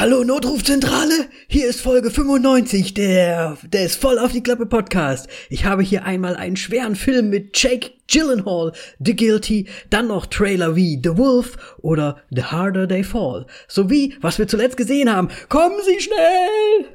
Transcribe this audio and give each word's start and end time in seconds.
Hallo 0.00 0.24
Notrufzentrale, 0.24 1.28
hier 1.46 1.68
ist 1.68 1.82
Folge 1.82 2.10
95 2.10 2.94
der 2.94 3.58
der 3.70 3.84
ist 3.84 4.00
voll 4.00 4.18
auf 4.18 4.32
die 4.32 4.42
Klappe 4.42 4.64
Podcast. 4.64 5.28
Ich 5.50 5.66
habe 5.66 5.82
hier 5.82 6.06
einmal 6.06 6.36
einen 6.36 6.56
schweren 6.56 6.96
Film 6.96 7.28
mit 7.28 7.50
Jake 7.62 7.90
Gyllenhaal, 8.10 8.72
The 8.98 9.14
Guilty, 9.14 9.68
dann 9.90 10.08
noch 10.08 10.24
Trailer 10.24 10.74
wie 10.74 10.98
The 11.04 11.18
Wolf 11.18 11.76
oder 11.82 12.16
The 12.30 12.44
Harder 12.44 12.88
They 12.88 13.04
Fall, 13.04 13.44
sowie 13.68 14.16
was 14.22 14.38
wir 14.38 14.48
zuletzt 14.48 14.78
gesehen 14.78 15.14
haben. 15.14 15.28
Kommen 15.50 15.76
Sie 15.84 16.00
schnell! 16.00 16.86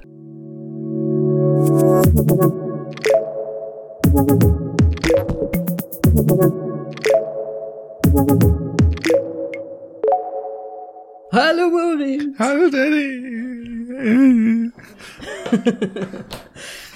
Hallo 11.36 11.70
Moritz. 11.70 12.40
Hallo 12.40 12.70
Danny. 12.70 14.72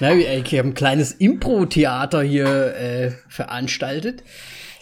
Na, 0.00 0.14
ich 0.14 0.58
habe 0.58 0.68
ein 0.68 0.72
kleines 0.72 1.12
Impro-Theater 1.12 2.22
hier 2.22 2.74
äh, 2.74 3.10
veranstaltet. 3.28 4.24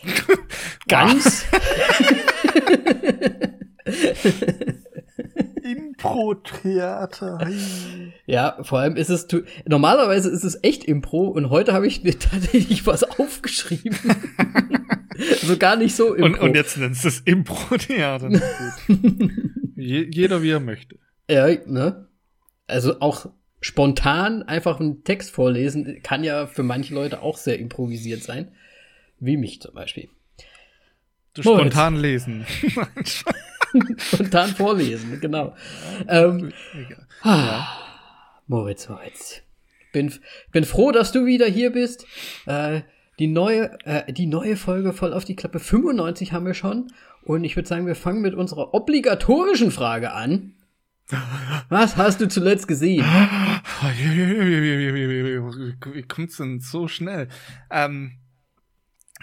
Ganz. 0.89 1.45
Impro-Theater. 5.99 7.49
ja, 8.27 8.59
vor 8.63 8.79
allem 8.79 8.97
ist 8.97 9.09
es, 9.09 9.27
normalerweise 9.67 10.31
ist 10.31 10.45
es 10.45 10.63
echt 10.63 10.85
Impro 10.85 11.29
und 11.29 11.51
heute 11.51 11.73
habe 11.73 11.87
ich 11.87 12.05
mir 12.05 12.17
tatsächlich 12.19 12.87
was 12.87 13.03
aufgeschrieben. 13.03 13.99
also 15.43 15.57
gar 15.57 15.77
nicht 15.77 15.97
so 15.97 16.15
Impro. 16.15 16.41
Und, 16.41 16.51
und 16.51 16.55
jetzt 16.55 16.77
nennst 16.79 17.05
du 17.05 17.09
es 17.09 17.21
Impro-Theater. 17.21 18.31
Je, 19.77 20.09
jeder 20.11 20.43
wie 20.43 20.51
er 20.51 20.61
möchte. 20.61 20.97
Ja, 21.31 21.47
ne? 21.67 22.09
Also 22.67 23.01
auch 23.01 23.27
spontan 23.61 24.43
einfach 24.43 24.81
einen 24.81 25.05
Text 25.05 25.31
vorlesen 25.31 26.03
kann 26.03 26.25
ja 26.25 26.47
für 26.47 26.63
manche 26.63 26.95
Leute 26.95 27.23
auch 27.23 27.37
sehr 27.37 27.59
improvisiert 27.59 28.23
sein. 28.23 28.53
Wie 29.21 29.37
mich 29.37 29.61
zum 29.61 29.75
Beispiel. 29.75 30.09
Du 31.35 31.43
spontan 31.43 31.97
lesen. 31.97 32.45
spontan 33.99 34.51
vorlesen, 34.51 35.21
genau. 35.21 35.55
Ähm, 36.09 36.53
ah, 37.23 37.67
Moritz, 38.47 38.89
Moritz. 38.89 39.43
Bin, 39.93 40.13
bin 40.53 40.65
froh, 40.65 40.93
dass 40.93 41.13
du 41.13 41.27
wieder 41.27 41.47
hier 41.47 41.73
bist. 41.73 42.07
Äh, 42.47 42.83
die 43.19 43.27
neue, 43.27 43.77
äh, 43.85 44.13
die 44.13 44.27
neue 44.27 44.57
Folge 44.57 44.93
voll 44.93 45.13
auf 45.13 45.25
die 45.25 45.37
Klappe 45.37 45.59
95 45.59 46.33
haben 46.33 46.47
wir 46.47 46.55
schon. 46.55 46.93
Und 47.23 47.45
ich 47.45 47.57
würde 47.57 47.69
sagen, 47.69 47.87
wir 47.87 47.95
fangen 47.95 48.23
mit 48.23 48.35
unserer 48.35 48.75
obligatorischen 48.75 49.71
Frage 49.71 50.13
an. 50.13 50.55
Was 51.69 51.97
hast 51.97 52.21
du 52.21 52.29
zuletzt 52.29 52.69
gesehen? 52.69 53.05
Wie 55.93 56.03
kommt's 56.03 56.37
denn 56.37 56.61
so 56.61 56.87
schnell? 56.87 57.29
Ähm, 57.71 58.13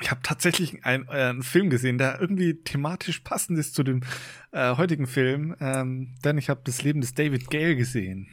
ich 0.02 0.12
habe 0.12 0.22
tatsächlich 0.24 0.84
einen, 0.86 1.08
äh, 1.08 1.30
einen 1.30 1.44
Film 1.44 1.70
gesehen, 1.70 1.98
der 1.98 2.20
irgendwie 2.20 2.56
thematisch 2.56 3.20
passend 3.20 3.58
ist 3.58 3.76
zu 3.76 3.84
dem 3.84 4.02
äh, 4.52 4.76
heutigen 4.76 5.08
Film, 5.08 5.56
ähm, 5.60 6.16
denn 6.24 6.38
ich 6.38 6.50
habe 6.50 6.62
das 6.64 6.82
Leben 6.84 7.02
des 7.02 7.14
David 7.14 7.50
Gale 7.50 7.76
gesehen. 7.76 8.28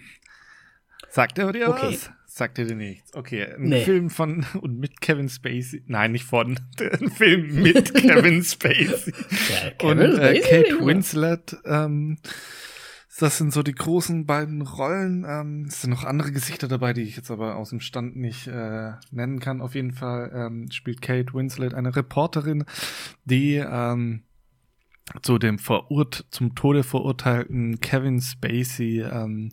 Sagt 1.08 1.38
er 1.38 1.52
dir 1.52 1.68
okay. 1.68 1.88
was? 1.92 2.10
Sagt 2.26 2.58
er 2.58 2.64
dir 2.64 2.74
nichts? 2.74 3.12
Okay, 3.12 3.44
ein 3.44 3.64
nee. 3.64 3.84
Film 3.84 4.08
von 4.08 4.46
und 4.62 4.78
mit 4.78 5.02
Kevin 5.02 5.28
Spacey. 5.28 5.82
Nein, 5.86 6.12
nicht 6.12 6.24
von. 6.24 6.58
Ein 6.80 7.10
Film 7.10 7.62
mit 7.62 7.92
Kevin 7.94 8.42
Spacey. 8.42 9.12
Ja, 9.50 9.70
Kevin 9.72 10.12
und 10.12 10.18
äh, 10.18 10.40
Kate 10.40 10.84
Winslet. 10.84 11.56
Ähm, 11.66 12.16
das 13.18 13.38
sind 13.38 13.52
so 13.52 13.62
die 13.62 13.74
großen 13.74 14.26
beiden 14.26 14.62
Rollen. 14.62 15.24
Ähm, 15.28 15.66
es 15.68 15.82
sind 15.82 15.90
noch 15.90 16.04
andere 16.04 16.32
Gesichter 16.32 16.68
dabei, 16.68 16.92
die 16.92 17.02
ich 17.02 17.16
jetzt 17.16 17.30
aber 17.30 17.56
aus 17.56 17.70
dem 17.70 17.80
Stand 17.80 18.16
nicht 18.16 18.46
äh, 18.46 18.92
nennen 19.10 19.38
kann. 19.38 19.60
Auf 19.60 19.74
jeden 19.74 19.92
Fall 19.92 20.30
ähm, 20.34 20.70
spielt 20.70 21.02
Kate 21.02 21.34
Winslet 21.34 21.74
eine 21.74 21.94
Reporterin, 21.94 22.64
die 23.24 23.56
ähm, 23.56 24.22
zu 25.20 25.38
dem 25.38 25.58
verurt 25.58 26.26
zum 26.30 26.54
Tode 26.54 26.84
verurteilten 26.84 27.80
Kevin 27.80 28.20
Spacey 28.20 29.02
ähm, 29.02 29.52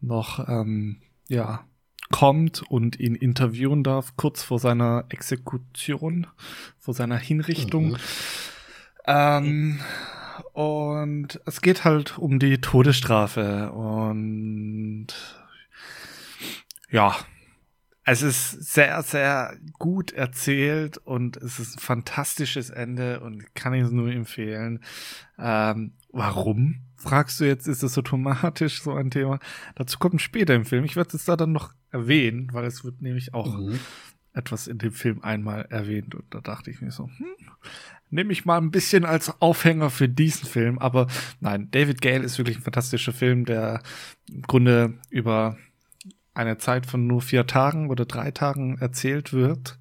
noch 0.00 0.48
ähm, 0.48 1.00
ja 1.28 1.64
kommt 2.12 2.62
und 2.70 3.00
ihn 3.00 3.14
interviewen 3.14 3.82
darf, 3.82 4.16
kurz 4.16 4.42
vor 4.42 4.58
seiner 4.58 5.06
Exekution, 5.08 6.28
vor 6.78 6.94
seiner 6.94 7.16
Hinrichtung. 7.16 7.92
Mhm. 7.92 7.96
Ähm, 9.06 9.80
und 10.52 11.40
es 11.46 11.60
geht 11.60 11.84
halt 11.84 12.18
um 12.18 12.38
die 12.38 12.60
Todesstrafe 12.60 13.72
und 13.72 15.08
ja, 16.90 17.16
es 18.04 18.22
ist 18.22 18.50
sehr, 18.72 19.00
sehr 19.02 19.56
gut 19.78 20.12
erzählt 20.12 20.98
und 20.98 21.36
es 21.36 21.60
ist 21.60 21.76
ein 21.76 21.80
fantastisches 21.80 22.70
Ende 22.70 23.20
und 23.20 23.54
kann 23.54 23.74
ich 23.74 23.84
es 23.84 23.92
nur 23.92 24.10
empfehlen. 24.10 24.80
Ähm, 25.38 25.92
warum? 26.10 26.80
Fragst 26.96 27.40
du 27.40 27.44
jetzt, 27.44 27.68
ist 27.68 27.82
es 27.82 27.96
automatisch 27.96 28.82
so 28.82 28.92
ein 28.92 29.10
Thema? 29.10 29.38
Dazu 29.76 29.98
kommt 29.98 30.20
später 30.20 30.54
im 30.54 30.64
Film. 30.64 30.84
Ich 30.84 30.96
werde 30.96 31.16
es 31.16 31.24
da 31.24 31.36
dann 31.36 31.52
noch 31.52 31.72
erwähnen, 31.90 32.48
weil 32.52 32.64
es 32.64 32.84
wird 32.84 33.02
nämlich 33.02 33.34
auch 33.34 33.56
mhm. 33.56 33.78
etwas 34.32 34.66
in 34.66 34.78
dem 34.78 34.92
Film 34.92 35.22
einmal 35.22 35.66
erwähnt 35.70 36.14
und 36.14 36.24
da 36.30 36.40
dachte 36.40 36.70
ich 36.70 36.80
mir 36.80 36.90
so, 36.90 37.06
hm, 37.06 37.36
nehme 38.12 38.32
ich 38.32 38.44
mal 38.44 38.58
ein 38.58 38.70
bisschen 38.70 39.04
als 39.04 39.40
Aufhänger 39.40 39.90
für 39.90 40.08
diesen 40.08 40.46
Film. 40.46 40.78
Aber 40.78 41.06
nein, 41.40 41.68
David 41.70 42.00
Gale 42.00 42.22
ist 42.22 42.38
wirklich 42.38 42.58
ein 42.58 42.62
fantastischer 42.62 43.12
Film, 43.12 43.44
der 43.44 43.82
im 44.30 44.42
Grunde 44.42 44.94
über 45.10 45.56
eine 46.34 46.58
Zeit 46.58 46.86
von 46.86 47.06
nur 47.06 47.22
vier 47.22 47.46
Tagen 47.46 47.90
oder 47.90 48.04
drei 48.04 48.30
Tagen 48.30 48.78
erzählt 48.78 49.32
wird. 49.32 49.78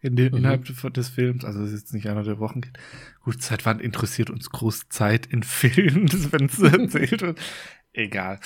In 0.00 0.16
den, 0.16 0.32
mhm. 0.32 0.38
Innerhalb 0.38 0.64
des 0.64 1.08
Films, 1.10 1.44
also 1.44 1.62
es 1.62 1.72
ist 1.72 1.80
jetzt 1.80 1.94
nicht 1.94 2.08
einer 2.08 2.24
der 2.24 2.40
Wochen 2.40 2.60
geht. 2.60 2.76
Gut, 3.20 3.40
seit 3.40 3.64
wann 3.66 3.78
interessiert 3.78 4.30
uns 4.30 4.50
groß 4.50 4.88
Zeit 4.88 5.26
in 5.26 5.44
Filmen, 5.44 6.08
wenn 6.32 6.46
es 6.46 6.58
erzählt 6.58 7.22
wird? 7.22 7.40
Egal. 7.92 8.40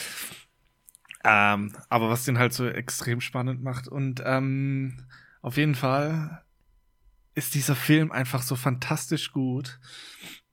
Ähm, 1.25 1.73
aber 1.89 2.11
was 2.11 2.25
den 2.25 2.39
halt 2.39 2.53
so 2.53 2.67
extrem 2.67 3.21
spannend 3.21 3.63
macht. 3.63 3.89
Und 3.89 4.23
ähm, 4.25 4.99
auf 5.41 5.57
jeden 5.57 5.75
Fall 5.75 6.43
ist 7.37 7.55
dieser 7.55 7.77
Film 7.77 8.11
einfach 8.11 8.43
so 8.43 8.57
fantastisch 8.57 9.31
gut, 9.31 9.79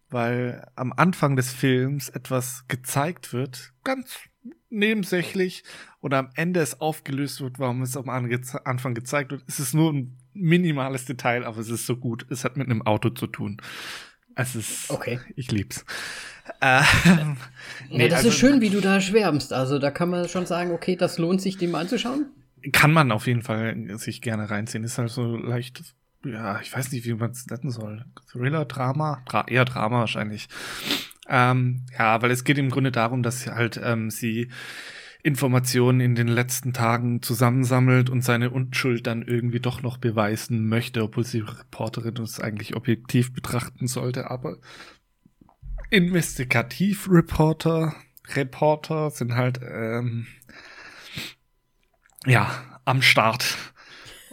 weil 0.09 0.67
am 0.75 0.93
Anfang 0.93 1.35
des 1.35 1.51
Films 1.51 2.09
etwas 2.09 2.65
gezeigt 2.67 3.33
wird, 3.33 3.73
ganz 3.83 4.19
nebensächlich, 4.69 5.63
und 6.01 6.13
am 6.13 6.29
Ende 6.35 6.59
es 6.59 6.81
aufgelöst 6.81 7.41
wird, 7.41 7.57
warum 7.57 7.81
es 7.81 7.95
am 7.95 8.09
Anfang 8.09 8.93
gezeigt 8.93 9.31
wird. 9.31 9.43
Es 9.47 9.59
ist 9.59 9.73
nur 9.73 9.93
ein 9.93 10.17
minimales 10.33 11.05
Detail, 11.05 11.45
aber 11.45 11.59
es 11.59 11.69
ist 11.69 11.85
so 11.85 11.95
gut. 11.95 12.25
Es 12.29 12.43
hat 12.43 12.57
mit 12.57 12.69
einem 12.69 12.81
Auto 12.81 13.09
zu 13.09 13.27
tun. 13.27 13.61
Es 14.35 14.55
ist. 14.55 14.89
Okay. 14.89 15.19
Ich 15.35 15.51
lieb's. 15.51 15.85
Ähm, 16.59 17.37
nee, 17.89 18.03
ja, 18.03 18.07
das 18.09 18.17
also, 18.17 18.29
ist 18.29 18.37
schön, 18.37 18.59
wie 18.59 18.69
du 18.69 18.81
da 18.81 18.99
schwärmst. 18.99 19.53
Also 19.53 19.79
da 19.79 19.89
kann 19.89 20.09
man 20.09 20.27
schon 20.27 20.45
sagen, 20.45 20.71
okay, 20.71 20.97
das 20.97 21.17
lohnt 21.17 21.41
sich, 21.41 21.57
den 21.57 21.71
mal 21.71 21.81
anzuschauen. 21.81 22.25
Kann 22.73 22.91
man 22.91 23.11
auf 23.11 23.27
jeden 23.27 23.41
Fall 23.41 23.97
sich 23.97 24.21
gerne 24.21 24.49
reinziehen. 24.49 24.83
Ist 24.83 24.97
halt 24.97 25.11
so 25.11 25.37
leicht 25.37 25.81
ja, 26.25 26.59
ich 26.61 26.75
weiß 26.75 26.91
nicht, 26.91 27.05
wie 27.05 27.13
man 27.13 27.31
es 27.31 27.47
nennen 27.47 27.71
soll. 27.71 28.05
Thriller, 28.31 28.65
Drama? 28.65 29.21
Dra 29.25 29.45
eher 29.47 29.65
Drama 29.65 29.99
wahrscheinlich. 29.99 30.47
Ähm, 31.27 31.85
ja, 31.97 32.21
weil 32.21 32.31
es 32.31 32.43
geht 32.43 32.57
im 32.57 32.69
Grunde 32.69 32.91
darum, 32.91 33.23
dass 33.23 33.47
halt 33.47 33.79
ähm, 33.83 34.09
sie 34.09 34.49
Informationen 35.23 36.01
in 36.01 36.15
den 36.15 36.27
letzten 36.27 36.73
Tagen 36.73 37.21
zusammensammelt 37.21 38.09
und 38.09 38.23
seine 38.23 38.49
Unschuld 38.49 39.07
dann 39.07 39.21
irgendwie 39.21 39.61
doch 39.61 39.81
noch 39.81 39.97
beweisen 39.97 40.67
möchte, 40.67 41.01
obwohl 41.01 41.23
sie 41.23 41.39
Reporterin 41.39 42.21
es 42.21 42.41
eigentlich 42.41 42.75
objektiv 42.75 43.33
betrachten 43.33 43.87
sollte. 43.87 44.29
Aber 44.29 44.57
Investigativreporter, 45.89 47.95
Reporter 48.35 49.11
sind 49.11 49.35
halt 49.35 49.61
ähm, 49.63 50.27
ja 52.25 52.51
am 52.83 53.01
Start 53.01 53.72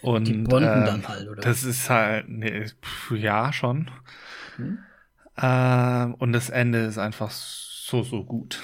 und, 0.03 0.27
die 0.27 0.35
bonden 0.35 0.83
äh, 0.83 0.87
dann 0.87 1.07
halt, 1.07 1.29
oder? 1.29 1.43
Das 1.43 1.65
ist 1.65 1.91
halt, 1.91 2.29
nee, 2.29 2.67
pf, 2.67 3.13
ja, 3.13 3.53
schon. 3.53 3.91
Hm? 4.57 4.79
Äh, 5.37 6.05
und 6.19 6.33
das 6.33 6.51
Ende 6.51 6.81
ist 6.81 6.99
einfach 6.99 7.31
so, 7.31 8.03
so 8.03 8.25
gut. 8.25 8.63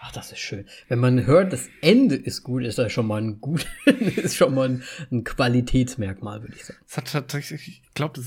Ach, 0.00 0.12
das 0.12 0.30
ist 0.30 0.38
schön. 0.38 0.66
Wenn 0.88 1.00
man 1.00 1.26
hört, 1.26 1.52
das 1.52 1.68
Ende 1.80 2.14
ist 2.14 2.42
gut, 2.42 2.62
ist 2.62 2.78
das 2.78 2.92
schon 2.92 3.06
mal 3.06 3.20
ein 3.20 3.40
gut, 3.40 3.66
ist 3.86 4.36
schon 4.36 4.54
mal 4.54 4.68
ein, 4.68 4.82
ein 5.10 5.24
Qualitätsmerkmal, 5.24 6.42
würde 6.42 6.54
ich 6.54 6.64
sagen. 6.64 6.78
Es 6.86 6.96
hat 6.96 7.10
tatsächlich, 7.10 7.68
ich 7.68 7.94
glaube, 7.94 8.22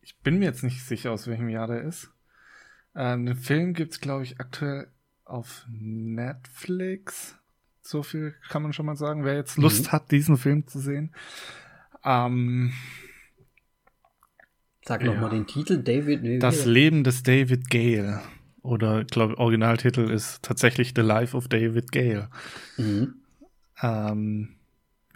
ich 0.00 0.18
bin 0.20 0.38
mir 0.38 0.46
jetzt 0.46 0.64
nicht 0.64 0.84
sicher, 0.84 1.12
aus 1.12 1.26
welchem 1.26 1.48
Jahr 1.48 1.68
der 1.68 1.82
ist. 1.82 2.10
Ähm, 2.94 3.26
den 3.26 3.36
Film 3.36 3.72
gibt's, 3.74 4.00
glaube 4.00 4.24
ich, 4.24 4.40
aktuell 4.40 4.88
auf 5.24 5.64
Netflix. 5.70 7.38
So 7.82 8.02
viel 8.02 8.34
kann 8.48 8.62
man 8.62 8.72
schon 8.72 8.86
mal 8.86 8.96
sagen, 8.96 9.24
wer 9.24 9.34
jetzt 9.34 9.58
Lust 9.58 9.86
mhm. 9.86 9.92
hat, 9.92 10.10
diesen 10.10 10.36
Film 10.36 10.66
zu 10.66 10.78
sehen. 10.78 11.12
Ähm, 12.04 12.72
Sag 14.84 15.02
ja. 15.02 15.12
noch 15.12 15.20
mal 15.20 15.30
den 15.30 15.46
Titel, 15.46 15.82
David. 15.82 16.22
Nee, 16.22 16.38
das 16.38 16.64
Leben 16.64 17.04
des 17.04 17.22
David 17.22 17.70
Gale. 17.70 18.20
oder 18.62 19.04
glaube 19.04 19.38
Originaltitel 19.38 20.10
ist 20.10 20.42
tatsächlich 20.42 20.92
The 20.94 21.02
Life 21.02 21.36
of 21.36 21.48
David 21.48 21.92
Gale. 21.92 22.28
Mhm. 22.76 23.14
Ähm, 23.82 24.56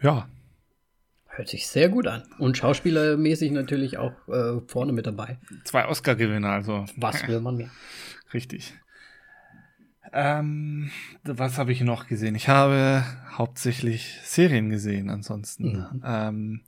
ja. 0.03 0.29
Hört 1.27 1.49
sich 1.49 1.69
sehr 1.69 1.89
gut 1.89 2.07
an. 2.07 2.25
Und 2.39 2.57
schauspielermäßig 2.57 3.53
natürlich 3.53 3.99
auch 3.99 4.13
äh, 4.29 4.61
vorne 4.67 4.93
mit 4.93 5.07
dabei. 5.07 5.39
Zwei 5.65 5.87
Oscar-Gewinner, 5.87 6.49
also. 6.49 6.87
Was 6.97 7.27
will 7.29 7.41
man 7.41 7.57
mehr? 7.57 7.71
Richtig. 8.35 8.75
Ähm, 10.19 10.91
was 11.25 11.59
habe 11.59 11.73
ich 11.73 11.83
noch 11.83 12.07
gesehen? 12.07 12.35
Ich 12.37 12.49
habe 12.49 13.05
hauptsächlich 13.33 14.19
Serien 14.25 14.71
gesehen, 14.71 15.11
ansonsten. 15.11 15.73
Mhm. 15.73 16.03
Ähm, 16.07 16.61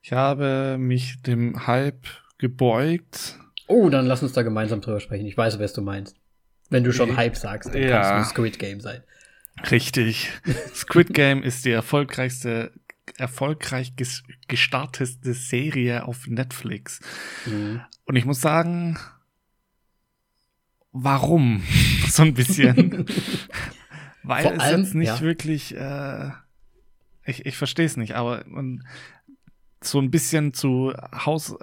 ich 0.00 0.12
habe 0.12 0.76
mich 0.78 1.20
dem 1.22 1.66
Hype 1.66 2.06
gebeugt. 2.38 3.36
Oh, 3.66 3.88
dann 3.88 4.06
lass 4.06 4.22
uns 4.22 4.32
da 4.32 4.42
gemeinsam 4.42 4.80
drüber 4.80 5.00
sprechen. 5.00 5.26
Ich 5.26 5.36
weiß, 5.36 5.58
was 5.58 5.72
du 5.72 5.82
meinst. 5.82 6.14
Wenn 6.70 6.84
du 6.84 6.92
schon 6.92 7.16
Hype 7.16 7.36
sagst, 7.36 7.74
dann 7.74 7.82
ja. 7.82 8.00
kann 8.00 8.22
es 8.22 8.28
Squid 8.28 8.60
Game 8.60 8.80
sein. 8.80 9.02
Richtig. 9.72 10.30
Squid 10.74 11.12
Game 11.12 11.42
ist 11.42 11.64
die 11.64 11.72
erfolgreichste, 11.72 12.70
erfolgreich 13.18 13.94
gestartete 14.46 15.34
Serie 15.34 16.06
auf 16.06 16.28
Netflix. 16.28 17.00
Mhm. 17.44 17.80
Und 18.04 18.14
ich 18.14 18.24
muss 18.24 18.40
sagen, 18.40 19.00
warum? 20.92 21.64
so 22.10 22.22
ein 22.22 22.34
bisschen. 22.34 23.06
Weil 24.22 24.42
Vor 24.42 24.52
es 24.54 24.60
allem, 24.60 24.80
jetzt 24.82 24.94
nicht 24.94 25.08
ja. 25.08 25.20
wirklich, 25.20 25.76
äh, 25.76 26.30
ich, 27.26 27.44
ich 27.44 27.56
verstehe 27.56 27.86
es 27.86 27.96
nicht, 27.96 28.14
aber 28.14 28.42
man, 28.46 28.86
so 29.82 30.00
ein 30.00 30.10
bisschen 30.10 30.54
zu 30.54 30.94
Haus 31.12 31.54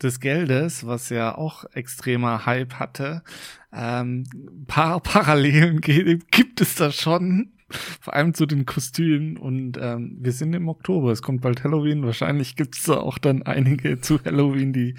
des 0.00 0.20
Geldes, 0.20 0.86
was 0.86 1.08
ja 1.08 1.36
auch 1.36 1.64
extremer 1.72 2.46
Hype 2.46 2.74
hatte, 2.74 3.22
ähm, 3.72 4.24
paar 4.66 5.00
Parallelen 5.02 5.80
gibt 5.80 6.60
es 6.60 6.76
da 6.76 6.92
schon. 6.92 7.50
Vor 8.00 8.14
allem 8.14 8.34
zu 8.34 8.46
den 8.46 8.66
Kostümen 8.66 9.36
und 9.36 9.78
ähm, 9.80 10.18
wir 10.20 10.30
sind 10.30 10.52
im 10.52 10.68
Oktober, 10.68 11.10
es 11.10 11.22
kommt 11.22 11.40
bald 11.40 11.64
Halloween, 11.64 12.04
wahrscheinlich 12.04 12.54
gibt 12.54 12.76
es 12.76 12.84
da 12.84 12.98
auch 12.98 13.18
dann 13.18 13.42
einige 13.42 14.00
zu 14.00 14.22
Halloween, 14.24 14.72
die 14.72 14.94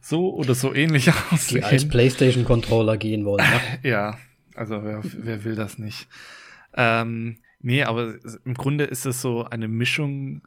so 0.00 0.32
oder 0.32 0.54
so 0.54 0.72
ähnlich 0.72 1.10
aussehen. 1.30 1.60
Die 1.60 1.64
als 1.64 1.88
Playstation-Controller 1.88 2.96
gehen 2.96 3.24
wollen. 3.24 3.44
Ne? 3.44 3.90
Ja, 3.90 4.16
also 4.56 4.82
wer, 4.82 5.02
wer 5.02 5.44
will 5.44 5.54
das 5.54 5.78
nicht? 5.78 6.08
Ähm, 6.74 7.38
nee, 7.60 7.82
aber 7.82 8.14
im 8.44 8.54
Grunde 8.54 8.84
ist 8.84 9.06
es 9.06 9.20
so 9.20 9.44
eine 9.44 9.68
Mischung 9.68 10.42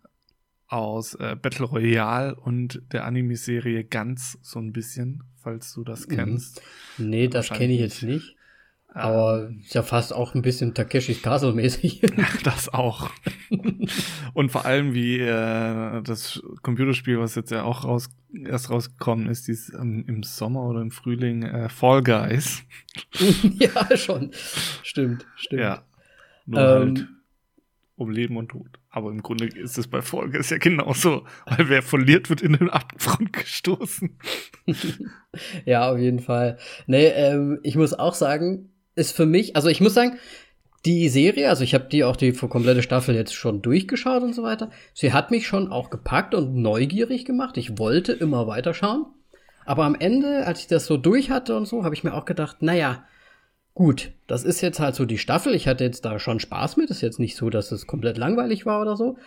aus 0.67 1.15
äh, 1.15 1.35
Battle 1.41 1.65
Royale 1.65 2.35
und 2.35 2.81
der 2.91 3.05
Anime-Serie 3.05 3.83
ganz 3.83 4.37
so 4.41 4.59
ein 4.59 4.71
bisschen, 4.71 5.23
falls 5.35 5.73
du 5.73 5.83
das 5.83 6.07
mhm. 6.07 6.15
kennst. 6.15 6.61
Nee, 6.97 7.27
das 7.27 7.49
kenne 7.49 7.73
ich 7.73 7.79
jetzt 7.79 8.03
nicht. 8.03 8.35
Aber 8.93 9.47
ähm, 9.49 9.59
ist 9.63 9.75
ja 9.75 9.83
fast 9.83 10.13
auch 10.13 10.33
ein 10.33 10.41
bisschen 10.41 10.73
Takeshis 10.73 11.21
Castle 11.21 11.53
mäßig. 11.53 12.01
das 12.43 12.73
auch. 12.73 13.11
und 14.33 14.51
vor 14.51 14.65
allem 14.65 14.93
wie 14.93 15.19
äh, 15.19 16.01
das 16.01 16.41
Computerspiel, 16.63 17.19
was 17.19 17.35
jetzt 17.35 17.51
ja 17.51 17.63
auch 17.63 17.85
raus, 17.85 18.09
erst 18.33 18.69
rausgekommen 18.69 19.27
ist, 19.27 19.47
dies 19.47 19.71
ähm, 19.73 20.05
im 20.07 20.23
Sommer 20.23 20.63
oder 20.63 20.81
im 20.81 20.91
Frühling, 20.91 21.43
äh, 21.43 21.69
Fall 21.69 22.01
Guys. 22.01 22.63
ja, 23.59 23.95
schon. 23.95 24.31
Stimmt, 24.83 25.25
stimmt. 25.35 25.61
Ja. 25.61 25.83
Nur 26.45 26.59
ähm, 26.59 26.67
halt 26.67 27.07
um 27.99 28.09
Leben 28.09 28.37
und 28.37 28.49
Tod. 28.49 28.79
Aber 28.89 29.11
im 29.11 29.21
Grunde 29.21 29.45
ist 29.45 29.77
es 29.77 29.87
bei 29.87 30.01
Fall 30.01 30.29
Guys 30.29 30.49
ja 30.49 30.57
genauso, 30.57 31.25
weil 31.45 31.69
wer 31.69 31.83
verliert, 31.83 32.29
wird 32.29 32.41
in 32.41 32.53
den 32.53 32.69
Abgrund 32.69 33.33
gestoßen. 33.33 34.17
ja, 35.65 35.91
auf 35.91 35.99
jeden 35.99 36.19
Fall. 36.19 36.57
Nee, 36.87 37.07
ähm, 37.07 37.59
ich 37.61 37.75
muss 37.75 37.93
auch 37.93 38.13
sagen, 38.13 38.71
ist 38.99 39.15
für 39.15 39.25
mich, 39.25 39.55
also 39.55 39.69
ich 39.69 39.81
muss 39.81 39.93
sagen, 39.93 40.19
die 40.85 41.09
Serie, 41.09 41.49
also 41.49 41.63
ich 41.63 41.73
habe 41.73 41.87
die 41.91 42.03
auch 42.03 42.15
die 42.15 42.31
komplette 42.31 42.83
Staffel 42.83 43.15
jetzt 43.15 43.33
schon 43.33 43.61
durchgeschaut 43.61 44.23
und 44.23 44.33
so 44.33 44.43
weiter. 44.43 44.69
Sie 44.93 45.11
hat 45.11 45.31
mich 45.31 45.47
schon 45.47 45.71
auch 45.71 45.89
gepackt 45.89 46.33
und 46.35 46.55
neugierig 46.55 47.25
gemacht. 47.25 47.57
Ich 47.57 47.77
wollte 47.77 48.13
immer 48.13 48.47
weiterschauen. 48.47 49.05
Aber 49.65 49.85
am 49.85 49.95
Ende, 49.95 50.45
als 50.47 50.61
ich 50.61 50.67
das 50.67 50.85
so 50.85 50.97
durch 50.97 51.29
hatte 51.29 51.55
und 51.55 51.67
so, 51.67 51.83
habe 51.83 51.95
ich 51.95 52.03
mir 52.03 52.13
auch 52.13 52.25
gedacht, 52.25 52.61
naja, 52.61 53.03
gut, 53.73 54.11
das 54.27 54.43
ist 54.43 54.61
jetzt 54.61 54.79
halt 54.79 54.95
so 54.95 55.05
die 55.05 55.17
Staffel. 55.17 55.53
Ich 55.53 55.67
hatte 55.67 55.83
jetzt 55.83 56.05
da 56.05 56.17
schon 56.17 56.39
Spaß 56.39 56.77
mit. 56.77 56.89
Ist 56.89 57.01
jetzt 57.01 57.19
nicht 57.19 57.35
so, 57.35 57.49
dass 57.49 57.71
es 57.71 57.85
komplett 57.85 58.17
langweilig 58.17 58.65
war 58.65 58.81
oder 58.81 58.95
so. 58.95 59.17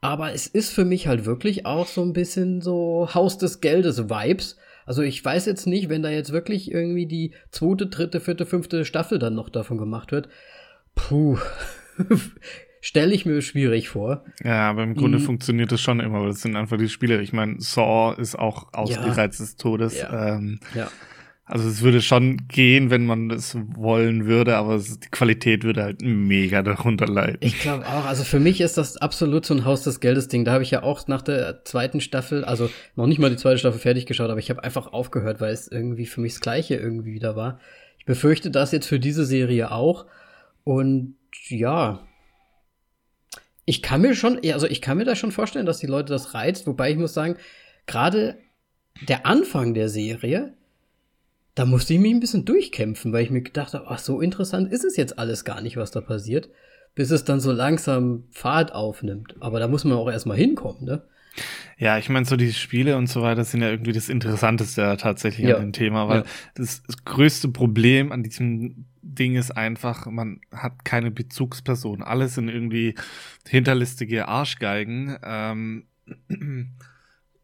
Aber 0.00 0.32
es 0.32 0.46
ist 0.46 0.70
für 0.70 0.84
mich 0.84 1.06
halt 1.06 1.26
wirklich 1.26 1.64
auch 1.64 1.86
so 1.86 2.02
ein 2.02 2.12
bisschen 2.12 2.60
so 2.60 3.08
Haus 3.14 3.38
des 3.38 3.60
Geldes 3.60 4.08
Vibes. 4.10 4.56
Also 4.86 5.02
ich 5.02 5.24
weiß 5.24 5.46
jetzt 5.46 5.66
nicht, 5.66 5.88
wenn 5.88 6.02
da 6.02 6.10
jetzt 6.10 6.32
wirklich 6.32 6.70
irgendwie 6.70 7.06
die 7.06 7.32
zweite, 7.50 7.86
dritte, 7.86 8.20
vierte, 8.20 8.46
fünfte 8.46 8.84
Staffel 8.84 9.18
dann 9.18 9.34
noch 9.34 9.48
davon 9.48 9.78
gemacht 9.78 10.12
wird. 10.12 10.28
Puh. 10.94 11.38
Stelle 12.80 13.14
ich 13.14 13.24
mir 13.24 13.40
schwierig 13.40 13.88
vor. 13.88 14.24
Ja, 14.42 14.68
aber 14.68 14.82
im 14.82 14.94
Grunde 14.94 15.18
mhm. 15.18 15.22
funktioniert 15.22 15.72
das 15.72 15.80
schon 15.80 16.00
immer, 16.00 16.20
weil 16.20 16.28
das 16.28 16.42
sind 16.42 16.54
einfach 16.54 16.76
die 16.76 16.90
Spiele. 16.90 17.22
Ich 17.22 17.32
meine, 17.32 17.58
Saw 17.58 18.14
ist 18.20 18.38
auch 18.38 18.74
ausgereizt 18.74 19.40
ja. 19.40 19.46
des 19.46 19.56
Todes. 19.56 19.98
Ja. 19.98 20.36
Ähm, 20.36 20.60
ja. 20.74 20.90
Also 21.46 21.68
es 21.68 21.82
würde 21.82 22.00
schon 22.00 22.48
gehen, 22.48 22.88
wenn 22.88 23.04
man 23.04 23.28
das 23.28 23.54
wollen 23.76 24.24
würde, 24.24 24.56
aber 24.56 24.78
die 24.78 25.10
Qualität 25.10 25.62
würde 25.62 25.82
halt 25.82 26.00
mega 26.00 26.62
darunter 26.62 27.06
leiden. 27.06 27.36
Ich 27.40 27.60
glaube 27.60 27.86
auch. 27.86 28.06
Also 28.06 28.24
für 28.24 28.40
mich 28.40 28.62
ist 28.62 28.78
das 28.78 28.96
absolut 28.96 29.44
so 29.44 29.52
ein 29.52 29.66
Haus 29.66 29.82
des 29.82 30.00
Geldes 30.00 30.28
Ding. 30.28 30.46
Da 30.46 30.52
habe 30.52 30.62
ich 30.62 30.70
ja 30.70 30.82
auch 30.82 31.06
nach 31.06 31.20
der 31.20 31.62
zweiten 31.64 32.00
Staffel, 32.00 32.46
also 32.46 32.70
noch 32.96 33.06
nicht 33.06 33.18
mal 33.18 33.28
die 33.28 33.36
zweite 33.36 33.58
Staffel 33.58 33.78
fertig 33.78 34.06
geschaut, 34.06 34.30
aber 34.30 34.38
ich 34.38 34.48
habe 34.48 34.64
einfach 34.64 34.94
aufgehört, 34.94 35.42
weil 35.42 35.52
es 35.52 35.68
irgendwie 35.68 36.06
für 36.06 36.22
mich 36.22 36.32
das 36.32 36.40
Gleiche 36.40 36.76
irgendwie 36.76 37.12
wieder 37.12 37.36
war. 37.36 37.60
Ich 37.98 38.06
befürchte 38.06 38.50
das 38.50 38.72
jetzt 38.72 38.86
für 38.86 38.98
diese 38.98 39.26
Serie 39.26 39.70
auch. 39.70 40.06
Und 40.64 41.16
ja, 41.48 42.06
ich 43.66 43.82
kann 43.82 44.00
mir 44.00 44.14
schon, 44.14 44.40
also 44.50 44.66
ich 44.66 44.80
kann 44.80 44.96
mir 44.96 45.04
da 45.04 45.14
schon 45.14 45.30
vorstellen, 45.30 45.66
dass 45.66 45.78
die 45.78 45.86
Leute 45.86 46.10
das 46.10 46.32
reizt. 46.32 46.66
Wobei 46.66 46.90
ich 46.90 46.96
muss 46.96 47.12
sagen, 47.12 47.36
gerade 47.86 48.38
der 49.06 49.26
Anfang 49.26 49.74
der 49.74 49.90
Serie 49.90 50.54
da 51.54 51.64
musste 51.64 51.94
ich 51.94 52.00
mich 52.00 52.12
ein 52.12 52.20
bisschen 52.20 52.44
durchkämpfen, 52.44 53.12
weil 53.12 53.24
ich 53.24 53.30
mir 53.30 53.42
gedacht 53.42 53.74
habe, 53.74 53.86
ach, 53.88 53.98
so 53.98 54.20
interessant 54.20 54.72
ist 54.72 54.84
es 54.84 54.96
jetzt 54.96 55.18
alles 55.18 55.44
gar 55.44 55.60
nicht, 55.60 55.76
was 55.76 55.90
da 55.90 56.00
passiert, 56.00 56.48
bis 56.94 57.10
es 57.10 57.24
dann 57.24 57.40
so 57.40 57.52
langsam 57.52 58.24
Fahrt 58.30 58.72
aufnimmt. 58.72 59.36
Aber 59.40 59.60
da 59.60 59.68
muss 59.68 59.84
man 59.84 59.96
auch 59.96 60.10
erstmal 60.10 60.36
hinkommen, 60.36 60.84
ne? 60.84 61.02
Ja, 61.78 61.98
ich 61.98 62.08
meine, 62.08 62.24
so 62.24 62.36
die 62.36 62.52
Spiele 62.52 62.96
und 62.96 63.08
so 63.08 63.22
weiter 63.22 63.44
sind 63.44 63.60
ja 63.60 63.70
irgendwie 63.70 63.92
das 63.92 64.08
Interessanteste 64.08 64.96
tatsächlich 64.98 65.48
ja. 65.48 65.56
an 65.56 65.62
dem 65.62 65.72
Thema, 65.72 66.08
weil 66.08 66.20
ja. 66.20 66.24
das, 66.54 66.82
das 66.84 67.04
größte 67.04 67.48
Problem 67.48 68.12
an 68.12 68.22
diesem 68.22 68.86
Ding 69.02 69.34
ist 69.34 69.50
einfach, 69.50 70.06
man 70.06 70.40
hat 70.52 70.84
keine 70.84 71.10
Bezugsperson. 71.10 72.02
Alles 72.02 72.36
sind 72.36 72.48
irgendwie 72.48 72.94
hinterlistige 73.48 74.28
Arschgeigen. 74.28 75.18
Ähm, 75.24 75.86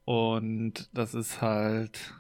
und 0.05 0.89
das 0.93 1.15
ist 1.15 1.43
halt 1.43 2.15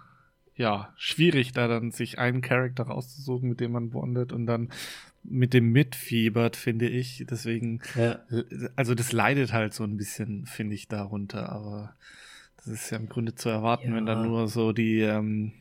ja, 0.61 0.93
schwierig, 0.97 1.53
da 1.53 1.69
dann 1.69 1.91
sich 1.91 2.19
einen 2.19 2.43
Charakter 2.43 2.85
rauszusuchen, 2.85 3.49
mit 3.49 3.61
dem 3.61 3.73
man 3.73 3.89
bondet 3.89 4.31
und 4.31 4.45
dann 4.45 4.69
mit 5.23 5.55
dem 5.55 5.73
mitfiebert, 5.73 6.55
finde 6.55 6.87
ich. 6.87 7.25
Deswegen, 7.31 7.81
ja. 7.97 8.19
also 8.77 8.95
das 8.95 9.13
leidet 9.13 9.55
halt 9.55 9.73
so 9.73 9.85
ein 9.85 9.97
bisschen, 9.97 10.45
finde 10.45 10.75
ich, 10.75 10.87
darunter. 10.87 11.51
Aber 11.51 11.95
das 12.59 12.67
ist 12.67 12.91
ja 12.91 12.99
im 12.99 13.09
Grunde 13.09 13.35
zu 13.35 13.49
erwarten, 13.49 13.89
ja. 13.89 13.97
wenn 13.97 14.05
dann 14.05 14.23
nur 14.23 14.49
so 14.49 14.73
die, 14.73 15.01
ähm, 15.01 15.53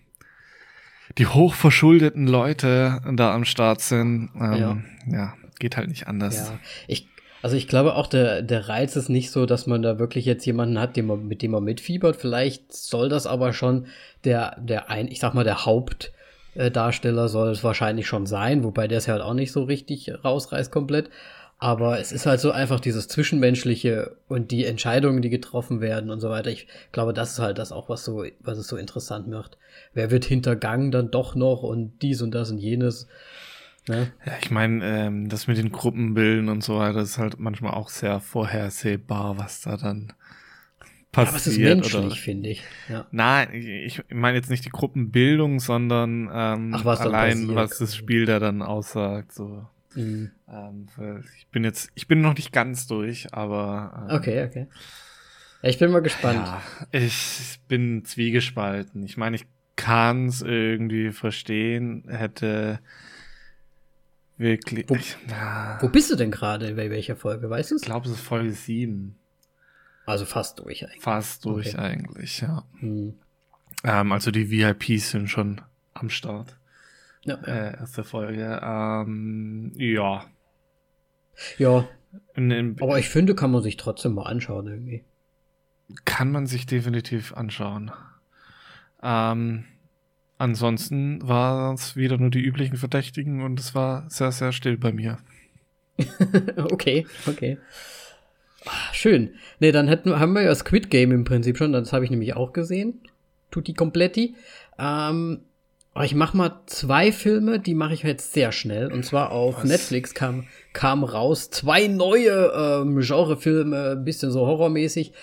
die 1.17 1.27
hochverschuldeten 1.27 2.27
Leute 2.27 3.01
da 3.13 3.33
am 3.33 3.45
Start 3.45 3.79
sind. 3.79 4.31
Ähm, 4.35 4.53
ja. 4.53 4.77
ja. 5.07 5.33
geht 5.59 5.77
halt 5.77 5.87
nicht 5.87 6.07
anders. 6.07 6.49
Ja. 6.49 6.59
Ich 6.87 7.07
also 7.41 7.55
ich 7.55 7.67
glaube 7.67 7.95
auch, 7.95 8.07
der, 8.07 8.41
der 8.41 8.67
Reiz 8.67 8.95
ist 8.95 9.09
nicht 9.09 9.31
so, 9.31 9.45
dass 9.45 9.67
man 9.67 9.81
da 9.81 9.99
wirklich 9.99 10.25
jetzt 10.25 10.45
jemanden 10.45 10.79
hat, 10.79 10.95
den 10.95 11.07
man, 11.07 11.27
mit 11.27 11.41
dem 11.41 11.51
man 11.51 11.63
mitfiebert. 11.63 12.15
Vielleicht 12.15 12.73
soll 12.73 13.09
das 13.09 13.27
aber 13.27 13.53
schon 13.53 13.87
der, 14.25 14.57
der 14.59 14.89
ein, 14.89 15.07
ich 15.07 15.19
sag 15.19 15.33
mal, 15.33 15.43
der 15.45 15.65
Hauptdarsteller 15.65 17.29
soll 17.29 17.51
es 17.51 17.63
wahrscheinlich 17.63 18.07
schon 18.07 18.25
sein, 18.25 18.63
wobei 18.63 18.87
der 18.87 18.97
es 18.97 19.07
halt 19.07 19.21
auch 19.21 19.33
nicht 19.33 19.51
so 19.51 19.63
richtig 19.63 20.11
rausreißt 20.23 20.71
komplett. 20.71 21.09
Aber 21.61 21.99
es 21.99 22.13
ist 22.13 22.25
halt 22.25 22.39
so 22.39 22.51
einfach 22.51 22.79
dieses 22.79 23.09
Zwischenmenschliche 23.09 24.15
und 24.29 24.51
die 24.51 24.65
Entscheidungen, 24.65 25.21
die 25.21 25.29
getroffen 25.29 25.81
werden 25.81 26.09
und 26.09 26.21
so 26.21 26.29
weiter. 26.29 26.49
Ich 26.49 26.67
glaube, 26.93 27.13
das 27.13 27.33
ist 27.33 27.39
halt 27.39 27.57
das 27.57 27.73
auch, 27.73 27.89
was 27.89 28.05
so, 28.05 28.23
was 28.39 28.57
es 28.57 28.67
so 28.67 28.77
interessant 28.77 29.27
macht. 29.27 29.57
Wer 29.93 30.09
wird 30.09 30.23
hintergangen 30.23 30.91
dann 30.91 31.11
doch 31.11 31.35
noch 31.35 31.63
und 31.63 32.01
dies 32.01 32.21
und 32.21 32.31
das 32.31 32.49
und 32.49 32.59
jenes. 32.59 33.07
Ne? 33.87 34.11
Ja, 34.25 34.33
ich 34.41 34.51
meine, 34.51 34.85
ähm, 34.85 35.29
das 35.29 35.47
mit 35.47 35.57
den 35.57 35.71
Gruppenbilden 35.71 36.49
und 36.49 36.63
so 36.63 36.77
weiter 36.77 36.99
ist 36.99 37.17
halt 37.17 37.39
manchmal 37.39 37.73
auch 37.73 37.89
sehr 37.89 38.19
vorhersehbar, 38.19 39.37
was 39.37 39.61
da 39.61 39.77
dann 39.77 40.13
passiert. 41.11 41.27
Aber 41.29 41.37
es 41.37 41.47
ist 41.47 41.57
menschlich, 41.57 42.21
finde 42.21 42.49
ich. 42.49 42.63
Ja. 42.87 43.07
Nein, 43.11 43.53
ich 43.53 44.03
meine 44.09 44.37
jetzt 44.37 44.49
nicht 44.49 44.65
die 44.65 44.69
Gruppenbildung, 44.69 45.59
sondern 45.59 46.29
ähm, 46.31 46.73
Ach, 46.75 46.85
was 46.85 46.99
allein, 47.01 47.55
was 47.55 47.77
das 47.77 47.95
Spiel 47.95 48.25
da 48.25 48.39
dann 48.39 48.61
aussagt. 48.61 49.33
So. 49.33 49.65
Mhm. 49.95 50.31
Ähm, 50.47 50.87
ich 51.37 51.47
bin 51.47 51.63
jetzt, 51.63 51.89
ich 51.95 52.07
bin 52.07 52.21
noch 52.21 52.35
nicht 52.35 52.51
ganz 52.51 52.87
durch, 52.87 53.33
aber. 53.33 54.07
Ähm, 54.09 54.15
okay, 54.15 54.43
okay. 54.43 54.67
Ich 55.61 55.77
bin 55.77 55.91
mal 55.91 56.01
gespannt. 56.01 56.47
Ja, 56.47 56.61
ich 56.91 57.59
bin 57.67 58.05
zwiegespalten. 58.05 59.03
Ich 59.03 59.17
meine, 59.17 59.35
ich 59.35 59.45
kann 59.75 60.27
es 60.27 60.41
irgendwie 60.41 61.11
verstehen, 61.11 62.05
hätte 62.07 62.79
wirklich. 64.39 64.89
Wo, 64.89 64.95
wo 65.81 65.89
bist 65.89 66.09
du 66.09 66.15
denn 66.15 66.31
gerade? 66.31 66.73
Bei 66.73 66.89
welcher 66.89 67.15
Folge? 67.15 67.49
Weißt 67.49 67.71
du 67.71 67.75
es? 67.75 67.83
Ich 67.83 67.85
glaube, 67.85 68.07
es 68.07 68.13
ist 68.13 68.21
Folge 68.21 68.51
7. 68.51 69.15
Also 70.05 70.25
fast 70.25 70.57
durch 70.57 70.83
eigentlich. 70.83 71.03
Fast 71.03 71.45
durch 71.45 71.75
okay. 71.75 71.77
eigentlich, 71.77 72.41
ja. 72.41 72.65
Hm. 72.79 73.13
Ähm, 73.83 74.11
also 74.11 74.31
die 74.31 74.49
VIPs 74.49 75.11
sind 75.11 75.29
schon 75.29 75.61
am 75.93 76.09
Start. 76.09 76.57
Ja. 77.25 77.35
Äh, 77.35 77.77
erste 77.77 78.03
Folge. 78.03 78.59
Ähm, 78.63 79.71
ja. 79.75 80.25
Ja. 81.57 81.87
Aber 82.35 82.97
ich 82.97 83.09
finde, 83.09 83.35
kann 83.35 83.51
man 83.51 83.61
sich 83.61 83.77
trotzdem 83.77 84.15
mal 84.15 84.23
anschauen 84.23 84.67
irgendwie. 84.67 85.03
Kann 86.05 86.31
man 86.31 86.47
sich 86.47 86.65
definitiv 86.65 87.33
anschauen. 87.33 87.91
Ähm, 89.03 89.65
ansonsten 90.39 91.19
war 91.27 91.73
es 91.75 91.95
wieder 91.95 92.17
nur 92.17 92.31
die 92.31 92.41
üblichen 92.41 92.77
Verdächtigen 92.77 93.43
und 93.43 93.59
es 93.59 93.75
war 93.75 94.09
sehr, 94.09 94.31
sehr 94.31 94.51
still 94.51 94.77
bei 94.77 94.91
mir. 94.91 95.19
okay, 96.57 97.05
okay. 97.27 97.57
Ah, 98.65 98.93
schön. 98.93 99.31
Ne, 99.59 99.71
dann 99.71 99.87
hätten, 99.87 100.19
haben 100.19 100.33
wir 100.33 100.41
ja 100.41 100.55
Squid 100.55 100.89
Game 100.89 101.11
im 101.11 101.23
Prinzip 101.23 101.57
schon, 101.57 101.73
das 101.73 101.93
habe 101.93 102.05
ich 102.05 102.11
nämlich 102.11 102.35
auch 102.35 102.53
gesehen. 102.53 103.01
Tutti 103.51 103.73
Kompletti. 103.73 104.35
Ähm, 104.77 105.41
aber 105.93 106.05
ich 106.05 106.15
mach 106.15 106.33
mal 106.33 106.61
zwei 106.67 107.11
Filme, 107.11 107.59
die 107.59 107.73
mache 107.73 107.93
ich 107.93 108.03
jetzt 108.03 108.33
sehr 108.33 108.51
schnell. 108.51 108.91
Und 108.91 109.03
zwar 109.05 109.31
auf 109.31 109.57
Was? 109.57 109.63
Netflix 109.65 110.13
kam, 110.13 110.47
kam 110.71 111.03
raus 111.03 111.49
zwei 111.49 111.87
neue 111.87 112.51
ähm, 112.55 112.99
Genrefilme, 112.99 113.91
ein 113.97 114.05
bisschen 114.05 114.31
so 114.31 114.45
horrormäßig. 114.45 115.13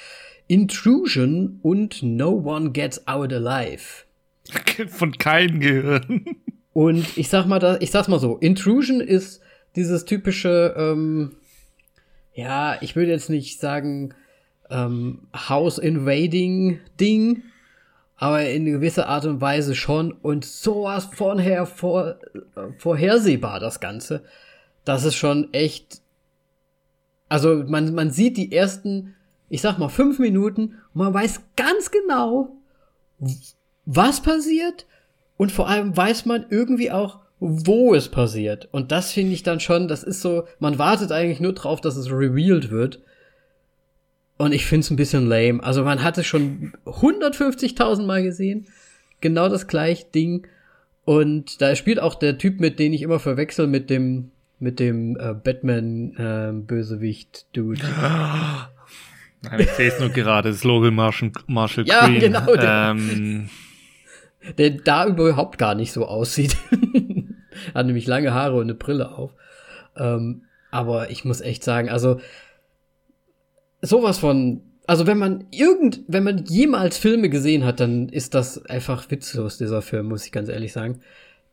Intrusion 0.48 1.58
und 1.62 2.02
No 2.02 2.30
One 2.30 2.70
Gets 2.70 3.08
Out 3.08 3.32
Alive. 3.32 4.05
Von 4.88 5.18
keinem 5.18 5.60
Gehirn. 5.60 6.36
Und 6.72 7.16
ich 7.16 7.28
sag 7.28 7.46
mal, 7.46 7.58
da, 7.58 7.78
ich 7.80 7.90
sag's 7.90 8.08
mal 8.08 8.20
so, 8.20 8.36
Intrusion 8.36 9.00
ist 9.00 9.40
dieses 9.76 10.04
typische, 10.04 10.74
ähm, 10.76 11.36
ja, 12.34 12.76
ich 12.82 12.96
würde 12.96 13.10
jetzt 13.10 13.30
nicht 13.30 13.60
sagen 13.60 14.14
ähm, 14.70 15.28
House 15.34 15.78
Invading 15.78 16.80
Ding, 17.00 17.42
aber 18.16 18.48
in 18.48 18.64
gewisser 18.64 19.08
Art 19.08 19.26
und 19.26 19.40
Weise 19.40 19.74
schon 19.74 20.12
und 20.12 20.44
sowas 20.44 21.06
von 21.06 21.38
her 21.38 21.66
vor, 21.66 22.16
äh, 22.34 22.72
vorhersehbar 22.78 23.60
das 23.60 23.80
Ganze. 23.80 24.24
Das 24.84 25.04
ist 25.04 25.16
schon 25.16 25.52
echt. 25.52 26.00
Also 27.28 27.64
man, 27.66 27.94
man 27.94 28.10
sieht 28.10 28.36
die 28.36 28.52
ersten, 28.52 29.14
ich 29.48 29.60
sag 29.60 29.78
mal, 29.78 29.88
fünf 29.88 30.18
Minuten 30.18 30.76
und 30.94 30.94
man 30.94 31.12
weiß 31.12 31.40
ganz 31.56 31.90
genau, 31.90 32.56
was 33.86 34.22
passiert 34.22 34.86
und 35.36 35.52
vor 35.52 35.68
allem 35.68 35.96
weiß 35.96 36.26
man 36.26 36.46
irgendwie 36.50 36.90
auch, 36.90 37.20
wo 37.38 37.94
es 37.94 38.08
passiert. 38.08 38.68
Und 38.72 38.90
das 38.92 39.12
finde 39.12 39.32
ich 39.32 39.42
dann 39.42 39.60
schon, 39.60 39.88
das 39.88 40.02
ist 40.02 40.20
so, 40.22 40.44
man 40.58 40.78
wartet 40.78 41.12
eigentlich 41.12 41.40
nur 41.40 41.52
drauf, 41.52 41.80
dass 41.80 41.96
es 41.96 42.10
revealed 42.10 42.70
wird. 42.70 43.00
Und 44.38 44.52
ich 44.52 44.66
finde 44.66 44.84
es 44.84 44.90
ein 44.90 44.96
bisschen 44.96 45.26
lame. 45.26 45.62
Also 45.62 45.82
man 45.84 46.02
hat 46.02 46.18
es 46.18 46.26
schon 46.26 46.72
150.000 46.84 48.04
Mal 48.04 48.22
gesehen. 48.22 48.66
Genau 49.20 49.48
das 49.48 49.66
gleiche 49.66 50.04
Ding. 50.06 50.46
Und 51.04 51.62
da 51.62 51.74
spielt 51.76 52.00
auch 52.00 52.16
der 52.16 52.36
Typ 52.38 52.60
mit, 52.60 52.78
den 52.78 52.92
ich 52.92 53.00
immer 53.02 53.18
verwechsel 53.18 53.66
mit 53.66 53.88
dem, 53.90 54.30
mit 54.58 54.80
dem 54.80 55.16
äh, 55.18 55.34
Batman-Bösewicht-Dude. 55.34 57.82
Äh, 57.82 57.86
Nein, 59.42 59.60
ich 59.60 59.70
sehe 59.70 59.88
es 59.88 60.00
nur 60.00 60.08
gerade, 60.08 60.50
das 60.50 60.64
Logan 60.64 60.94
Marshall, 60.94 61.30
Marshall 61.46 61.86
ja, 61.86 62.06
Green. 62.06 62.20
genau. 62.20 62.56
Der, 62.56 62.94
ähm, 62.96 63.50
der 64.58 64.70
da 64.70 65.06
überhaupt 65.06 65.58
gar 65.58 65.74
nicht 65.74 65.92
so 65.92 66.06
aussieht. 66.06 66.56
Hat 67.74 67.86
nämlich 67.86 68.06
lange 68.06 68.34
Haare 68.34 68.56
und 68.56 68.62
eine 68.62 68.74
Brille 68.74 69.12
auf. 69.12 69.32
Ähm, 69.96 70.42
aber 70.70 71.10
ich 71.10 71.24
muss 71.24 71.40
echt 71.40 71.64
sagen, 71.64 71.88
also 71.88 72.20
sowas 73.82 74.18
von, 74.18 74.62
also 74.86 75.06
wenn 75.06 75.18
man 75.18 75.46
irgend, 75.50 76.00
wenn 76.06 76.24
man 76.24 76.44
jemals 76.44 76.98
Filme 76.98 77.28
gesehen 77.28 77.64
hat, 77.64 77.80
dann 77.80 78.08
ist 78.08 78.34
das 78.34 78.64
einfach 78.66 79.10
witzlos, 79.10 79.58
dieser 79.58 79.82
Film, 79.82 80.06
muss 80.06 80.26
ich 80.26 80.32
ganz 80.32 80.48
ehrlich 80.48 80.72
sagen. 80.72 81.00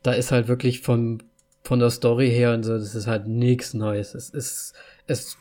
Da 0.02 0.12
ist 0.12 0.32
halt 0.32 0.48
wirklich 0.48 0.80
von, 0.80 1.22
von 1.62 1.78
der 1.78 1.90
Story 1.90 2.30
her 2.30 2.52
und 2.52 2.64
so, 2.64 2.74
das 2.74 2.94
ist 2.94 3.06
halt 3.06 3.26
nichts 3.26 3.74
Neues. 3.74 4.14
Es 4.14 4.30
ist, 4.30 4.74
es, 5.06 5.38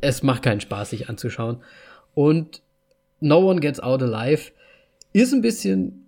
es 0.00 0.22
macht 0.22 0.42
keinen 0.42 0.60
Spaß, 0.60 0.90
sich 0.90 1.08
anzuschauen. 1.08 1.62
Und 2.14 2.62
No 3.20 3.50
One 3.50 3.60
Gets 3.60 3.80
Out 3.80 4.02
Alive 4.02 4.52
ist 5.12 5.32
ein 5.32 5.42
bisschen 5.42 5.99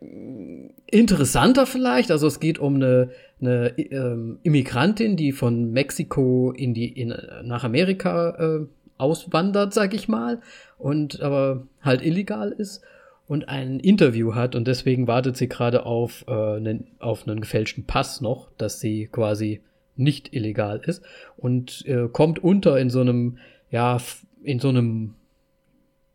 interessanter 0.00 1.66
vielleicht. 1.66 2.10
Also 2.10 2.26
es 2.26 2.40
geht 2.40 2.58
um 2.58 2.76
eine, 2.76 3.10
eine 3.40 3.78
ähm, 3.78 4.38
Immigrantin, 4.42 5.16
die 5.16 5.32
von 5.32 5.72
Mexiko 5.72 6.52
in 6.52 6.74
die 6.74 6.88
in, 6.88 7.14
nach 7.42 7.64
Amerika 7.64 8.30
äh, 8.38 8.66
auswandert, 8.98 9.74
sag 9.74 9.94
ich 9.94 10.08
mal, 10.08 10.40
und 10.78 11.20
aber 11.20 11.66
halt 11.82 12.04
illegal 12.04 12.52
ist 12.52 12.82
und 13.26 13.48
ein 13.48 13.80
Interview 13.80 14.34
hat 14.34 14.54
und 14.54 14.68
deswegen 14.68 15.06
wartet 15.06 15.36
sie 15.36 15.48
gerade 15.48 15.84
auf, 15.84 16.24
äh, 16.28 16.32
einen, 16.32 16.86
auf 16.98 17.26
einen 17.26 17.40
gefälschten 17.40 17.84
Pass 17.84 18.20
noch, 18.20 18.48
dass 18.56 18.80
sie 18.80 19.06
quasi 19.06 19.60
nicht 19.96 20.34
illegal 20.34 20.80
ist 20.84 21.02
und 21.36 21.84
äh, 21.86 22.08
kommt 22.08 22.38
unter 22.42 22.78
in 22.78 22.90
so 22.90 23.00
einem, 23.00 23.38
ja, 23.70 23.98
in 24.42 24.60
so 24.60 24.68
einem 24.68 25.14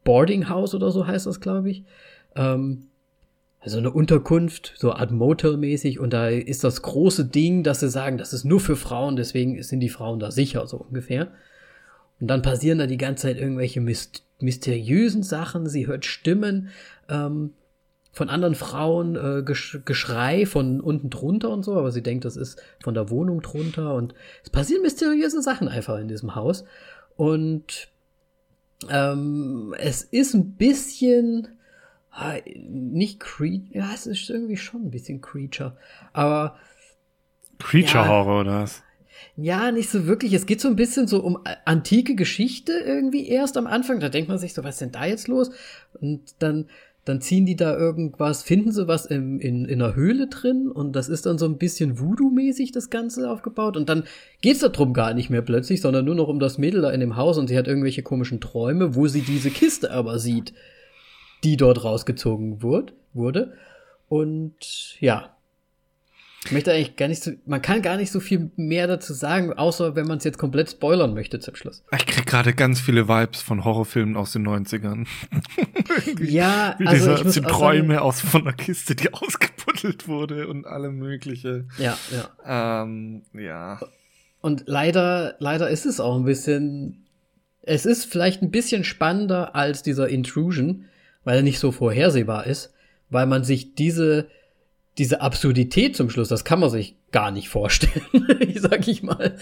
Boarding 0.04 0.50
House 0.50 0.74
oder 0.74 0.92
so 0.92 1.06
heißt 1.06 1.28
das, 1.28 1.42
glaube 1.42 1.70
ich. 1.70 1.84
Ähm, 2.36 2.88
also 3.62 3.78
eine 3.78 3.92
Unterkunft, 3.92 4.74
so 4.76 4.92
Art 4.92 5.12
Motel-mäßig, 5.12 6.00
und 6.00 6.14
da 6.14 6.30
ist 6.30 6.64
das 6.64 6.82
große 6.82 7.26
Ding, 7.26 7.64
dass 7.64 7.80
sie 7.80 7.90
sagen, 7.90 8.18
das 8.18 8.34
ist 8.34 8.44
nur 8.44 8.60
für 8.60 8.76
Frauen, 8.76 9.16
deswegen 9.16 9.62
sind 9.62 9.80
die 9.82 9.90
Frauen 9.90 10.20
da 10.20 10.32
sicher, 10.32 10.66
so 10.66 10.78
ungefähr. 10.78 11.32
Und 12.20 12.28
dann 12.28 12.42
passieren 12.42 12.80
da 12.80 12.88
die 12.88 12.98
ganze 12.98 13.28
Zeit 13.28 13.38
irgendwelche 13.38 13.80
myst 13.80 14.26
mysteriösen 14.40 15.22
Sachen. 15.22 15.70
Sie 15.70 15.86
hört 15.86 16.04
Stimmen 16.04 16.70
ähm, 17.08 17.54
von 18.12 18.30
anderen 18.30 18.56
Frauen, 18.56 19.16
äh, 19.16 19.44
Gesch 19.44 19.80
Geschrei 19.86 20.48
von 20.48 20.82
unten 20.82 21.12
drunter 21.12 21.52
und 21.52 21.64
so, 21.64 21.76
aber 21.76 21.92
sie 21.92 22.02
denkt, 22.02 22.26
das 22.26 22.38
ist 22.38 22.60
von 22.84 22.96
der 22.96 23.12
Wohnung 23.12 23.42
drunter. 23.42 23.94
Und 23.94 24.16
es 24.44 24.50
passieren 24.50 24.82
mysteriöse 24.82 25.44
Sachen 25.44 25.68
einfach 25.68 26.00
in 26.00 26.08
diesem 26.08 26.34
Haus. 26.34 26.66
Und 27.16 27.90
ähm, 28.90 29.76
es 29.78 30.02
ist 30.02 30.34
ein 30.34 30.54
bisschen 30.54 31.48
nicht 32.56 33.20
Creature, 33.20 33.70
ja, 33.72 33.92
es 33.94 34.06
ist 34.06 34.30
irgendwie 34.30 34.58
schon 34.58 34.88
ein 34.88 34.92
bisschen 34.92 35.22
Creature, 35.22 35.78
aber 36.14 36.58
Creature 37.60 38.08
Horror 38.08 38.36
ja, 38.36 38.42
oder 38.42 38.62
was? 38.64 38.84
Ja, 39.36 39.72
nicht 39.72 39.90
so 39.90 40.08
wirklich. 40.08 40.34
Es 40.34 40.46
geht 40.46 40.62
so 40.62 40.68
ein 40.68 40.76
bisschen 40.76 41.08
so 41.08 41.22
um 41.24 41.40
antike 41.66 42.16
Geschichte 42.16 42.74
irgendwie 42.74 43.28
erst 43.28 43.56
am 43.56 43.68
Anfang. 43.68 44.00
Da 44.00 44.10
denkt 44.10 44.30
man 44.30 44.38
sich 44.38 44.54
so, 44.54 44.64
was 44.64 44.76
ist 44.76 44.82
denn 44.82 44.92
da 44.92 45.06
jetzt 45.06 45.28
los? 45.28 45.52
Und 46.00 46.22
dann, 46.40 46.68
dann 47.06 47.22
ziehen 47.22 47.46
die 47.46 47.56
da 47.56 47.78
irgendwas, 47.78 48.44
finden 48.44 48.72
sie 48.72 48.88
was 48.88 49.06
im, 49.06 49.40
in, 49.40 49.66
in 49.66 49.82
einer 49.82 49.96
Höhle 49.96 50.28
drin 50.28 50.70
und 50.70 50.96
das 50.96 51.10
ist 51.10 51.26
dann 51.26 51.38
so 51.38 51.46
ein 51.46 51.58
bisschen 51.58 52.00
Voodoo-mäßig 52.00 52.72
das 52.72 52.90
Ganze 52.90 53.30
aufgebaut 53.30 53.76
und 53.76 53.90
dann 53.90 54.04
geht's 54.42 54.60
darum 54.60 54.94
gar 54.94 55.14
nicht 55.14 55.30
mehr 55.30 55.42
plötzlich, 55.42 55.82
sondern 55.82 56.06
nur 56.06 56.16
noch 56.16 56.28
um 56.28 56.40
das 56.40 56.58
Mädel 56.58 56.82
da 56.82 56.92
in 56.92 57.00
dem 57.00 57.16
Haus 57.16 57.38
und 57.38 57.48
sie 57.48 57.58
hat 57.58 57.68
irgendwelche 57.68 58.04
komischen 58.04 58.40
Träume, 58.40 58.96
wo 58.96 59.08
sie 59.08 59.22
diese 59.22 59.50
Kiste 59.50 59.92
aber 59.92 60.20
sieht, 60.20 60.54
die 61.44 61.58
dort 61.58 61.84
rausgezogen 61.84 62.62
wurde. 62.62 62.94
wurde. 63.14 63.54
Und 64.08 64.98
ja, 65.00 65.36
ich 66.44 66.52
möchte 66.52 66.74
eigentlich 66.74 66.96
gar 66.96 67.08
nicht 67.08 67.22
so, 67.22 67.32
man 67.46 67.62
kann 67.62 67.84
gar 67.84 67.98
nicht 67.98 68.12
so 68.12 68.20
viel 68.20 68.50
mehr 68.56 68.88
dazu 68.88 69.14
sagen, 69.14 69.54
außer 69.54 69.96
wenn 69.96 70.08
man 70.08 70.18
es 70.18 70.24
jetzt 70.24 70.40
komplett 70.40 70.72
spoilern 70.72 71.14
möchte 71.14 71.40
zum 71.40 71.56
Schluss. 71.56 71.84
Ich 71.96 72.06
krieg 72.08 72.26
gerade 72.26 72.54
ganz 72.54 72.80
viele 72.80 73.08
Vibes 73.08 73.42
von 73.42 73.64
Horrorfilmen 73.64 74.18
aus 74.18 74.32
den 74.32 74.48
90ern. 74.48 75.06
ja, 76.20 76.76
Wie 76.80 76.88
also 76.88 77.16
diese, 77.16 77.42
die 77.42 77.48
Träume 77.48 77.96
sagen, 77.96 78.06
aus 78.06 78.22
von 78.22 78.44
der 78.44 78.54
Kiste, 78.54 78.96
die 78.96 79.14
ausgebuddelt 79.14 80.08
wurde 80.08 80.48
und 80.48 80.66
alle 80.66 80.90
mögliche. 80.90 81.66
Ja, 81.78 81.96
ja. 82.12 82.84
Ähm, 82.84 83.22
ja. 83.34 83.80
Und 84.42 84.64
leider, 84.66 85.36
leider 85.38 85.70
ist 85.70 85.86
es 85.86 86.00
auch 86.00 86.18
ein 86.18 86.26
bisschen, 86.26 87.06
es 87.62 87.86
ist 87.86 88.06
vielleicht 88.06 88.42
ein 88.42 88.50
bisschen 88.50 88.84
spannender 88.84 89.56
als 89.56 89.84
dieser 89.84 90.10
Intrusion, 90.10 90.86
weil 91.24 91.38
er 91.38 91.44
nicht 91.44 91.60
so 91.60 91.72
vorhersehbar 91.72 92.46
ist, 92.46 92.74
weil 93.10 93.26
man 93.26 93.44
sich 93.44 93.76
diese 93.76 94.28
diese 94.98 95.22
Absurdität 95.22 95.96
zum 95.96 96.10
Schluss, 96.10 96.28
das 96.28 96.44
kann 96.44 96.60
man 96.60 96.70
sich 96.70 96.96
gar 97.12 97.32
nicht 97.32 97.50
vorstellen, 97.50 98.04
sag 98.56 98.88
ich 98.88 99.04
mal. 99.04 99.38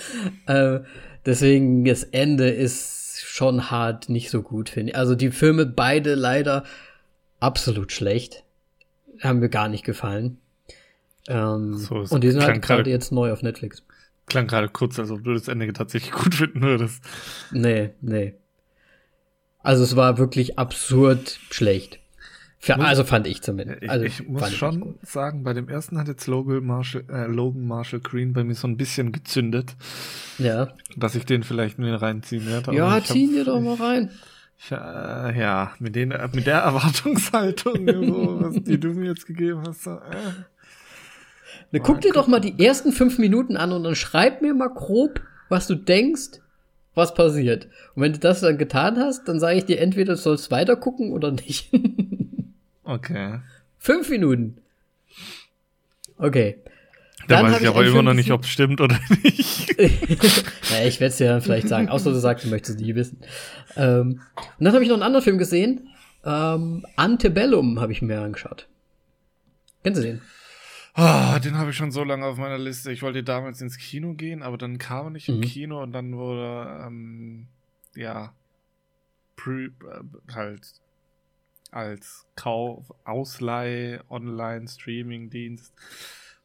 Äh, 0.46 0.82
deswegen, 1.26 1.86
das 1.86 2.04
Ende 2.04 2.50
ist 2.50 3.22
schon 3.26 3.72
hart 3.72 4.10
nicht 4.10 4.30
so 4.30 4.42
gut, 4.42 4.70
finde 4.70 4.92
ich. 4.92 4.98
Also 4.98 5.16
die 5.16 5.32
Filme 5.32 5.66
beide 5.66 6.16
leider 6.16 6.64
absolut 7.40 7.92
schlecht. 7.92 8.44
Haben 9.22 9.40
mir 9.40 9.50
gar 9.50 9.68
nicht 9.68 9.84
gefallen. 9.84 10.38
Ähm, 11.28 11.78
so, 11.78 11.96
und 11.96 12.24
die 12.24 12.32
sind 12.32 12.44
halt 12.44 12.62
gerade 12.62 12.90
jetzt 12.90 13.12
neu 13.12 13.32
auf 13.32 13.42
Netflix. 13.42 13.84
Klang 14.28 14.48
gerade 14.48 14.70
kurz, 14.70 15.00
als 15.00 15.10
ob 15.10 15.24
du 15.24 15.34
das 15.34 15.48
Ende 15.48 15.72
tatsächlich 15.74 16.12
gut 16.24 16.36
finden 16.36 16.62
würdest. 16.62 17.04
Nee, 17.52 17.92
nee. 18.02 18.36
Also 19.62 19.84
es 19.84 19.96
war 19.96 20.18
wirklich 20.18 20.58
absurd 20.58 21.40
schlecht. 21.50 22.00
Für, 22.62 22.78
also 22.78 23.06
fand 23.06 23.26
ich 23.26 23.42
zumindest. 23.42 23.84
Ich, 23.84 23.90
also 23.90 24.04
ich 24.04 24.28
muss 24.28 24.54
schon 24.54 24.96
ich 25.02 25.10
sagen, 25.10 25.44
bei 25.44 25.54
dem 25.54 25.70
ersten 25.70 25.98
hat 25.98 26.10
jetzt 26.10 26.28
Logan 26.28 26.66
Marshall, 26.66 27.06
äh, 27.10 27.26
Logan 27.26 27.66
Marshall 27.66 28.02
Green 28.02 28.34
bei 28.34 28.44
mir 28.44 28.54
so 28.54 28.68
ein 28.68 28.76
bisschen 28.76 29.14
gezündet. 29.14 29.78
Ja. 30.38 30.68
Dass 30.98 31.16
ich 31.16 31.26
den 31.26 31.44
vielleicht 31.44 31.80
mir 31.80 31.96
reinziehen 32.02 32.46
werde. 32.48 32.74
Ja, 32.76 33.02
ziehen 33.02 33.34
wir 33.34 33.46
doch 33.46 33.62
mal 33.62 33.76
rein. 33.76 34.12
Ich, 34.58 34.74
äh, 34.74 34.76
ja, 34.76 35.72
mit, 35.80 35.96
den, 35.96 36.14
mit 36.34 36.48
der 36.48 36.58
Erwartungshaltung, 36.64 37.88
so, 37.88 38.42
was, 38.42 38.64
die 38.64 38.78
du 38.78 38.90
mir 38.90 39.08
jetzt 39.08 39.26
gegeben 39.26 39.64
hast. 39.66 39.84
So, 39.84 39.92
äh. 39.92 40.34
Na, 41.72 41.80
guck 41.80 42.02
dir 42.02 42.12
doch 42.12 42.28
mal 42.28 42.42
die 42.42 42.62
ersten 42.62 42.92
fünf 42.92 43.20
Minuten 43.20 43.56
an 43.56 43.72
und 43.72 43.86
dann 43.86 43.96
schreib 43.96 44.42
mir 44.42 44.54
mal 44.54 44.68
grob, 44.68 45.22
was 45.48 45.68
du 45.68 45.76
denkst, 45.76 46.42
was 46.96 47.14
passiert. 47.14 47.68
Und 47.96 48.04
wenn 48.04 48.14
du 48.14 48.20
das 48.20 48.42
dann 48.42 48.58
getan 48.58 48.98
hast, 48.98 49.28
dann 49.28 49.40
sage 49.40 49.58
ich 49.58 49.66
dir 49.66 49.80
entweder 49.80 50.14
du 50.14 50.20
sollst 50.20 50.52
weiter 50.52 50.76
gucken 50.76 51.12
oder 51.12 51.32
nicht. 51.32 51.72
okay. 52.84 53.40
Fünf 53.78 54.10
Minuten. 54.10 54.58
Okay. 56.18 56.58
Da 57.28 57.44
weiß 57.44 57.62
ich 57.62 57.68
aber 57.68 57.86
immer 57.86 58.02
noch 58.02 58.16
nicht, 58.16 58.32
ob 58.32 58.44
es 58.44 58.50
stimmt 58.50 58.82
oder 58.82 59.00
nicht. 59.24 59.78
naja, 60.72 60.88
ich 60.88 61.00
werde 61.00 61.12
es 61.12 61.18
dir 61.18 61.28
dann 61.28 61.42
vielleicht 61.42 61.68
sagen, 61.68 61.90
außer 61.90 62.12
du 62.12 62.20
sagst, 62.20 62.46
du 62.46 62.50
möchtest 62.50 62.80
es 62.80 62.86
nie 62.86 62.96
wissen. 62.96 63.20
Ähm, 63.76 64.22
und 64.58 64.66
dann 64.66 64.74
habe 64.74 64.84
ich 64.84 64.90
noch 64.90 64.96
einen 64.96 65.04
anderen 65.04 65.24
Film 65.24 65.38
gesehen. 65.38 65.90
Ähm, 66.26 66.86
Antebellum 66.96 67.80
habe 67.80 67.92
ich 67.92 68.02
mir 68.02 68.20
angeschaut. 68.20 68.68
Kennst 69.84 70.02
du 70.02 70.06
den? 70.06 70.22
Oh, 70.96 71.40
den 71.44 71.58
habe 71.58 71.70
ich 71.70 71.78
schon 71.78 71.92
so 71.92 72.04
lange 72.04 72.26
auf 72.26 72.38
meiner 72.38 72.58
Liste. 72.58 72.92
Ich 72.92 73.02
wollte 73.02 73.24
damals 73.24 73.62
ins 73.62 73.78
Kino 73.78 74.14
gehen, 74.14 74.44
aber 74.44 74.58
dann 74.58 74.78
kam 74.78 75.08
er 75.08 75.10
nicht 75.12 75.30
mhm. 75.30 75.36
im 75.36 75.42
Kino 75.42 75.82
und 75.82 75.92
dann 75.92 76.16
wurde, 76.16 76.84
ähm, 76.86 77.48
ja, 77.96 78.34
pre, 79.36 79.66
äh, 79.66 80.34
halt 80.34 80.68
als 81.72 82.26
Kauf, 82.36 82.92
Ausleih, 83.06 84.00
Online-Streaming-Dienst 84.10 85.74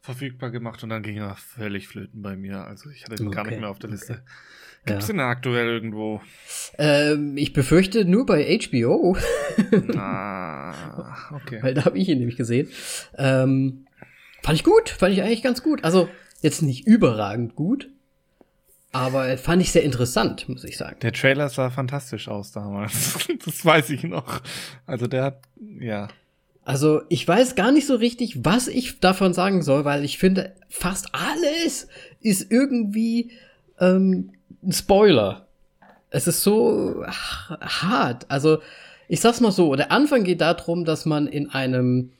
verfügbar 0.01 0.51
gemacht 0.51 0.83
und 0.83 0.89
dann 0.89 1.01
ging 1.01 1.17
er 1.17 1.35
völlig 1.35 1.87
flöten 1.87 2.21
bei 2.21 2.35
mir. 2.35 2.63
Also 2.65 2.89
ich 2.91 3.05
hatte 3.05 3.23
ihn 3.23 3.27
okay. 3.27 3.35
gar 3.35 3.47
nicht 3.47 3.59
mehr 3.59 3.69
auf 3.69 3.79
der 3.79 3.89
Liste. 3.89 4.13
Okay. 4.13 4.21
Gibt 4.85 5.01
es 5.01 5.07
ja. 5.07 5.13
den 5.15 5.21
aktuell 5.21 5.67
irgendwo? 5.67 6.21
Ähm, 6.77 7.37
ich 7.37 7.53
befürchte 7.53 8.05
nur 8.05 8.27
bei 8.27 8.59
HBO. 8.59 9.17
ah, 9.97 11.31
okay. 11.33 11.57
Weil 11.63 11.73
da 11.73 11.85
habe 11.85 11.97
ich 11.97 12.07
ihn 12.07 12.19
nämlich 12.19 12.37
gesehen. 12.37 12.69
Ähm, 13.17 13.87
fand 14.45 14.59
ich 14.59 14.63
gut, 14.63 14.89
fand 14.89 15.11
ich 15.11 15.23
eigentlich 15.23 15.41
ganz 15.41 15.63
gut. 15.63 15.83
Also 15.83 16.07
jetzt 16.41 16.61
nicht 16.61 16.85
überragend 16.85 17.55
gut, 17.55 17.89
aber 18.91 19.39
fand 19.39 19.59
ich 19.63 19.71
sehr 19.71 19.81
interessant, 19.81 20.47
muss 20.47 20.63
ich 20.63 20.77
sagen. 20.77 20.97
Der 21.01 21.13
Trailer 21.13 21.49
sah 21.49 21.71
fantastisch 21.71 22.27
aus 22.27 22.51
damals. 22.51 23.27
das 23.45 23.65
weiß 23.65 23.89
ich 23.89 24.03
noch. 24.03 24.41
Also 24.85 25.07
der 25.07 25.23
hat, 25.23 25.41
ja. 25.79 26.09
Also 26.63 27.01
ich 27.09 27.27
weiß 27.27 27.55
gar 27.55 27.71
nicht 27.71 27.87
so 27.87 27.95
richtig, 27.95 28.45
was 28.45 28.67
ich 28.67 28.99
davon 28.99 29.33
sagen 29.33 29.63
soll, 29.63 29.83
weil 29.83 30.05
ich 30.05 30.19
finde, 30.19 30.53
fast 30.69 31.09
alles 31.13 31.87
ist 32.21 32.51
irgendwie 32.51 33.31
ähm, 33.79 34.31
ein 34.63 34.73
Spoiler. 34.73 35.47
Es 36.11 36.27
ist 36.27 36.43
so 36.43 37.03
hart. 37.07 38.29
Also 38.29 38.59
ich 39.07 39.21
sag's 39.21 39.41
mal 39.41 39.51
so, 39.51 39.75
der 39.75 39.91
Anfang 39.91 40.23
geht 40.23 40.41
darum, 40.41 40.85
dass 40.85 41.05
man 41.07 41.25
in 41.25 41.49
einem, 41.49 42.11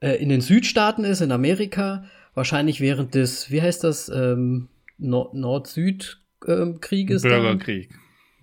äh, 0.00 0.16
in 0.16 0.28
den 0.28 0.40
Südstaaten 0.40 1.04
ist, 1.04 1.20
in 1.20 1.30
Amerika, 1.32 2.04
wahrscheinlich 2.34 2.80
während 2.80 3.14
des, 3.14 3.50
wie 3.50 3.62
heißt 3.62 3.84
das, 3.84 4.08
ähm, 4.08 4.68
Nord-Süd-Krieges. 4.98 7.24
Ähm, 7.24 7.30
Bürgerkrieg. 7.30 7.90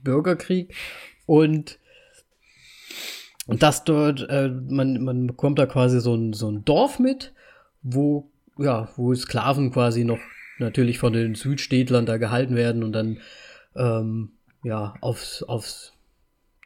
Bürgerkrieg. 0.04 0.74
Und 1.26 1.80
und 3.48 3.62
das 3.62 3.84
dort, 3.84 4.28
äh, 4.30 4.50
man, 4.50 5.04
man 5.04 5.28
bekommt 5.28 5.60
da 5.60 5.66
quasi 5.66 6.00
so 6.00 6.16
ein, 6.16 6.34
so 6.34 6.50
ein 6.50 6.66
Dorf 6.66 7.00
mit, 7.00 7.34
wo, 7.84 8.32
ja, 8.58 8.90
wo 8.96 9.14
Sklaven 9.14 9.72
quasi 9.72 10.04
noch 10.04 10.20
natürlich 10.58 10.98
von 10.98 11.14
den 11.14 11.36
Südstädtlern 11.36 12.06
da 12.06 12.18
gehalten 12.18 12.56
werden 12.56 12.84
und 12.84 12.94
dann, 12.94 13.20
ähm, 13.76 14.32
ja, 14.64 14.96
aufs, 15.02 15.44
aufs 15.44 15.94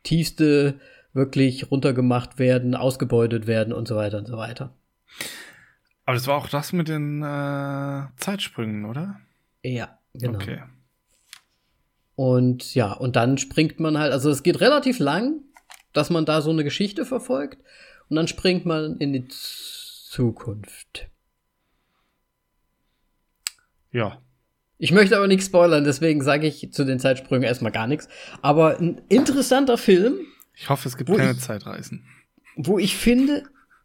tiefste 0.04 0.80
wirklich 1.12 1.70
runtergemacht 1.70 2.40
werden, 2.40 2.76
ausgebeutet 2.76 3.46
werden 3.46 3.74
und 3.74 3.88
so 3.88 3.96
weiter 3.96 4.20
und 4.20 4.28
so 4.28 4.38
weiter. 4.38 4.74
Aber 6.06 6.16
das 6.16 6.28
war 6.28 6.38
auch 6.38 6.50
das 6.50 6.74
mit 6.74 6.88
den 6.88 7.22
äh, 7.22 8.08
Zeitsprüngen, 8.18 8.86
oder? 8.86 9.20
Ja, 9.64 10.00
genau. 10.14 10.40
Okay. 10.40 10.64
Und 12.16 12.76
ja, 12.76 12.92
und 12.92 13.16
dann 13.16 13.38
springt 13.38 13.80
man 13.80 13.98
halt, 13.98 14.12
also 14.12 14.30
es 14.30 14.44
geht 14.44 14.60
relativ 14.60 15.00
lang, 15.00 15.42
dass 15.94 16.10
man 16.10 16.26
da 16.26 16.42
so 16.42 16.50
eine 16.50 16.64
Geschichte 16.64 17.06
verfolgt 17.06 17.64
und 18.10 18.16
dann 18.16 18.28
springt 18.28 18.66
man 18.66 18.98
in 18.98 19.14
die 19.14 19.28
Zukunft. 19.30 21.10
Ja. 23.92 24.22
Ich 24.78 24.92
möchte 24.92 25.16
aber 25.16 25.28
nichts 25.28 25.46
spoilern, 25.46 25.84
deswegen 25.84 26.22
sage 26.22 26.48
ich 26.48 26.72
zu 26.74 26.86
den 26.86 27.00
Zeitsprüngen 27.00 27.44
erstmal 27.44 27.72
gar 27.72 27.88
nichts. 27.88 28.08
Aber 28.42 28.80
ein 28.80 29.02
interessanter 29.10 29.78
Film. 29.78 30.20
Ich 30.56 30.70
hoffe, 30.70 30.88
es 30.88 30.98
gibt 30.98 31.10
keine 31.10 31.32
ich, 31.32 31.40
Zeitreisen. 31.40 32.06
Wo 32.56 32.80
ich 32.80 32.96
finde, 32.96 33.44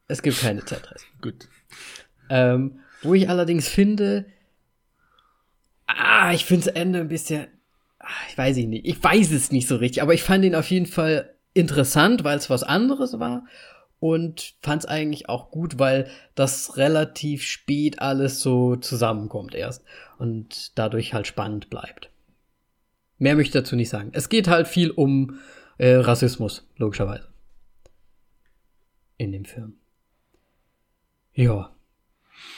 es 0.08 0.22
gibt 0.22 0.40
keine 0.40 0.64
Zeitreisen. 0.64 1.06
Gut. 1.20 1.48
Ähm, 2.28 2.80
wo 3.02 3.14
ich 3.14 3.28
allerdings 3.28 3.68
finde, 3.68 4.26
ah, 5.86 6.32
ich 6.32 6.44
finde 6.44 6.66
das 6.66 6.74
Ende 6.74 7.00
ein 7.00 7.08
bisschen, 7.08 7.46
ah, 7.98 8.08
ich 8.28 8.38
weiß 8.38 8.56
ich 8.56 8.66
nicht, 8.66 8.86
ich 8.86 9.02
weiß 9.02 9.30
es 9.32 9.52
nicht 9.52 9.68
so 9.68 9.76
richtig, 9.76 10.02
aber 10.02 10.14
ich 10.14 10.22
fand 10.22 10.44
ihn 10.44 10.54
auf 10.54 10.70
jeden 10.70 10.86
Fall 10.86 11.34
interessant, 11.52 12.24
weil 12.24 12.36
es 12.36 12.50
was 12.50 12.62
anderes 12.62 13.18
war 13.18 13.46
und 14.00 14.54
fand 14.62 14.82
es 14.82 14.86
eigentlich 14.86 15.28
auch 15.28 15.50
gut, 15.50 15.78
weil 15.78 16.10
das 16.34 16.76
relativ 16.76 17.42
spät 17.42 18.00
alles 18.00 18.40
so 18.40 18.76
zusammenkommt 18.76 19.54
erst 19.54 19.84
und 20.18 20.78
dadurch 20.78 21.14
halt 21.14 21.26
spannend 21.26 21.70
bleibt. 21.70 22.10
Mehr 23.18 23.36
möchte 23.36 23.58
ich 23.58 23.64
dazu 23.64 23.76
nicht 23.76 23.88
sagen. 23.88 24.10
Es 24.12 24.28
geht 24.28 24.48
halt 24.48 24.66
viel 24.66 24.90
um 24.90 25.38
äh, 25.78 25.94
Rassismus, 25.94 26.68
logischerweise. 26.76 27.28
In 29.16 29.32
dem 29.32 29.44
Film. 29.44 29.78
Ja. 31.34 31.70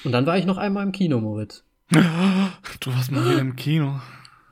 Und 0.04 0.12
dann 0.12 0.26
war 0.26 0.38
ich 0.38 0.46
noch 0.46 0.58
einmal 0.58 0.84
im 0.84 0.92
Kino, 0.92 1.20
Moritz. 1.20 1.64
Du 2.80 2.92
warst 2.92 3.10
mal 3.10 3.24
wieder 3.24 3.40
im 3.40 3.56
Kino. 3.56 4.00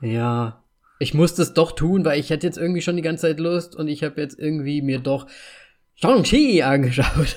Ja, 0.01 0.63
ich 0.99 1.13
musste 1.13 1.41
es 1.41 1.53
doch 1.53 1.73
tun, 1.73 2.05
weil 2.05 2.19
ich 2.19 2.31
hatte 2.31 2.47
jetzt 2.47 2.57
irgendwie 2.57 2.81
schon 2.81 2.95
die 2.95 3.01
ganze 3.01 3.23
Zeit 3.23 3.39
Lust 3.39 3.75
und 3.75 3.87
ich 3.87 4.03
habe 4.03 4.19
jetzt 4.21 4.37
irgendwie 4.39 4.81
mir 4.81 4.99
doch 4.99 5.27
Shang-Chi 5.95 6.63
angeschaut. 6.63 7.35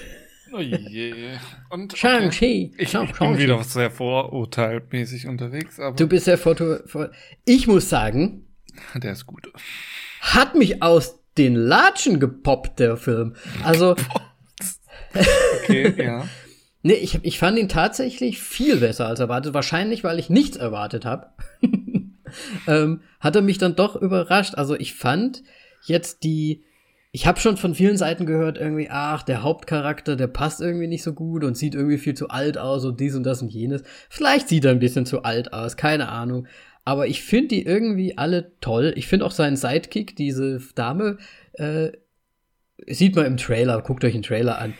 Oh 0.53 0.61
je. 0.61 1.37
Und 1.71 1.97
Shang-Chi. 1.97 2.73
Okay. 2.75 2.83
Ich, 2.83 2.95
ich 2.95 3.19
bin 3.19 3.39
wieder 3.39 3.63
sehr 3.65 3.91
vorurteilmäßig 3.91 5.27
unterwegs. 5.27 5.79
Aber 5.79 5.95
du 5.95 6.07
bist 6.07 6.27
ja 6.27 6.37
vor, 6.37 6.57
vor. 6.87 7.11
Ich 7.45 7.67
muss 7.67 7.89
sagen. 7.89 8.47
Der 8.95 9.13
ist 9.13 9.27
gut. 9.27 9.53
Hat 10.21 10.55
mich 10.55 10.83
aus 10.83 11.21
den 11.37 11.55
Latschen 11.55 12.21
gepoppt, 12.21 12.81
der 12.81 12.97
Film. 12.97 13.35
Also. 13.63 13.95
okay, 15.63 15.95
ja. 16.03 16.27
Nee, 16.83 16.95
ich, 16.95 17.19
ich 17.23 17.39
fand 17.39 17.59
ihn 17.59 17.69
tatsächlich 17.69 18.39
viel 18.41 18.77
besser 18.77 19.07
als 19.07 19.21
erwartet. 19.21 19.55
Wahrscheinlich, 19.55 20.05
weil 20.05 20.19
ich 20.19 20.31
nichts 20.31 20.57
erwartet 20.57 21.05
habe. 21.05 21.27
ähm, 22.67 23.01
hat 23.21 23.37
er 23.37 23.43
mich 23.43 23.59
dann 23.59 23.77
doch 23.77 23.97
überrascht. 23.97 24.55
Also 24.55 24.77
ich 24.77 24.95
fand 24.95 25.43
jetzt 25.85 26.23
die, 26.23 26.63
ich 27.11 27.27
habe 27.27 27.41
schon 27.41 27.57
von 27.57 27.75
vielen 27.75 27.97
Seiten 27.97 28.27
gehört, 28.27 28.59
irgendwie, 28.59 28.89
ach, 28.91 29.23
der 29.23 29.43
Hauptcharakter, 29.43 30.15
der 30.15 30.29
passt 30.29 30.61
irgendwie 30.61 30.87
nicht 30.87 31.03
so 31.03 31.15
gut 31.15 31.43
und 31.43 31.57
sieht 31.57 31.75
irgendwie 31.75 31.99
viel 31.99 32.15
zu 32.15 32.29
alt 32.29 32.59
aus 32.59 32.85
und 32.85 33.01
dies 33.01 33.15
und 33.15 33.25
das 33.25 33.43
und 33.43 33.49
jenes. 33.49 33.83
Vielleicht 34.09 34.49
sieht 34.49 34.65
er 34.65 34.71
ein 34.71 34.79
bisschen 34.79 35.07
zu 35.07 35.25
alt 35.25 35.53
aus, 35.53 35.77
keine 35.77 36.09
Ahnung. 36.09 36.47
Aber 36.85 37.07
ich 37.07 37.23
finde 37.23 37.49
die 37.49 37.67
irgendwie 37.67 38.17
alle 38.17 38.53
toll. 38.61 38.93
Ich 38.97 39.09
finde 39.09 39.27
auch 39.27 39.33
seinen 39.33 39.57
Sidekick, 39.57 40.17
diese 40.17 40.61
Dame, 40.75 41.19
äh, 41.55 41.91
sieht 42.87 43.17
man 43.17 43.27
im 43.27 43.37
Trailer, 43.37 43.83
guckt 43.83 44.05
euch 44.05 44.13
den 44.13 44.23
Trailer 44.23 44.59
an. 44.59 44.75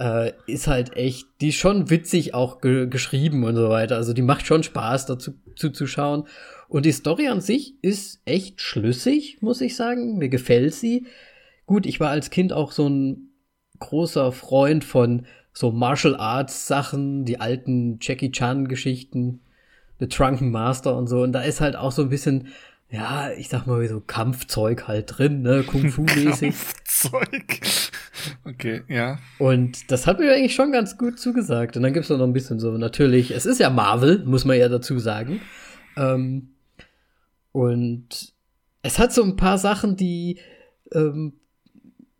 Äh, 0.00 0.32
ist 0.46 0.66
halt 0.66 0.96
echt, 0.96 1.26
die 1.42 1.50
ist 1.50 1.56
schon 1.56 1.90
witzig 1.90 2.32
auch 2.32 2.62
ge 2.62 2.86
geschrieben 2.86 3.44
und 3.44 3.54
so 3.54 3.68
weiter. 3.68 3.96
Also 3.96 4.14
die 4.14 4.22
macht 4.22 4.46
schon 4.46 4.62
Spaß 4.62 5.04
dazu 5.04 5.34
zuzuschauen. 5.56 6.24
Und 6.68 6.86
die 6.86 6.92
Story 6.92 7.28
an 7.28 7.42
sich 7.42 7.74
ist 7.82 8.22
echt 8.24 8.62
schlüssig, 8.62 9.42
muss 9.42 9.60
ich 9.60 9.76
sagen. 9.76 10.16
Mir 10.16 10.30
gefällt 10.30 10.72
sie. 10.72 11.06
Gut, 11.66 11.84
ich 11.84 12.00
war 12.00 12.08
als 12.08 12.30
Kind 12.30 12.54
auch 12.54 12.72
so 12.72 12.88
ein 12.88 13.28
großer 13.78 14.32
Freund 14.32 14.84
von 14.84 15.26
so 15.52 15.70
Martial 15.70 16.16
Arts 16.16 16.66
Sachen, 16.66 17.26
die 17.26 17.38
alten 17.38 17.98
Jackie 18.00 18.32
Chan 18.32 18.68
Geschichten, 18.68 19.40
The 19.98 20.08
Drunken 20.08 20.50
Master 20.50 20.96
und 20.96 21.08
so. 21.08 21.22
Und 21.22 21.32
da 21.32 21.42
ist 21.42 21.60
halt 21.60 21.76
auch 21.76 21.92
so 21.92 22.02
ein 22.02 22.08
bisschen, 22.08 22.48
ja, 22.90 23.30
ich 23.30 23.48
sag 23.48 23.66
mal, 23.66 23.86
so 23.88 24.00
Kampfzeug 24.00 24.88
halt 24.88 25.18
drin, 25.18 25.42
ne, 25.42 25.62
Kung 25.64 25.90
Fu 25.90 26.02
mäßig. 26.02 26.54
Kampfzeug. 27.00 27.60
Okay, 28.44 28.82
ja. 28.88 29.18
Und 29.38 29.90
das 29.90 30.06
hat 30.06 30.18
mir 30.18 30.32
eigentlich 30.32 30.54
schon 30.54 30.72
ganz 30.72 30.98
gut 30.98 31.18
zugesagt. 31.18 31.76
Und 31.76 31.82
dann 31.82 31.92
gibt's 31.92 32.08
noch 32.08 32.20
ein 32.20 32.32
bisschen 32.32 32.60
so, 32.60 32.72
natürlich, 32.72 33.30
es 33.30 33.46
ist 33.46 33.60
ja 33.60 33.70
Marvel, 33.70 34.24
muss 34.24 34.44
man 34.44 34.58
ja 34.58 34.68
dazu 34.68 34.98
sagen. 34.98 35.40
Ähm, 35.96 36.50
und 37.52 38.32
es 38.82 38.98
hat 38.98 39.12
so 39.12 39.22
ein 39.22 39.36
paar 39.36 39.58
Sachen, 39.58 39.96
die 39.96 40.38
ähm, 40.92 41.34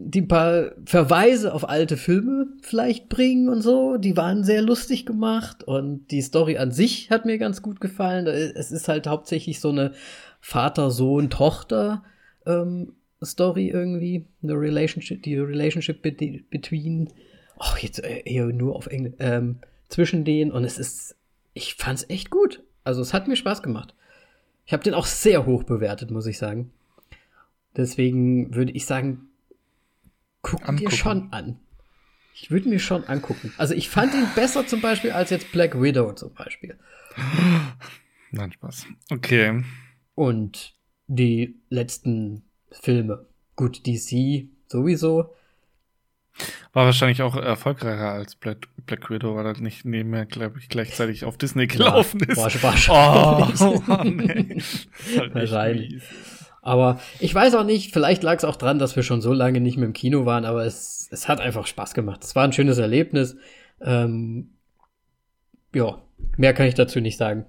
die 0.02 0.22
paar 0.22 0.72
Verweise 0.86 1.52
auf 1.52 1.68
alte 1.68 1.98
Filme 1.98 2.46
vielleicht 2.62 3.10
bringen 3.10 3.50
und 3.50 3.60
so. 3.60 3.98
Die 3.98 4.16
waren 4.16 4.44
sehr 4.44 4.62
lustig 4.62 5.04
gemacht 5.04 5.62
und 5.62 6.10
die 6.10 6.22
Story 6.22 6.56
an 6.56 6.72
sich 6.72 7.10
hat 7.10 7.26
mir 7.26 7.36
ganz 7.36 7.60
gut 7.60 7.82
gefallen. 7.82 8.26
Es 8.26 8.72
ist 8.72 8.88
halt 8.88 9.06
hauptsächlich 9.06 9.60
so 9.60 9.68
eine 9.68 9.92
Vater, 10.40 10.90
Sohn, 10.90 11.30
Tochter 11.30 12.02
ähm, 12.46 12.94
Story 13.22 13.68
irgendwie, 13.68 14.24
eine 14.42 14.54
Relationship, 14.54 15.22
die 15.22 15.36
Relationship 15.36 16.02
be 16.02 16.12
between, 16.50 17.12
oh 17.58 17.76
jetzt 17.80 18.02
äh, 18.02 18.22
eher 18.24 18.46
nur 18.46 18.76
auf 18.76 18.86
Englisch, 18.86 19.14
ähm, 19.18 19.58
zwischen 19.88 20.24
denen 20.24 20.52
und 20.52 20.64
es 20.64 20.78
ist, 20.78 21.16
ich 21.52 21.74
fand's 21.74 22.06
echt 22.08 22.30
gut. 22.30 22.62
Also 22.84 23.02
es 23.02 23.12
hat 23.12 23.28
mir 23.28 23.36
Spaß 23.36 23.62
gemacht. 23.62 23.94
Ich 24.64 24.72
habe 24.72 24.82
den 24.82 24.94
auch 24.94 25.06
sehr 25.06 25.46
hoch 25.46 25.64
bewertet, 25.64 26.10
muss 26.10 26.26
ich 26.26 26.38
sagen. 26.38 26.70
Deswegen 27.76 28.54
würde 28.54 28.72
ich 28.72 28.86
sagen, 28.86 29.28
guck 30.42 30.66
angucken. 30.68 30.90
dir 30.90 30.96
schon 30.96 31.32
an. 31.32 31.58
Ich 32.34 32.50
würde 32.50 32.68
mir 32.68 32.78
schon 32.78 33.04
angucken. 33.04 33.52
Also 33.58 33.74
ich 33.74 33.90
fand 33.90 34.14
ihn 34.14 34.26
besser 34.34 34.66
zum 34.66 34.80
Beispiel 34.80 35.10
als 35.10 35.30
jetzt 35.30 35.52
Black 35.52 35.80
Widow 35.80 36.12
zum 36.12 36.32
Beispiel. 36.32 36.78
Nein, 38.30 38.52
Spaß. 38.52 38.86
Okay. 39.10 39.62
Und 40.20 40.74
die 41.06 41.62
letzten 41.70 42.42
Filme. 42.70 43.24
Gut, 43.56 43.86
DC 43.86 44.50
sowieso. 44.66 45.34
War 46.74 46.84
wahrscheinlich 46.84 47.22
auch 47.22 47.34
erfolgreicher 47.36 48.10
als 48.10 48.36
Black, 48.36 48.68
Black 48.84 49.08
Widow, 49.08 49.34
weil 49.34 49.46
er 49.46 49.58
nicht 49.58 49.86
nebenher, 49.86 50.26
glaube 50.26 50.58
ich, 50.58 50.68
gleichzeitig 50.68 51.24
auf 51.24 51.38
Disney 51.38 51.68
gelaufen 51.68 52.20
ist. 52.20 52.36
War, 52.36 52.52
war 52.62 53.48
oh, 53.62 53.82
oh, 53.88 54.04
nee. 54.04 54.62
halt 55.16 55.34
wahrscheinlich. 55.34 56.02
Aber 56.60 57.00
ich 57.18 57.34
weiß 57.34 57.54
auch 57.54 57.64
nicht, 57.64 57.94
vielleicht 57.94 58.22
lag 58.22 58.36
es 58.36 58.44
auch 58.44 58.56
dran, 58.56 58.78
dass 58.78 58.96
wir 58.96 59.02
schon 59.02 59.22
so 59.22 59.32
lange 59.32 59.60
nicht 59.60 59.78
mehr 59.78 59.86
im 59.86 59.94
Kino 59.94 60.26
waren, 60.26 60.44
aber 60.44 60.66
es, 60.66 61.08
es 61.10 61.28
hat 61.28 61.40
einfach 61.40 61.66
Spaß 61.66 61.94
gemacht. 61.94 62.22
Es 62.24 62.36
war 62.36 62.44
ein 62.44 62.52
schönes 62.52 62.76
Erlebnis. 62.76 63.38
Ähm, 63.80 64.50
ja, 65.74 66.02
mehr 66.36 66.52
kann 66.52 66.66
ich 66.66 66.74
dazu 66.74 67.00
nicht 67.00 67.16
sagen. 67.16 67.46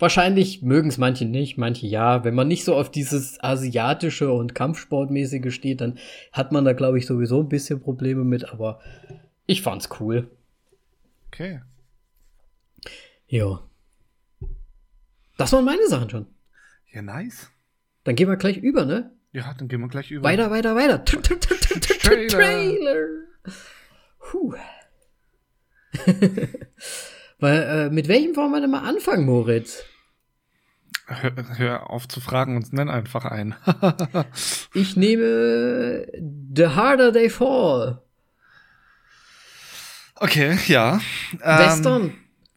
Wahrscheinlich 0.00 0.62
mögen 0.62 0.88
es 0.88 0.96
manche 0.96 1.26
nicht, 1.26 1.58
manche 1.58 1.86
ja. 1.86 2.24
Wenn 2.24 2.34
man 2.34 2.48
nicht 2.48 2.64
so 2.64 2.74
auf 2.74 2.90
dieses 2.90 3.38
asiatische 3.44 4.32
und 4.32 4.54
Kampfsportmäßige 4.54 5.54
steht, 5.54 5.82
dann 5.82 5.98
hat 6.32 6.52
man 6.52 6.64
da, 6.64 6.72
glaube 6.72 6.96
ich, 6.96 7.04
sowieso 7.04 7.40
ein 7.40 7.50
bisschen 7.50 7.80
Probleme 7.80 8.24
mit, 8.24 8.50
aber 8.50 8.80
ich 9.44 9.60
fand's 9.60 9.90
cool. 10.00 10.30
Okay. 11.26 11.60
Ja. 13.28 13.60
Das 15.36 15.52
waren 15.52 15.66
meine 15.66 15.86
Sachen 15.86 16.08
schon. 16.08 16.26
Ja, 16.92 17.02
nice. 17.02 17.50
Dann 18.04 18.16
gehen 18.16 18.28
wir 18.28 18.36
gleich 18.36 18.56
über, 18.56 18.86
ne? 18.86 19.12
Ja, 19.32 19.54
dann 19.58 19.68
gehen 19.68 19.80
wir 19.80 19.88
gleich 19.88 20.10
über. 20.10 20.26
Weiter, 20.26 20.50
weiter, 20.50 20.74
weiter. 20.76 21.04
Trailer. 21.04 23.06
Puh. 24.18 24.54
Weil, 27.38 27.62
äh, 27.62 27.90
mit 27.90 28.08
welchem 28.08 28.34
wollen 28.34 28.50
wir 28.50 28.62
denn 28.62 28.70
mal 28.70 28.88
anfangen, 28.88 29.26
Moritz? 29.26 29.84
Hör, 31.12 31.58
hör 31.58 31.90
auf 31.90 32.06
zu 32.06 32.20
fragen 32.20 32.56
und 32.56 32.72
nenn 32.72 32.88
einfach 32.88 33.24
einen. 33.24 33.56
ich 34.74 34.96
nehme 34.96 36.06
The 36.54 36.68
Harder 36.68 37.12
They 37.12 37.28
Fall. 37.28 38.00
Okay, 40.14 40.56
ja. 40.68 41.00
Western. 41.40 42.02
Ähm, 42.02 42.12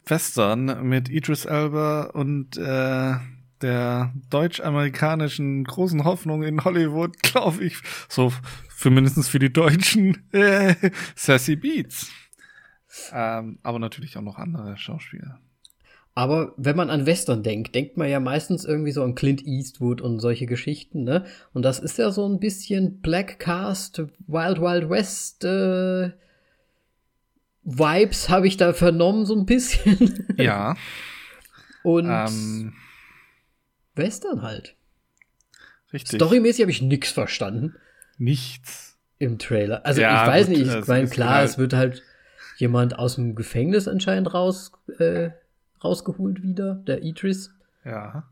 Western 0.06 0.88
mit 0.88 1.08
Idris 1.08 1.46
Elba 1.46 2.10
und 2.12 2.56
äh, 2.56 3.14
der 3.60 4.12
deutsch-amerikanischen 4.30 5.64
großen 5.64 6.04
Hoffnung 6.04 6.42
in 6.42 6.64
Hollywood, 6.64 7.18
glaube 7.22 7.64
ich. 7.64 7.78
So, 8.08 8.32
für 8.68 8.90
mindestens 8.90 9.28
für 9.28 9.40
die 9.40 9.52
Deutschen, 9.52 10.28
Sassy 11.16 11.56
Beats. 11.56 12.12
Ähm, 13.10 13.58
aber 13.62 13.80
natürlich 13.80 14.16
auch 14.16 14.22
noch 14.22 14.38
andere 14.38 14.76
Schauspieler. 14.76 15.40
Aber 16.16 16.54
wenn 16.56 16.76
man 16.76 16.90
an 16.90 17.06
Western 17.06 17.42
denkt, 17.42 17.74
denkt 17.74 17.96
man 17.96 18.08
ja 18.08 18.20
meistens 18.20 18.64
irgendwie 18.64 18.92
so 18.92 19.02
an 19.02 19.16
Clint 19.16 19.44
Eastwood 19.44 20.00
und 20.00 20.20
solche 20.20 20.46
Geschichten, 20.46 21.02
ne? 21.02 21.24
Und 21.52 21.64
das 21.64 21.80
ist 21.80 21.98
ja 21.98 22.12
so 22.12 22.28
ein 22.28 22.38
bisschen 22.38 23.00
Black 23.00 23.40
Cast, 23.40 23.98
Wild 24.26 24.60
Wild 24.60 24.88
West 24.90 25.44
äh, 25.44 26.12
Vibes 27.64 28.28
habe 28.28 28.46
ich 28.46 28.56
da 28.56 28.72
vernommen, 28.74 29.26
so 29.26 29.34
ein 29.34 29.46
bisschen. 29.46 30.28
Ja. 30.36 30.76
und 31.82 32.08
ähm, 32.08 32.74
Western 33.94 34.42
halt. 34.42 34.76
Richtig. 35.92 36.16
Storymäßig 36.16 36.62
habe 36.62 36.70
ich 36.70 36.82
nichts 36.82 37.10
verstanden. 37.10 37.74
Nichts. 38.18 38.98
Im 39.18 39.38
Trailer. 39.38 39.86
Also 39.86 40.00
ja, 40.00 40.22
ich 40.22 40.28
weiß 40.28 40.46
gut, 40.48 40.58
nicht, 40.58 40.74
ich 40.74 40.86
meine, 40.86 41.08
klar, 41.08 41.36
halt 41.36 41.50
es 41.50 41.58
wird 41.58 41.72
halt 41.72 42.02
jemand 42.56 42.98
aus 42.98 43.14
dem 43.14 43.34
Gefängnis 43.34 43.88
anscheinend 43.88 44.34
raus, 44.34 44.72
äh, 44.98 45.30
rausgeholt 45.84 46.42
wieder, 46.42 46.74
der 46.74 47.02
Idris. 47.02 47.54
Ja. 47.84 48.24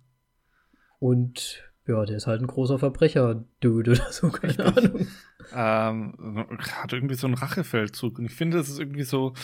Und 0.98 1.62
ja, 1.86 2.04
der 2.04 2.16
ist 2.16 2.26
halt 2.26 2.40
ein 2.40 2.46
großer 2.46 2.78
Verbrecher-Dude 2.78 3.90
oder 3.90 4.12
so, 4.12 4.30
keine 4.30 4.58
Richtig. 4.58 4.84
Ahnung. 4.84 5.06
Ähm, 5.54 6.46
hat 6.60 6.92
irgendwie 6.92 7.16
so 7.16 7.26
einen 7.26 7.34
Rachefeldzug. 7.34 8.18
Und 8.18 8.26
ich 8.26 8.34
finde, 8.34 8.58
das 8.58 8.68
ist 8.68 8.78
irgendwie 8.78 9.02
so 9.02 9.34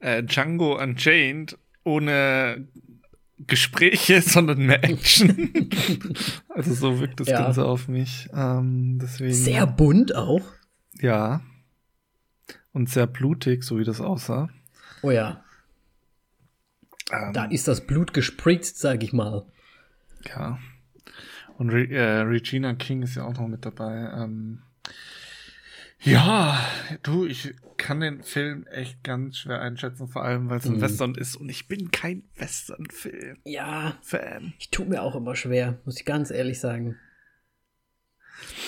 äh, 0.00 0.22
Django 0.22 0.80
Unchained 0.80 1.58
ohne 1.84 2.68
Gespräche, 3.38 4.20
sondern 4.26 4.58
mehr 4.58 4.84
Action. 4.84 5.70
also 6.48 6.74
so 6.74 7.00
wirkt 7.00 7.20
das 7.20 7.28
ja. 7.28 7.40
Ganze 7.40 7.64
auf 7.64 7.88
mich. 7.88 8.28
Ähm, 8.34 8.98
deswegen, 9.00 9.32
Sehr 9.32 9.66
bunt 9.66 10.14
auch. 10.14 10.42
Ja. 11.00 11.40
Und 12.72 12.90
sehr 12.90 13.06
blutig, 13.06 13.64
so 13.64 13.78
wie 13.78 13.84
das 13.84 14.02
aussah. 14.02 14.50
Oh 15.02 15.10
ja. 15.10 15.42
Ähm, 17.12 17.32
da 17.32 17.44
ist 17.44 17.68
das 17.68 17.86
Blut 17.86 18.12
gespritzt, 18.12 18.78
sag 18.78 19.02
ich 19.02 19.12
mal. 19.12 19.46
Ja. 20.28 20.58
Und 21.58 21.70
Re 21.70 21.88
äh, 21.88 22.20
Regina 22.20 22.74
King 22.74 23.02
ist 23.02 23.16
ja 23.16 23.24
auch 23.24 23.34
noch 23.34 23.48
mit 23.48 23.64
dabei. 23.64 24.10
Ähm, 24.14 24.62
ja, 26.00 26.58
du, 27.02 27.26
ich 27.26 27.54
kann 27.76 28.00
den 28.00 28.22
Film 28.22 28.66
echt 28.66 29.02
ganz 29.02 29.38
schwer 29.38 29.60
einschätzen, 29.60 30.08
vor 30.08 30.24
allem 30.24 30.48
weil 30.48 30.58
es 30.58 30.66
ein 30.66 30.76
mhm. 30.76 30.80
Western 30.80 31.14
ist 31.14 31.36
und 31.36 31.48
ich 31.48 31.68
bin 31.68 31.90
kein 31.90 32.24
Western-Film. 32.36 33.38
Ja. 33.44 33.98
Fan. 34.02 34.54
Ich 34.58 34.70
tue 34.70 34.86
mir 34.86 35.02
auch 35.02 35.16
immer 35.16 35.36
schwer, 35.36 35.78
muss 35.84 35.98
ich 35.98 36.04
ganz 36.04 36.30
ehrlich 36.30 36.60
sagen. 36.60 36.96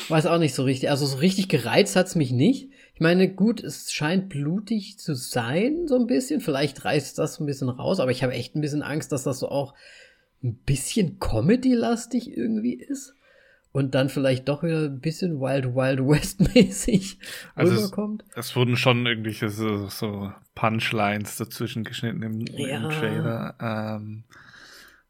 Weiß 0.09 0.27
auch 0.27 0.39
nicht 0.39 0.55
so 0.55 0.65
richtig. 0.65 0.91
Also 0.91 1.05
so 1.07 1.19
richtig 1.19 1.49
gereizt 1.49 1.97
hat's 1.97 2.15
mich 2.15 2.31
nicht. 2.31 2.71
Ich 2.99 3.01
meine, 3.01 3.33
gut, 3.33 3.63
es 3.63 3.93
scheint 3.93 4.29
blutig 4.29 4.99
zu 4.99 5.15
sein, 5.15 5.87
so 5.87 5.95
ein 5.95 6.09
bisschen. 6.09 6.41
Vielleicht 6.41 6.85
reißt 6.85 7.17
das 7.17 7.39
ein 7.39 7.47
bisschen 7.47 7.69
raus, 7.69 8.01
aber 8.01 8.11
ich 8.11 8.25
habe 8.25 8.33
echt 8.33 8.57
ein 8.57 8.61
bisschen 8.61 8.83
Angst, 8.83 9.13
dass 9.13 9.23
das 9.23 9.39
so 9.39 9.49
auch 9.51 9.75
ein 10.43 10.57
bisschen 10.67 11.21
Comedy-lastig 11.21 12.37
irgendwie 12.37 12.75
ist. 12.75 13.15
Und 13.71 13.95
dann 13.95 14.09
vielleicht 14.09 14.49
doch 14.49 14.65
wieder 14.65 14.87
ein 14.87 14.99
bisschen 14.99 15.39
Wild 15.39 15.77
Wild 15.77 16.01
West-mäßig 16.01 17.21
also 17.55 17.77
rüberkommt. 17.77 18.25
Es, 18.31 18.47
es, 18.47 18.57
wurden 18.57 18.77
schon 18.77 19.07
irgendwelche 19.07 19.49
so, 19.49 19.87
so 19.87 20.33
Punchlines 20.57 21.37
dazwischen 21.37 21.85
geschnitten 21.85 22.23
im, 22.25 22.41
ja. 22.49 22.79
im 22.79 22.91
Trailer. 22.91 23.55
Ähm, 23.61 24.25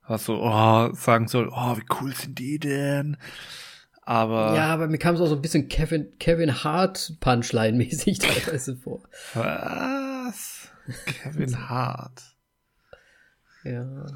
was 0.07 0.27
so, 0.27 0.43
oh, 0.43 0.93
sagen 0.93 1.27
soll, 1.27 1.49
oh, 1.51 1.79
wie 1.79 1.87
cool 2.03 2.15
sind 2.15 2.39
die 2.39 2.59
denn? 2.59 3.17
Aber. 4.09 4.55
Ja, 4.57 4.73
aber 4.73 4.89
mir 4.89 4.97
kam 4.97 5.17
es 5.17 5.21
auch 5.21 5.27
so 5.27 5.35
ein 5.35 5.43
bisschen 5.43 5.69
Kevin, 5.69 6.17
Kevin 6.19 6.65
Hart 6.65 7.13
Punchline-mäßig 7.21 8.19
teilweise 8.47 8.75
vor. 8.75 9.03
Was? 9.35 10.71
Kevin 11.05 11.55
Hart. 11.69 12.23
Ja. 13.65 14.07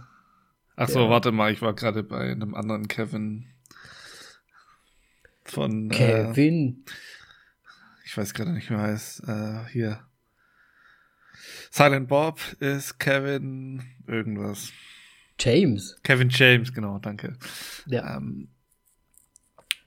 Ach 0.76 0.88
so, 0.88 1.00
ja. 1.00 1.10
warte 1.10 1.30
mal, 1.30 1.52
ich 1.52 1.60
war 1.60 1.74
gerade 1.74 2.02
bei 2.02 2.30
einem 2.30 2.54
anderen 2.54 2.88
Kevin 2.88 3.48
von 5.44 5.90
äh, 5.90 5.94
Kevin. 5.94 6.86
Äh, 6.86 6.92
ich 8.06 8.16
weiß 8.16 8.32
gerade 8.32 8.52
nicht, 8.52 8.70
wie 8.70 8.74
er 8.74 8.80
heißt. 8.80 9.28
Äh, 9.28 9.66
hier. 9.72 10.06
Silent 11.70 12.08
Bob 12.08 12.40
ist 12.60 12.98
Kevin 12.98 13.82
irgendwas. 14.06 14.72
James. 15.38 15.98
Kevin 16.02 16.30
James, 16.30 16.72
genau, 16.72 16.98
danke. 16.98 17.36
Ja. 17.84 18.16
Ähm, 18.16 18.48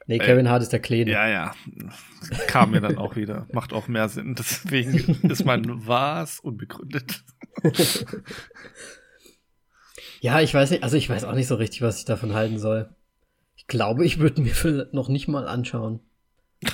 Nee, 0.08 0.20
Kevin 0.20 0.50
Hart 0.50 0.62
ist 0.62 0.72
der 0.72 0.80
Kleine. 0.80 1.12
Ja, 1.12 1.28
ja. 1.28 1.56
Kam 2.48 2.72
mir 2.72 2.82
dann 2.82 2.98
auch 2.98 3.16
wieder. 3.16 3.48
Macht 3.52 3.74
auch 3.74 3.88
mehr 3.88 4.08
Sinn. 4.08 4.36
Deswegen 4.36 5.20
ist 5.30 5.46
mein 5.46 5.88
Was 5.88 6.40
unbegründet. 6.40 7.24
ja, 10.22 10.40
ich 10.42 10.54
weiß 10.54 10.72
nicht, 10.72 10.84
also 10.84 10.96
ich 10.98 11.10
weiß 11.10 11.24
auch 11.24 11.34
nicht 11.34 11.48
so 11.48 11.56
richtig, 11.56 11.82
was 11.82 12.00
ich 12.00 12.06
davon 12.06 12.34
halten 12.34 12.60
soll. 12.60 12.90
Ich 13.56 13.68
glaube, 13.68 14.06
ich 14.06 14.20
würde 14.20 14.42
mir 14.42 14.88
noch 14.92 15.10
nicht 15.10 15.28
mal 15.28 15.48
anschauen. 15.48 16.00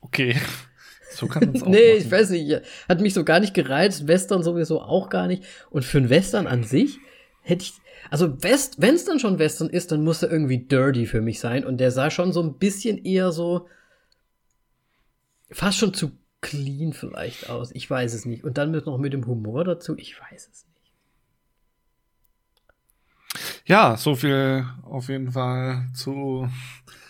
okay. 0.00 0.36
So 1.10 1.26
kann 1.26 1.44
man 1.44 1.54
es 1.54 1.62
auch 1.62 1.68
Nee, 1.68 1.94
machen. 1.94 2.06
ich 2.06 2.10
weiß 2.10 2.30
nicht. 2.30 2.60
Hat 2.88 3.00
mich 3.00 3.12
so 3.14 3.22
gar 3.24 3.40
nicht 3.40 3.52
gereizt. 3.52 4.08
Western 4.08 4.42
sowieso 4.42 4.80
auch 4.80 5.10
gar 5.10 5.26
nicht. 5.26 5.44
Und 5.70 5.84
für 5.84 5.98
einen 5.98 6.08
Western 6.10 6.46
an 6.46 6.64
sich 6.64 6.98
hätte 7.42 7.64
ich, 7.64 7.74
also 8.12 8.42
West, 8.42 8.74
wenn 8.78 8.94
es 8.94 9.06
dann 9.06 9.18
schon 9.18 9.38
Western 9.38 9.70
ist, 9.70 9.90
dann 9.90 10.04
muss 10.04 10.22
er 10.22 10.30
irgendwie 10.30 10.58
dirty 10.58 11.06
für 11.06 11.22
mich 11.22 11.40
sein. 11.40 11.64
Und 11.64 11.78
der 11.78 11.90
sah 11.90 12.10
schon 12.10 12.30
so 12.34 12.42
ein 12.42 12.58
bisschen 12.58 12.98
eher 12.98 13.32
so, 13.32 13.70
fast 15.50 15.78
schon 15.78 15.94
zu 15.94 16.12
clean 16.42 16.92
vielleicht 16.92 17.48
aus. 17.48 17.70
Ich 17.72 17.88
weiß 17.88 18.12
es 18.12 18.26
nicht. 18.26 18.44
Und 18.44 18.58
dann 18.58 18.70
mit, 18.70 18.84
noch 18.84 18.98
mit 18.98 19.14
dem 19.14 19.26
Humor 19.26 19.64
dazu. 19.64 19.96
Ich 19.96 20.20
weiß 20.20 20.46
es 20.52 20.66
nicht. 20.66 20.92
Ja, 23.64 23.96
so 23.96 24.14
viel 24.14 24.66
auf 24.82 25.08
jeden 25.08 25.32
Fall 25.32 25.86
zu 25.94 26.50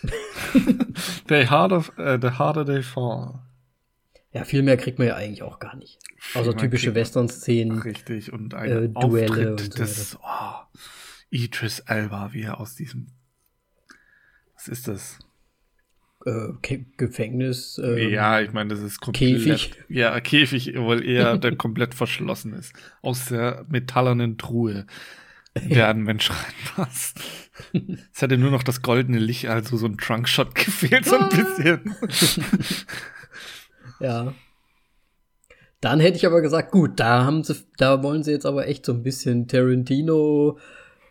the, 1.27 1.47
harder, 1.49 1.83
uh, 1.97 2.17
the 2.21 2.29
Harder 2.29 2.65
They 2.65 2.81
Fall. 2.81 3.41
Ja, 4.33 4.43
viel 4.45 4.63
mehr 4.63 4.77
kriegt 4.77 4.97
man 4.97 5.07
ja 5.07 5.15
eigentlich 5.15 5.43
auch 5.43 5.59
gar 5.59 5.75
nicht. 5.75 5.99
Außer 6.33 6.57
typische 6.57 6.95
Western-Szenen. 6.95 7.79
Richtig, 7.79 8.33
und 8.33 8.53
ein 8.55 8.71
äh, 8.71 8.89
Duelle 8.89 9.51
und 9.51 9.59
so 9.59 9.69
des 9.69 10.17
oh, 10.21 10.79
Idris 11.29 11.79
Elba, 11.79 12.33
wie 12.33 12.41
er 12.41 12.59
aus 12.59 12.75
diesem 12.75 13.07
Was 14.55 14.67
ist 14.67 14.87
das? 14.87 15.19
Äh, 16.25 16.77
Gefängnis. 16.97 17.79
Ähm, 17.83 18.09
ja, 18.09 18.41
ich 18.41 18.53
meine, 18.53 18.69
das 18.69 18.79
ist 18.79 19.01
komplett. 19.01 19.43
Käfig. 19.43 19.73
Ja, 19.87 20.19
Käfig, 20.21 20.77
obwohl 20.77 21.05
er 21.05 21.37
der 21.37 21.55
komplett 21.55 21.93
verschlossen 21.93 22.53
ist. 22.53 22.73
Aus 23.01 23.25
der 23.25 23.65
metallernen 23.69 24.37
Truhe 24.37 24.87
der 25.55 25.89
ein 25.89 26.01
Mensch 26.01 26.31
reinpasst. 26.31 27.19
Es 28.13 28.21
hätte 28.21 28.37
nur 28.37 28.51
noch 28.51 28.63
das 28.63 28.81
goldene 28.81 29.19
Licht, 29.19 29.47
also 29.47 29.77
so 29.77 29.85
ein 29.85 29.97
Trunkshot 29.97 30.55
gefehlt, 30.55 31.05
so 31.05 31.17
ein 31.17 31.29
bisschen. 31.57 31.95
Ja. 34.03 34.33
Dann 35.81 35.99
hätte 35.99 36.17
ich 36.17 36.25
aber 36.25 36.41
gesagt, 36.41 36.71
gut, 36.71 36.99
da 36.99 37.25
haben 37.25 37.43
sie, 37.43 37.55
da 37.77 38.03
wollen 38.03 38.23
sie 38.23 38.31
jetzt 38.31 38.45
aber 38.45 38.67
echt 38.67 38.85
so 38.85 38.93
ein 38.93 39.03
bisschen 39.03 39.47
Tarantino, 39.47 40.57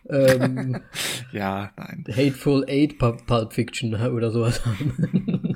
ähm, 0.09 0.81
ja, 1.31 1.71
nein. 1.77 2.03
Hateful 2.09 2.65
Eight 2.67 2.97
Pulp 2.97 3.53
Fiction 3.53 3.93
oder 3.95 4.31
sowas 4.31 4.65
haben. 4.65 5.55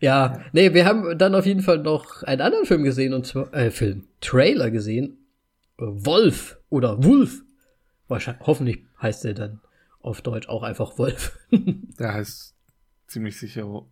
ja, 0.00 0.40
nee, 0.52 0.72
wir 0.72 0.84
haben 0.84 1.18
dann 1.18 1.34
auf 1.34 1.46
jeden 1.46 1.62
Fall 1.62 1.78
noch 1.78 2.22
einen 2.22 2.42
anderen 2.42 2.66
Film 2.66 2.84
gesehen 2.84 3.14
und 3.14 3.26
zwar, 3.26 3.52
äh, 3.54 3.70
Film, 3.70 4.04
Trailer 4.20 4.70
gesehen 4.70 5.18
Wolf 5.76 6.58
oder 6.68 7.02
Wolf. 7.02 7.42
Wahrscheinlich, 8.06 8.46
hoffentlich 8.46 8.84
heißt 9.00 9.24
er 9.24 9.34
dann 9.34 9.60
auf 10.00 10.22
Deutsch 10.22 10.48
auch 10.48 10.62
einfach 10.62 10.98
Wolf. 10.98 11.38
der 11.50 12.14
heißt 12.14 12.54
ziemlich 13.06 13.38
sicher 13.38 13.86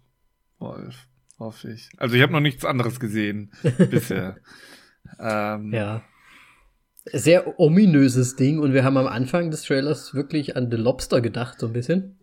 Wolf, 0.62 1.06
hoffe 1.38 1.72
ich. 1.72 1.90
Also 1.96 2.14
ich 2.14 2.22
habe 2.22 2.32
noch 2.32 2.40
nichts 2.40 2.64
anderes 2.64 3.00
gesehen 3.00 3.50
bisher. 3.90 4.36
Ähm, 5.18 5.72
ja. 5.72 6.02
Sehr 7.04 7.58
ominöses 7.58 8.36
Ding 8.36 8.60
und 8.60 8.72
wir 8.72 8.84
haben 8.84 8.96
am 8.96 9.08
Anfang 9.08 9.50
des 9.50 9.64
Trailers 9.64 10.14
wirklich 10.14 10.56
an 10.56 10.70
The 10.70 10.76
Lobster 10.76 11.20
gedacht, 11.20 11.58
so 11.58 11.66
ein 11.66 11.72
bisschen. 11.72 12.16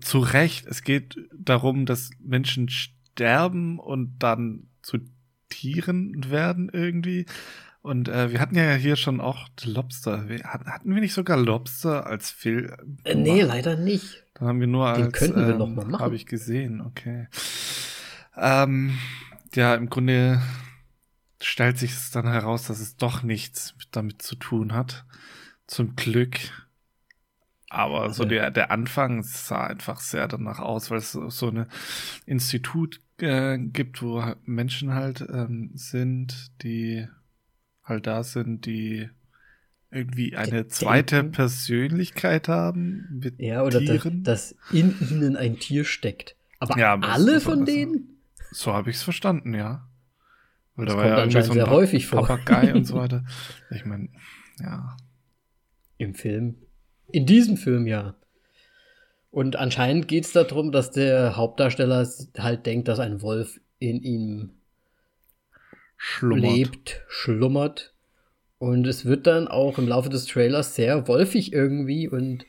Zu 0.00 0.20
Recht. 0.20 0.66
Es 0.66 0.82
geht 0.82 1.16
darum, 1.34 1.86
dass 1.86 2.10
Menschen 2.18 2.68
sterben 2.68 3.78
und 3.78 4.18
dann 4.18 4.68
zu 4.82 4.98
Tieren 5.50 6.30
werden 6.30 6.70
irgendwie. 6.72 7.26
Und 7.82 8.08
äh, 8.08 8.30
wir 8.30 8.40
hatten 8.40 8.54
ja 8.54 8.74
hier 8.74 8.96
schon 8.96 9.20
auch 9.20 9.48
Lobster. 9.64 10.28
Wir, 10.28 10.44
hatten 10.44 10.94
wir 10.94 11.00
nicht 11.00 11.14
sogar 11.14 11.36
Lobster 11.36 12.06
als 12.06 12.30
Film? 12.30 12.98
Äh, 13.04 13.16
nee, 13.16 13.42
leider 13.42 13.76
nicht. 13.76 14.21
Dann 14.42 14.48
haben 14.48 14.60
wir 14.60 14.66
nur 14.66 14.88
als. 14.88 14.98
Den 14.98 15.12
könnten 15.12 15.46
wir 15.46 15.52
ähm, 15.52 15.58
noch 15.58 15.68
mal 15.68 15.84
machen. 15.84 16.02
Habe 16.02 16.16
ich 16.16 16.26
gesehen, 16.26 16.80
okay. 16.80 17.28
Ähm, 18.36 18.98
ja, 19.54 19.76
im 19.76 19.88
Grunde 19.88 20.42
stellt 21.40 21.78
sich 21.78 21.92
es 21.92 22.10
dann 22.10 22.26
heraus, 22.26 22.66
dass 22.66 22.80
es 22.80 22.96
doch 22.96 23.22
nichts 23.22 23.76
damit 23.92 24.20
zu 24.20 24.34
tun 24.34 24.72
hat. 24.72 25.04
Zum 25.68 25.94
Glück. 25.94 26.40
Aber 27.68 28.12
so 28.12 28.24
der, 28.24 28.50
der 28.50 28.72
Anfang 28.72 29.22
sah 29.22 29.68
einfach 29.68 30.00
sehr 30.00 30.26
danach 30.26 30.58
aus, 30.58 30.90
weil 30.90 30.98
es 30.98 31.12
so, 31.12 31.48
eine 31.48 31.68
Institut 32.26 33.00
äh, 33.18 33.58
gibt, 33.58 34.02
wo 34.02 34.24
Menschen 34.44 34.92
halt 34.92 35.20
ähm, 35.20 35.70
sind, 35.74 36.50
die 36.64 37.06
halt 37.84 38.08
da 38.08 38.24
sind, 38.24 38.66
die 38.66 39.08
irgendwie 39.92 40.36
eine 40.36 40.66
zweite 40.68 41.16
Denken. 41.16 41.32
Persönlichkeit 41.32 42.48
haben 42.48 43.06
mit 43.22 43.40
Ja, 43.40 43.62
oder 43.62 43.78
Tieren. 43.80 44.22
Dass, 44.22 44.56
dass 44.56 44.72
in 44.72 44.96
ihnen 45.10 45.36
ein 45.36 45.58
Tier 45.58 45.84
steckt. 45.84 46.36
Aber 46.58 46.78
ja, 46.78 46.98
alle 47.00 47.40
von 47.40 47.64
denen? 47.64 48.20
So 48.50 48.72
habe 48.72 48.90
ich 48.90 48.96
es 48.96 49.02
verstanden, 49.02 49.54
ja. 49.54 49.88
Weil 50.76 50.86
das 50.86 50.94
da 50.94 51.00
war 51.00 51.08
ja 51.08 51.18
irgendwie 51.18 51.42
so 51.42 51.52
ein 51.52 51.54
sehr 51.54 51.70
häufig 51.70 52.06
vor. 52.06 52.26
Papagei 52.26 52.74
und 52.74 52.84
so 52.84 52.94
weiter. 52.98 53.24
Ich 53.70 53.84
meine, 53.84 54.08
ja. 54.60 54.96
Im 55.98 56.14
Film. 56.14 56.56
In 57.10 57.26
diesem 57.26 57.56
Film, 57.56 57.86
ja. 57.86 58.14
Und 59.30 59.56
anscheinend 59.56 60.08
geht 60.08 60.24
es 60.24 60.32
darum, 60.32 60.72
dass 60.72 60.90
der 60.90 61.36
Hauptdarsteller 61.36 62.08
halt 62.38 62.66
denkt, 62.66 62.88
dass 62.88 62.98
ein 62.98 63.22
Wolf 63.22 63.60
in 63.78 64.02
ihm 64.02 64.50
schlummert. 65.96 66.42
lebt, 66.42 67.04
schlummert. 67.08 67.91
Und 68.62 68.86
es 68.86 69.04
wird 69.06 69.26
dann 69.26 69.48
auch 69.48 69.76
im 69.78 69.88
Laufe 69.88 70.08
des 70.08 70.26
Trailers 70.26 70.76
sehr 70.76 71.08
wolfig 71.08 71.52
irgendwie 71.52 72.06
und 72.08 72.46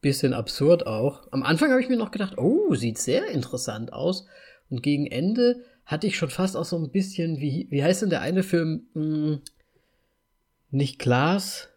bisschen 0.00 0.32
absurd 0.32 0.86
auch. 0.86 1.30
Am 1.30 1.42
Anfang 1.42 1.70
habe 1.70 1.82
ich 1.82 1.90
mir 1.90 1.98
noch 1.98 2.10
gedacht, 2.10 2.38
oh, 2.38 2.74
sieht 2.74 2.96
sehr 2.96 3.26
interessant 3.26 3.92
aus. 3.92 4.24
Und 4.70 4.82
gegen 4.82 5.06
Ende 5.06 5.60
hatte 5.84 6.06
ich 6.06 6.16
schon 6.16 6.30
fast 6.30 6.56
auch 6.56 6.64
so 6.64 6.78
ein 6.78 6.90
bisschen, 6.90 7.38
wie, 7.38 7.66
wie 7.68 7.84
heißt 7.84 8.00
denn 8.00 8.08
der 8.08 8.22
eine 8.22 8.42
Film? 8.42 8.86
Hm, 8.94 9.42
nicht 10.70 10.98
Glas? 10.98 11.68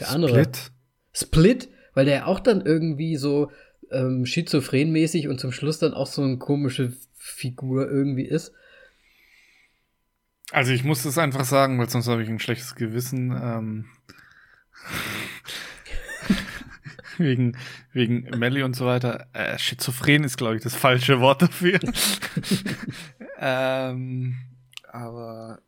Der 0.00 0.08
andere. 0.08 0.30
Split. 0.30 0.72
Split, 1.12 1.68
weil 1.92 2.06
der 2.06 2.26
auch 2.26 2.40
dann 2.40 2.64
irgendwie 2.64 3.16
so 3.16 3.50
ähm, 3.90 4.24
schizophrenmäßig 4.24 5.28
und 5.28 5.38
zum 5.38 5.52
Schluss 5.52 5.78
dann 5.78 5.92
auch 5.92 6.06
so 6.06 6.22
eine 6.22 6.38
komische 6.38 6.94
Figur 7.12 7.90
irgendwie 7.90 8.24
ist. 8.24 8.54
Also 10.52 10.72
ich 10.72 10.84
muss 10.84 11.02
das 11.02 11.16
einfach 11.16 11.46
sagen, 11.46 11.78
weil 11.78 11.88
sonst 11.88 12.08
habe 12.08 12.22
ich 12.22 12.28
ein 12.28 12.38
schlechtes 12.38 12.74
Gewissen. 12.74 13.30
Ähm, 13.30 13.86
wegen, 17.16 17.56
wegen 17.92 18.24
Melly 18.38 18.62
und 18.62 18.76
so 18.76 18.84
weiter. 18.84 19.28
Äh, 19.32 19.58
Schizophren 19.58 20.24
ist, 20.24 20.36
glaube 20.36 20.56
ich, 20.56 20.62
das 20.62 20.74
falsche 20.74 21.20
Wort 21.20 21.40
dafür. 21.40 21.80
ähm, 23.38 24.36
aber 24.88 25.60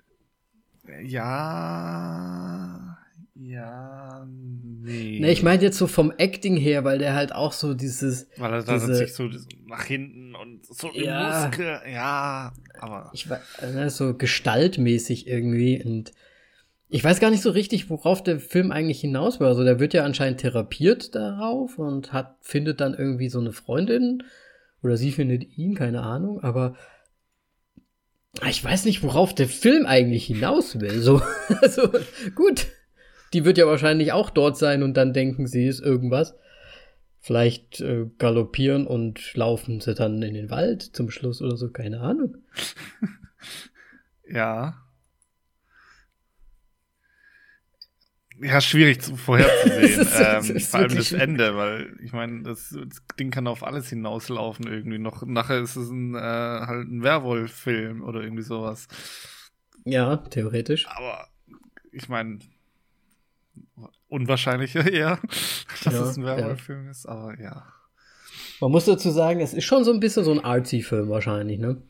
ja, 1.02 2.93
ja, 3.36 4.24
nee. 4.28 5.18
Ne, 5.18 5.32
ich 5.32 5.42
meine 5.42 5.60
jetzt 5.60 5.76
so 5.76 5.88
vom 5.88 6.12
Acting 6.18 6.56
her, 6.56 6.84
weil 6.84 6.98
der 6.98 7.14
halt 7.14 7.34
auch 7.34 7.52
so 7.52 7.74
dieses. 7.74 8.28
Weil 8.36 8.52
er 8.52 8.62
da 8.62 8.74
diese, 8.74 8.94
sich 8.94 9.12
so 9.12 9.28
nach 9.66 9.84
hinten 9.84 10.36
und 10.36 10.64
so 10.64 10.88
ja, 10.92 11.42
im 11.42 11.48
Muskel, 11.48 11.80
ja, 11.92 12.52
aber. 12.78 13.10
Ich 13.12 13.28
war 13.28 13.40
ne, 13.60 13.90
so 13.90 14.14
gestaltmäßig 14.14 15.26
irgendwie 15.26 15.82
und 15.82 16.12
ich 16.88 17.02
weiß 17.02 17.18
gar 17.18 17.30
nicht 17.30 17.42
so 17.42 17.50
richtig, 17.50 17.90
worauf 17.90 18.22
der 18.22 18.38
Film 18.38 18.70
eigentlich 18.70 19.00
hinaus 19.00 19.40
will. 19.40 19.48
Also 19.48 19.64
der 19.64 19.80
wird 19.80 19.94
ja 19.94 20.04
anscheinend 20.04 20.38
therapiert 20.40 21.16
darauf 21.16 21.76
und 21.76 22.12
hat, 22.12 22.36
findet 22.40 22.80
dann 22.80 22.94
irgendwie 22.94 23.30
so 23.30 23.40
eine 23.40 23.52
Freundin 23.52 24.22
oder 24.80 24.96
sie 24.96 25.10
findet 25.10 25.58
ihn, 25.58 25.74
keine 25.74 26.02
Ahnung, 26.02 26.40
aber 26.44 26.76
ich 28.48 28.62
weiß 28.62 28.84
nicht, 28.84 29.02
worauf 29.02 29.34
der 29.34 29.48
Film 29.48 29.86
eigentlich 29.86 30.26
hinaus 30.26 30.78
will. 30.78 31.00
So, 31.00 31.20
also 31.60 31.90
gut 32.36 32.66
die 33.34 33.44
wird 33.44 33.58
ja 33.58 33.66
wahrscheinlich 33.66 34.12
auch 34.12 34.30
dort 34.30 34.56
sein 34.56 34.82
und 34.82 34.96
dann 34.96 35.12
denken, 35.12 35.46
sie 35.46 35.66
ist 35.66 35.80
irgendwas. 35.80 36.36
Vielleicht 37.20 37.80
äh, 37.80 38.06
galoppieren 38.18 38.86
und 38.86 39.34
laufen 39.34 39.80
sie 39.80 39.94
dann 39.94 40.22
in 40.22 40.34
den 40.34 40.50
Wald 40.50 40.82
zum 40.82 41.10
Schluss 41.10 41.42
oder 41.42 41.56
so, 41.56 41.70
keine 41.70 42.00
Ahnung. 42.00 42.36
ja. 44.28 44.80
Ja, 48.40 48.60
schwierig 48.60 49.00
zu, 49.00 49.16
vorherzusehen. 49.16 50.00
ähm, 50.54 50.60
vor 50.60 50.80
allem 50.80 50.96
das 50.96 51.12
Ende, 51.12 51.56
weil 51.56 51.96
ich 52.02 52.12
meine, 52.12 52.42
das, 52.42 52.70
das, 52.70 53.02
Ding 53.18 53.30
kann 53.30 53.46
auf 53.46 53.64
alles 53.64 53.88
hinauslaufen 53.88 54.66
irgendwie 54.66 54.98
noch. 54.98 55.24
Nachher 55.24 55.60
ist 55.60 55.76
es 55.76 55.88
ein, 55.88 56.14
äh, 56.14 56.18
halt 56.18 56.88
ein 56.88 57.02
Werwolf-Film 57.02 58.02
oder 58.02 58.22
irgendwie 58.22 58.42
sowas. 58.42 58.86
Ja, 59.84 60.18
theoretisch. 60.18 60.86
Aber 60.88 61.28
ich 61.90 62.08
meine, 62.08 62.40
unwahrscheinlicher 64.08 64.90
eher, 64.90 65.18
dass 65.84 65.94
ja, 65.94 66.02
es 66.02 66.16
ein 66.16 66.24
Werwolf-Film 66.24 66.84
ja. 66.84 66.90
ist, 66.90 67.06
aber 67.06 67.40
ja. 67.40 67.64
Man 68.60 68.70
muss 68.70 68.84
dazu 68.84 69.10
sagen, 69.10 69.40
es 69.40 69.52
ist 69.52 69.64
schon 69.64 69.84
so 69.84 69.92
ein 69.92 70.00
bisschen 70.00 70.24
so 70.24 70.32
ein 70.32 70.44
Artsy-Film 70.44 71.08
wahrscheinlich, 71.08 71.58
ne? 71.58 71.82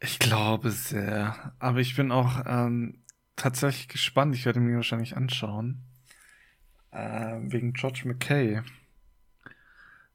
Ich 0.00 0.18
glaube 0.18 0.70
sehr. 0.70 1.54
Aber 1.58 1.80
ich 1.80 1.96
bin 1.96 2.12
auch 2.12 2.42
ähm, 2.46 3.02
tatsächlich 3.34 3.88
gespannt. 3.88 4.34
Ich 4.34 4.44
werde 4.44 4.60
mir 4.60 4.76
wahrscheinlich 4.76 5.16
anschauen. 5.16 5.82
Äh, 6.90 7.38
wegen 7.40 7.72
George 7.72 8.02
McKay. 8.04 8.62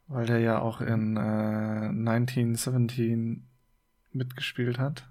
Weil 0.08 0.26
der 0.28 0.40
ja 0.40 0.60
auch 0.60 0.82
in 0.82 1.18
äh, 1.18 1.90
1917 1.90 3.48
mitgespielt 4.12 4.78
hat. 4.78 5.08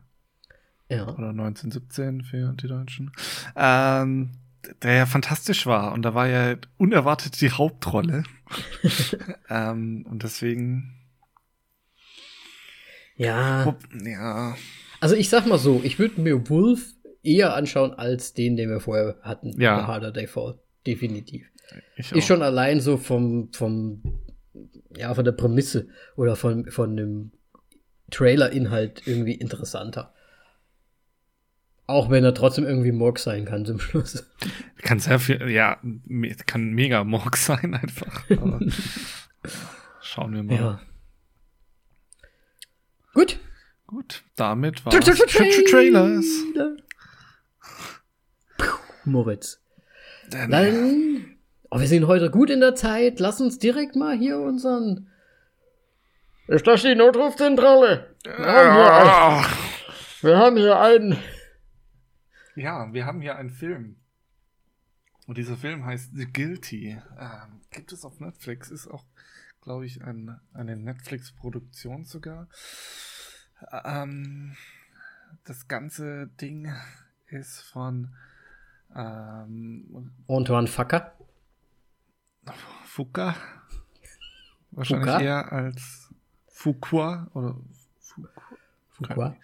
Ja. 0.88 1.03
Oder 1.09 1.31
1917 1.31 2.23
für 2.23 2.53
die 2.53 2.68
Deutschen. 2.68 3.12
Ähm, 3.57 4.33
der 4.83 4.94
ja 4.94 5.07
fantastisch 5.07 5.66
war 5.66 5.92
und 5.92 6.03
da 6.03 6.14
war 6.14 6.29
ja 6.29 6.57
unerwartet 6.79 7.40
die 7.40 7.51
Hauptrolle. 7.51 8.25
ähm, 9.49 10.07
und 10.09 10.23
deswegen 10.23 10.96
Ja. 13.16 13.77
Ja. 14.05 14.57
Also 15.01 15.14
ich 15.14 15.29
sag 15.29 15.46
mal 15.46 15.59
so, 15.59 15.81
ich 15.83 15.99
würde 15.99 16.20
mir 16.20 16.49
Wolf 16.49 16.94
eher 17.23 17.55
anschauen 17.55 17.92
als 17.92 18.35
den, 18.35 18.57
den 18.57 18.70
wir 18.70 18.81
vorher 18.81 19.16
hatten. 19.23 19.61
Ja. 19.61 19.81
The 19.81 19.87
Harder 19.87 20.12
Day 20.12 20.27
Fall. 20.27 20.59
Definitiv. 20.87 21.46
Ich 21.96 22.12
Ist 22.12 22.27
schon 22.27 22.42
allein 22.42 22.81
so 22.81 22.96
vom, 22.96 23.53
vom, 23.53 24.03
ja, 24.96 25.14
von 25.14 25.25
der 25.25 25.33
Prämisse 25.33 25.88
oder 26.16 26.37
von, 26.37 26.70
von 26.70 26.96
dem 26.96 27.33
Trailer-Inhalt 28.11 29.07
irgendwie 29.07 29.35
interessanter. 29.35 30.12
Auch 31.90 32.09
wenn 32.11 32.24
er 32.24 32.35
trotzdem 32.35 32.64
irgendwie 32.64 32.92
Morg 32.92 33.18
sein 33.18 33.44
kann 33.44 33.64
zum 33.66 33.79
Schluss. 33.81 34.24
Kann 34.83 34.98
sehr 34.98 35.18
viel, 35.18 35.50
ja, 35.50 35.79
me- 35.83 36.35
kann 36.46 36.70
mega 36.72 37.05
Morg 37.05 37.37
sein 37.37 37.74
einfach. 37.74 38.24
Schauen 40.00 40.33
wir 40.35 40.42
mal. 40.42 40.55
Ja. 40.57 40.81
Gut. 43.12 43.38
Gut, 43.87 44.22
damit 44.37 44.85
war 44.87 44.92
Tra- 44.92 45.00
tra- 45.00 45.26
tra- 45.26 45.70
Trailers. 45.70 46.24
Moritz. 49.05 49.61
Dann, 50.31 50.50
Dann, 50.50 51.37
oh, 51.70 51.81
wir 51.81 51.88
sind 51.88 52.07
heute 52.07 52.31
gut 52.31 52.50
in 52.50 52.61
der 52.61 52.74
Zeit. 52.76 53.18
Lass 53.18 53.40
uns 53.40 53.59
direkt 53.59 53.96
mal 53.96 54.16
hier 54.16 54.38
unseren. 54.38 55.09
Ist 56.46 56.66
das 56.66 56.83
die 56.83 56.94
Notrufzentrale? 56.94 58.14
Ah. 58.38 59.44
wir 60.22 60.37
haben 60.38 60.57
hier 60.57 60.79
einen. 60.81 61.16
Ja, 62.61 62.92
wir 62.92 63.07
haben 63.07 63.23
hier 63.23 63.37
einen 63.37 63.49
Film. 63.49 63.96
Und 65.27 65.38
dieser 65.38 65.57
Film 65.57 65.87
heißt 65.87 66.11
The 66.14 66.31
Guilty. 66.31 67.01
Ähm, 67.18 67.61
gibt 67.70 67.90
es 67.90 68.05
auf 68.05 68.20
Netflix, 68.20 68.70
ist 68.70 68.87
auch, 68.87 69.05
glaube 69.62 69.87
ich, 69.87 70.03
ein, 70.05 70.38
eine 70.53 70.77
Netflix-Produktion 70.77 72.05
sogar. 72.05 72.49
Ähm, 73.85 74.57
das 75.44 75.68
ganze 75.68 76.27
Ding 76.38 76.70
ist 77.29 77.62
von 77.62 78.14
ähm, 78.94 80.12
Antoine 80.29 80.66
Facker. 80.66 81.14
Fuka. 82.85 83.37
Wahrscheinlich 84.73 85.09
Fuka? 85.09 85.23
eher 85.23 85.51
als 85.51 86.11
Fuqua 86.49 87.31
oder 87.33 87.57
Fuqua. 88.01 88.42
Fuqua. 88.90 89.37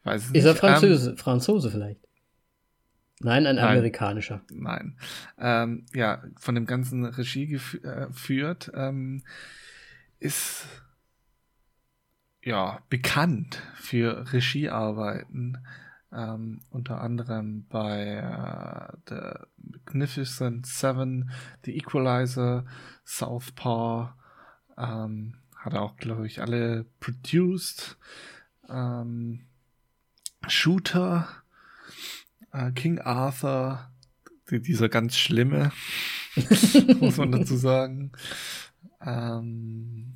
Ich 0.00 0.06
weiß 0.06 0.24
es 0.24 0.30
Ist 0.32 0.44
er 0.44 0.50
nicht. 0.50 0.60
Franzose, 0.60 1.16
Franzose 1.16 1.70
vielleicht? 1.70 1.99
Nein, 3.22 3.46
ein 3.46 3.56
Nein. 3.56 3.68
amerikanischer. 3.68 4.40
Nein. 4.50 4.96
Ähm, 5.38 5.84
ja, 5.92 6.22
von 6.38 6.54
dem 6.54 6.66
ganzen 6.66 7.04
Regie 7.04 7.54
gefü- 7.54 7.84
äh, 7.84 8.06
geführt, 8.06 8.70
ähm, 8.74 9.22
ist 10.18 10.66
ja 12.42 12.80
bekannt 12.88 13.62
für 13.74 14.32
Regiearbeiten. 14.32 15.58
Ähm, 16.12 16.62
unter 16.70 17.00
anderem 17.02 17.66
bei 17.68 18.16
äh, 18.16 18.96
The 19.08 19.46
Magnificent 19.58 20.66
Seven, 20.66 21.30
The 21.64 21.76
Equalizer, 21.76 22.64
Southpaw, 23.04 24.14
ähm, 24.76 25.36
hat 25.54 25.74
er 25.74 25.82
auch, 25.82 25.96
glaube 25.96 26.26
ich, 26.26 26.40
alle 26.40 26.86
produced. 27.00 27.96
Ähm, 28.68 29.42
Shooter, 30.48 31.28
äh, 32.52 32.72
King 32.72 32.98
Arthur, 32.98 33.90
die, 34.50 34.60
dieser 34.60 34.88
ganz 34.88 35.16
schlimme, 35.16 35.72
muss 37.00 37.16
man 37.16 37.32
dazu 37.32 37.56
sagen. 37.56 38.12
Ähm, 39.00 40.14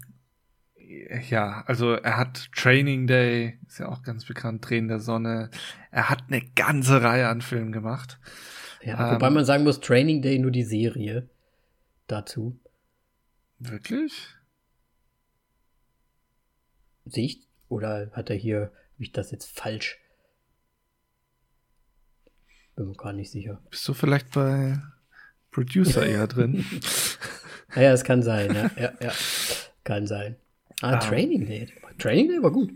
ja, 1.29 1.65
also 1.67 1.93
er 1.93 2.17
hat 2.17 2.51
Training 2.55 3.07
Day, 3.07 3.59
ist 3.67 3.79
ja 3.79 3.89
auch 3.89 4.03
ganz 4.03 4.25
bekannt, 4.25 4.63
Tränen 4.63 4.89
der 4.89 5.01
Sonne. 5.01 5.51
Er 5.91 6.11
hat 6.11 6.25
eine 6.29 6.43
ganze 6.55 7.03
Reihe 7.03 7.29
an 7.29 7.41
Filmen 7.41 7.73
gemacht. 7.73 8.19
Ja, 8.83 9.09
Ähm, 9.09 9.15
wobei 9.15 9.31
man 9.31 9.45
sagen 9.45 9.65
muss, 9.65 9.81
Training 9.81 10.23
Day 10.23 10.39
nur 10.39 10.51
die 10.51 10.65
Serie 10.65 11.29
dazu. 12.07 12.59
Wirklich? 13.59 14.13
Sicht? 17.07 17.49
Oder 17.69 18.11
hat 18.13 18.31
er 18.31 18.37
hier, 18.37 18.73
hab 18.95 19.01
ich 19.01 19.13
das 19.13 19.31
jetzt 19.31 19.51
falsch? 19.51 19.99
Bin 22.77 22.89
mir 22.89 22.95
gar 22.95 23.13
nicht 23.13 23.31
sicher. 23.31 23.61
Bist 23.71 23.87
du 23.89 23.95
vielleicht 23.95 24.31
bei 24.33 24.81
Producer 25.51 26.05
eher 26.07 26.27
drin? 26.27 26.65
Naja, 27.77 27.93
es 27.93 28.05
kann 28.05 28.23
sein, 28.23 28.55
ja. 28.55 28.71
ja, 28.81 28.93
ja. 29.01 29.13
Kann 29.83 30.07
sein. 30.07 30.37
Ah, 30.81 30.93
Ah. 30.93 30.97
Training 30.99 31.45
Day. 31.45 31.67
Training 31.99 32.29
Day 32.29 32.41
war 32.41 32.53
gut. 32.53 32.71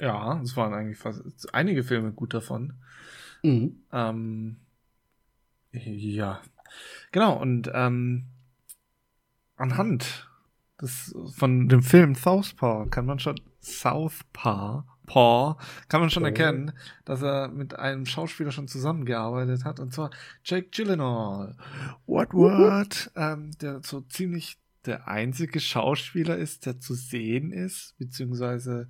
ja, 0.00 0.40
es 0.42 0.56
waren 0.56 0.74
eigentlich 0.74 0.98
fast 0.98 1.22
einige 1.54 1.84
Filme 1.84 2.10
gut 2.10 2.34
davon. 2.34 2.72
Mhm. 3.44 3.82
Ähm, 3.92 4.56
ja, 5.70 6.40
genau. 7.12 7.40
Und 7.40 7.70
ähm, 7.72 8.24
anhand 9.54 10.28
des, 10.82 11.14
von 11.36 11.68
dem 11.68 11.82
Film 11.84 12.16
Southpaw 12.16 12.88
kann 12.90 13.06
man 13.06 13.20
schon 13.20 13.40
Southpaw 13.60 14.82
Paw, 15.06 15.56
kann 15.88 16.00
man 16.00 16.10
schon 16.10 16.24
Oh. 16.24 16.26
erkennen, 16.26 16.72
dass 17.04 17.22
er 17.22 17.48
mit 17.48 17.78
einem 17.78 18.04
Schauspieler 18.06 18.50
schon 18.52 18.68
zusammengearbeitet 18.68 19.64
hat, 19.64 19.80
und 19.80 19.92
zwar 19.94 20.10
Jake 20.44 20.68
Gyllenhaal. 20.70 21.56
What, 22.06 22.34
what? 22.34 23.10
Ähm, 23.16 23.52
der 23.60 23.80
so 23.82 24.00
ziemlich 24.02 24.58
der 24.84 25.08
einzige 25.08 25.58
Schauspieler 25.60 26.36
ist, 26.36 26.66
der 26.66 26.78
zu 26.78 26.94
sehen 26.94 27.50
ist, 27.52 27.96
beziehungsweise 27.98 28.88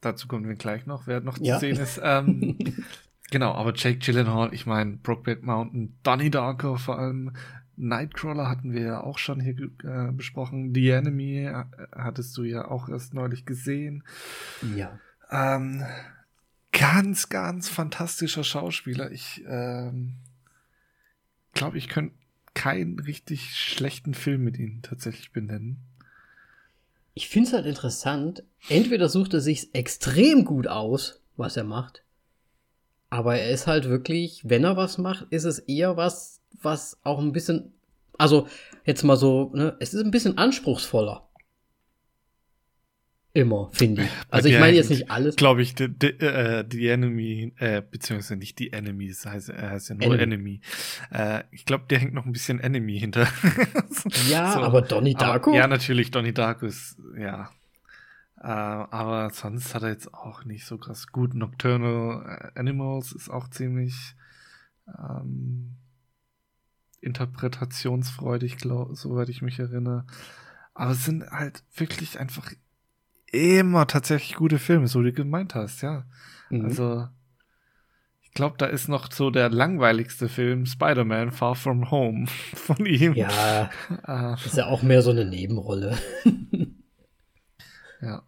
dazu 0.00 0.28
kommen 0.28 0.46
wir 0.48 0.54
gleich 0.56 0.86
noch, 0.86 1.06
wer 1.06 1.20
noch 1.20 1.38
Ja. 1.38 1.54
zu 1.54 1.60
sehen 1.60 1.76
ist. 1.78 2.00
Ähm, 2.02 2.58
Genau, 3.30 3.52
aber 3.54 3.72
Jake 3.74 3.98
Gyllenhaal, 3.98 4.52
ich 4.52 4.66
meine, 4.66 4.98
Brokeback 4.98 5.42
Mountain, 5.42 5.98
Donnie 6.02 6.30
Darko 6.30 6.76
vor 6.76 6.98
allem, 6.98 7.32
Nightcrawler 7.76 8.48
hatten 8.48 8.72
wir 8.72 8.82
ja 8.82 9.00
auch 9.02 9.18
schon 9.18 9.40
hier 9.40 9.54
äh, 9.84 10.12
besprochen, 10.12 10.74
The 10.74 10.90
Enemy 10.90 11.46
äh, 11.46 11.64
hattest 11.94 12.36
du 12.36 12.44
ja 12.44 12.68
auch 12.68 12.88
erst 12.88 13.14
neulich 13.14 13.44
gesehen. 13.46 14.04
Ja. 14.76 14.98
Ähm, 15.30 15.84
ganz, 16.72 17.28
ganz 17.28 17.68
fantastischer 17.68 18.44
Schauspieler. 18.44 19.10
Ich 19.10 19.44
ähm, 19.46 20.16
glaube, 21.54 21.78
ich 21.78 21.88
könnte 21.88 22.14
keinen 22.54 22.98
richtig 23.00 23.56
schlechten 23.56 24.14
Film 24.14 24.44
mit 24.44 24.58
ihm 24.58 24.82
tatsächlich 24.82 25.32
benennen. 25.32 25.78
Ich 27.14 27.28
finde 27.28 27.48
es 27.48 27.54
halt 27.54 27.66
interessant. 27.66 28.42
Entweder 28.68 29.08
sucht 29.08 29.34
er 29.34 29.40
sich 29.40 29.74
extrem 29.74 30.44
gut 30.44 30.66
aus, 30.66 31.20
was 31.36 31.56
er 31.56 31.64
macht. 31.64 32.02
Aber 33.10 33.36
er 33.38 33.50
ist 33.50 33.68
halt 33.68 33.88
wirklich, 33.88 34.42
wenn 34.44 34.64
er 34.64 34.76
was 34.76 34.98
macht, 34.98 35.26
ist 35.30 35.44
es 35.44 35.60
eher 35.60 35.96
was, 35.96 36.33
was 36.62 36.98
auch 37.02 37.18
ein 37.20 37.32
bisschen, 37.32 37.72
also 38.18 38.48
jetzt 38.84 39.02
mal 39.02 39.16
so, 39.16 39.50
ne, 39.54 39.76
es 39.80 39.94
ist 39.94 40.04
ein 40.04 40.10
bisschen 40.10 40.38
anspruchsvoller. 40.38 41.28
Immer, 43.36 43.68
finde 43.72 44.04
ich. 44.04 44.10
Also 44.30 44.48
ich 44.48 44.60
meine 44.60 44.76
jetzt 44.76 44.90
nicht 44.90 45.10
alles. 45.10 45.34
Glaube 45.34 45.60
ich, 45.60 45.74
the, 45.76 45.88
the, 46.00 46.06
äh, 46.06 46.64
the 46.70 46.86
Enemy, 46.88 47.52
äh, 47.58 47.82
beziehungsweise 47.82 48.36
nicht 48.36 48.60
die 48.60 48.72
Enemy, 48.72 49.08
das 49.08 49.26
heißt, 49.26 49.48
er 49.48 49.70
heißt 49.70 49.88
ja 49.88 49.96
nur 49.96 50.04
Enemy. 50.04 50.22
Enemy. 50.22 50.60
Äh, 51.10 51.42
ich 51.50 51.64
glaube, 51.64 51.86
der 51.90 51.98
hängt 51.98 52.14
noch 52.14 52.26
ein 52.26 52.32
bisschen 52.32 52.60
Enemy 52.60 52.98
hinter. 52.98 53.26
Ja, 54.30 54.52
So. 54.52 54.60
aber 54.60 54.82
Donnie 54.82 55.14
Darko? 55.14 55.50
Aber, 55.50 55.58
ja, 55.58 55.66
natürlich, 55.66 56.12
Donnie 56.12 56.32
Darko 56.32 56.66
ist, 56.66 56.96
ja. 57.18 57.50
Äh, 58.40 58.46
aber 58.46 59.30
sonst 59.30 59.74
hat 59.74 59.82
er 59.82 59.88
jetzt 59.88 60.14
auch 60.14 60.44
nicht 60.44 60.64
so 60.64 60.78
krass 60.78 61.08
gut. 61.08 61.34
Nocturnal 61.34 62.52
äh, 62.54 62.58
Animals 62.60 63.10
ist 63.10 63.30
auch 63.30 63.48
ziemlich 63.48 64.14
ähm, 64.86 65.72
interpretationsfreudig, 67.04 68.56
glaub, 68.56 68.96
soweit 68.96 69.28
ich 69.28 69.42
mich 69.42 69.58
erinnere. 69.58 70.06
Aber 70.74 70.92
es 70.92 71.04
sind 71.04 71.30
halt 71.30 71.62
wirklich 71.76 72.18
einfach 72.18 72.52
immer 73.30 73.86
tatsächlich 73.86 74.36
gute 74.36 74.58
Filme, 74.58 74.88
so 74.88 75.00
wie 75.00 75.06
du 75.06 75.12
gemeint 75.12 75.54
hast, 75.54 75.82
ja. 75.82 76.04
Mhm. 76.50 76.64
Also, 76.64 77.08
ich 78.22 78.32
glaube, 78.32 78.56
da 78.58 78.66
ist 78.66 78.88
noch 78.88 79.12
so 79.12 79.30
der 79.30 79.48
langweiligste 79.50 80.28
Film, 80.28 80.66
Spider-Man 80.66 81.30
Far 81.30 81.54
From 81.54 81.90
Home 81.90 82.26
von 82.54 82.84
ihm. 82.86 83.14
ja, 83.14 83.70
Äh, 84.06 84.34
ist 84.34 84.56
ja 84.56 84.66
auch 84.66 84.82
mehr 84.82 85.02
so 85.02 85.10
eine 85.10 85.24
Nebenrolle. 85.24 85.96
ja. 88.00 88.22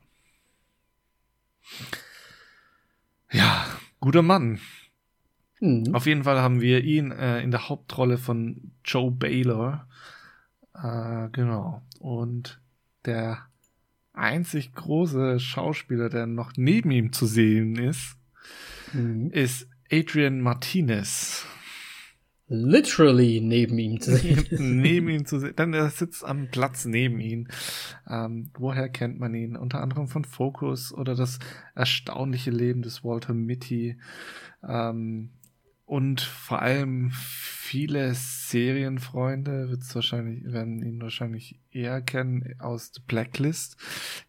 Ja, 3.33 3.67
guter 4.01 4.23
Mann. 4.23 4.61
Mhm. 5.67 5.95
Auf 5.95 6.07
jeden 6.07 6.25
Fall 6.25 6.39
haben 6.41 6.61
wir 6.61 6.83
ihn 6.85 7.11
äh, 7.11 7.41
in 7.43 7.51
der 7.51 7.69
Hauptrolle 7.69 8.19
von 8.19 8.73
Joe 8.85 9.11
Baylor. 9.11 9.87
Äh, 10.75 11.29
genau. 11.33 11.83
Und 12.01 12.61
der 13.05 13.39
einzig 14.13 14.73
große 14.75 15.39
Schauspieler, 15.41 16.09
der 16.09 16.27
noch 16.27 16.53
neben 16.57 16.91
ihm 16.91 17.13
zu 17.13 17.27
sehen 17.27 17.77
ist, 17.77 18.17
Mhm. 18.93 19.31
ist 19.33 19.69
Adrian 19.91 20.41
Martinez. 20.41 21.45
literally 22.49 23.41
neben 23.41 23.77
ihm 23.79 24.01
zu 24.01 24.15
sehen. 24.17 24.47
neben 24.81 25.09
ihm 25.09 25.27
zu 25.27 25.41
sehen. 25.41 25.57
Denn 25.57 25.75
er 25.75 25.91
sitzt 25.91 26.25
am 26.25 26.47
Platz 26.53 26.85
neben 26.85 27.19
ihm. 27.19 27.49
Ähm, 28.09 28.51
woher 28.57 28.89
kennt 28.89 29.19
man 29.19 29.35
ihn? 29.35 29.57
Unter 29.57 29.83
anderem 29.83 30.07
von 30.07 30.25
Focus 30.25 30.93
oder 30.95 31.17
das 31.17 31.41
erstaunliche 31.75 32.53
Leben 32.53 32.83
des 32.83 33.03
Walter 33.03 33.35
Mitty. 33.35 33.99
Ähm, 34.63 35.31
und 35.87 36.21
vor 36.21 36.63
allem 36.63 37.13
viele 37.13 38.13
Serienfreunde 38.13 39.71
wird's 39.71 39.95
wahrscheinlich, 39.95 40.45
werden 40.53 40.83
ihn 40.83 41.01
wahrscheinlich 41.01 41.61
eher 41.71 42.03
kennen 42.03 42.57
aus 42.59 42.91
The 42.93 43.01
Blacklist. 43.07 43.77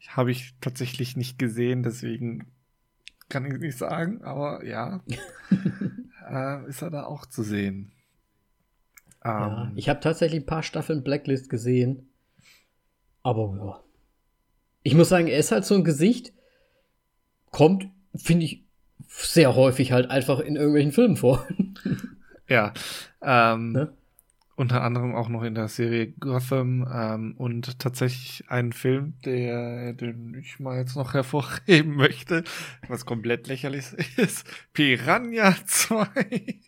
Habe 0.08 0.30
ich 0.30 0.54
tatsächlich 0.62 1.18
nicht 1.18 1.40
gesehen, 1.40 1.82
deswegen 1.82 2.52
kann 3.28 3.46
ich 3.46 3.58
nicht 3.58 3.78
sagen, 3.78 4.22
aber 4.24 4.64
ja, 4.66 5.04
äh, 6.30 6.70
ist 6.70 6.84
er 6.84 6.92
da 6.92 7.06
auch 7.06 7.26
zu 7.26 7.42
sehen. 7.42 7.92
Ja, 9.26 9.64
ähm, 9.64 9.74
ich 9.76 9.90
habe 9.90 10.00
tatsächlich 10.00 10.44
ein 10.44 10.48
paar 10.48 10.64
Staffeln 10.64 11.04
Blacklist 11.04 11.50
gesehen. 11.50 12.14
Aber 13.24 13.56
ja. 13.58 13.84
Ich 14.84 14.94
muss 14.94 15.10
sagen, 15.10 15.28
er 15.28 15.40
ist 15.40 15.52
halt 15.52 15.66
so 15.66 15.74
ein 15.74 15.84
Gesicht, 15.84 16.34
kommt, 17.50 17.90
finde 18.16 18.46
ich, 18.46 18.67
sehr 19.08 19.56
häufig 19.56 19.92
halt 19.92 20.10
einfach 20.12 20.40
in 20.40 20.56
irgendwelchen 20.56 20.92
Filmen 20.92 21.18
vor. 21.18 21.48
ja. 22.48 22.74
Ähm, 23.22 23.72
ne? 23.72 23.94
Unter 24.56 24.82
anderem 24.82 25.14
auch 25.14 25.30
noch 25.30 25.44
in 25.44 25.54
der 25.54 25.68
Serie 25.68 26.08
Gotham 26.14 26.88
ähm, 26.92 27.36
und 27.38 27.78
tatsächlich 27.78 28.50
ein 28.50 28.74
Film, 28.74 29.14
der, 29.24 29.94
den 29.94 30.34
ich 30.34 30.60
mal 30.60 30.78
jetzt 30.78 30.96
noch 30.96 31.14
hervorheben 31.14 31.96
möchte, 31.96 32.44
was 32.88 33.06
komplett 33.06 33.48
lächerlich 33.48 33.94
ist, 34.18 34.48
Piranha 34.74 35.56
2. 35.66 36.60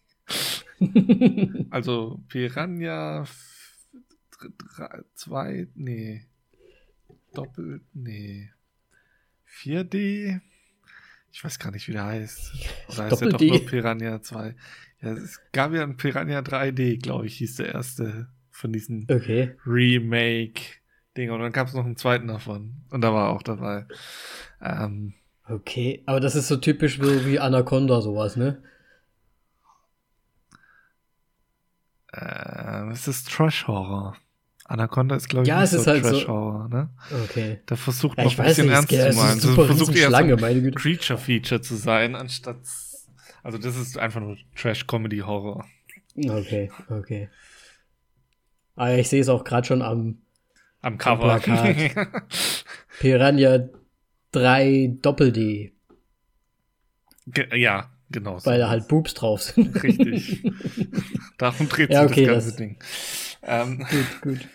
also 1.71 2.21
Piranha 2.27 3.25
2, 5.15 5.67
nee. 5.73 6.25
Doppelt, 7.33 7.83
nee. 7.93 8.51
4D? 9.61 10.41
Ich 11.32 11.43
weiß 11.43 11.59
gar 11.59 11.71
nicht, 11.71 11.88
wie 11.88 11.93
der 11.93 12.05
heißt. 12.05 12.53
Oder 12.89 13.03
heißt 13.05 13.21
der 13.21 13.30
doch 13.30 13.39
nur 13.39 13.65
Piranha 13.65 14.21
2? 14.21 14.55
Ja, 15.01 15.11
es 15.11 15.39
gab 15.51 15.73
ja 15.73 15.84
ein 15.84 15.97
Piranha 15.97 16.39
3D, 16.39 17.01
glaube 17.01 17.27
ich, 17.27 17.38
hieß 17.38 17.55
der 17.57 17.73
erste 17.73 18.27
von 18.51 18.73
diesen 18.73 19.07
okay. 19.09 19.55
Remake-Dinger. 19.65 21.34
Und 21.34 21.39
dann 21.41 21.51
gab 21.51 21.67
es 21.67 21.73
noch 21.73 21.86
einen 21.86 21.95
zweiten 21.95 22.27
davon. 22.27 22.84
Und 22.91 23.01
da 23.01 23.13
war 23.13 23.27
er 23.27 23.34
auch 23.34 23.43
dabei. 23.43 23.86
Ähm, 24.61 25.13
okay, 25.47 26.03
aber 26.05 26.19
das 26.19 26.36
ist 26.36 26.47
so 26.49 26.57
typisch 26.57 26.99
wie, 26.99 27.25
wie 27.25 27.39
Anaconda, 27.39 28.01
sowas, 28.01 28.36
ne? 28.36 28.61
Äh, 32.11 32.89
es 32.91 33.07
ist 33.07 33.30
Trash-Horror. 33.30 34.17
Anaconda 34.70 35.15
ist, 35.15 35.28
glaube 35.28 35.43
ich, 35.43 35.49
ja, 35.49 35.63
es 35.63 35.72
so 35.72 35.84
halt 35.84 36.03
Trash-Horror, 36.03 36.70
so. 36.70 36.78
ne? 36.78 36.89
Okay. 37.24 37.59
Da 37.65 37.76
versucht 37.76 38.20
ja, 38.20 38.26
noch 38.26 38.38
ein 38.38 38.45
bisschen 38.45 38.67
nicht, 38.67 38.76
ernst 38.76 38.89
zu 38.89 39.17
meinen. 39.20 39.39
Also 39.39 39.65
versucht 39.65 39.95
eher 39.95 40.09
Schlange, 40.09 40.38
so 40.38 40.45
ein 40.45 40.76
Creature-Feature 40.76 41.61
zu 41.61 41.76
sein, 41.76 42.15
anstatt. 42.15 42.57
Also, 43.41 43.57
das 43.57 43.76
ist 43.76 43.97
einfach 43.97 44.22
nur 44.22 44.38
Trash-Comedy-Horror. 44.55 45.65
Okay, 46.15 46.72
okay. 46.89 47.30
Aber 48.76 48.95
ich 48.95 49.09
sehe 49.09 49.22
es 49.22 49.30
auch 49.30 49.43
gerade 49.43 49.65
schon 49.65 49.82
am, 49.82 50.20
am 50.82 50.99
Cover. 50.99 51.34
Am 51.34 51.41
Plakat. 51.41 52.28
Piranha 52.99 53.70
3 54.34 54.97
Doppel-D. 55.01 55.74
ja, 57.53 57.89
genau. 58.11 58.34
Weil 58.34 58.59
so 58.59 58.65
da 58.65 58.70
halt 58.70 58.88
Boobs 58.88 59.15
drauf 59.15 59.41
sind. 59.41 59.82
Richtig. 59.82 60.43
Darum 61.39 61.67
dreht 61.70 61.89
ja, 61.89 62.03
sich 62.03 62.11
okay, 62.11 62.26
das 62.26 62.34
ganze 62.34 62.47
das, 62.49 62.55
Ding. 62.55 62.78
Ähm, 63.41 63.80
gut, 63.80 64.22
gut. 64.22 64.49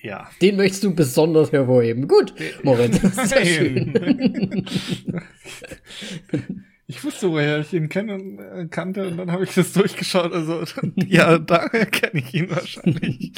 Ja. 0.00 0.30
Den 0.40 0.56
möchtest 0.56 0.84
du 0.84 0.94
besonders 0.94 1.52
hervorheben. 1.52 2.06
Gut, 2.06 2.34
Moritz, 2.62 3.00
sehr 3.28 3.44
schön. 3.44 4.64
Ich 6.90 7.04
wusste, 7.04 7.30
woher 7.30 7.60
ich 7.60 7.74
ihn 7.74 7.90
kennen, 7.90 8.38
äh, 8.38 8.66
kannte 8.66 9.06
und 9.06 9.18
dann 9.18 9.30
habe 9.30 9.44
ich 9.44 9.54
das 9.54 9.74
durchgeschaut. 9.74 10.32
Also 10.32 10.64
ja, 11.06 11.38
daher 11.38 11.84
kenne 11.84 12.20
ich 12.20 12.32
ihn 12.32 12.48
wahrscheinlich. 12.48 13.32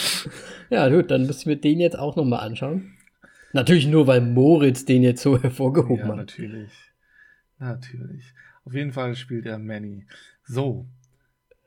Ja, 0.71 0.89
gut, 0.89 1.11
dann 1.11 1.27
müssen 1.27 1.49
wir 1.49 1.57
den 1.57 1.81
jetzt 1.81 1.99
auch 1.99 2.15
nochmal 2.15 2.47
anschauen. 2.47 2.93
Natürlich 3.53 3.89
nur, 3.89 4.07
weil 4.07 4.21
Moritz 4.21 4.85
den 4.85 5.03
jetzt 5.03 5.21
so 5.21 5.43
hervorgehoben 5.43 5.99
ja, 5.99 6.09
hat. 6.11 6.17
Natürlich. 6.17 6.71
Natürlich. 7.59 8.23
Auf 8.65 8.73
jeden 8.73 8.93
Fall 8.93 9.17
spielt 9.17 9.47
er 9.47 9.59
Manny. 9.59 10.07
So, 10.45 10.87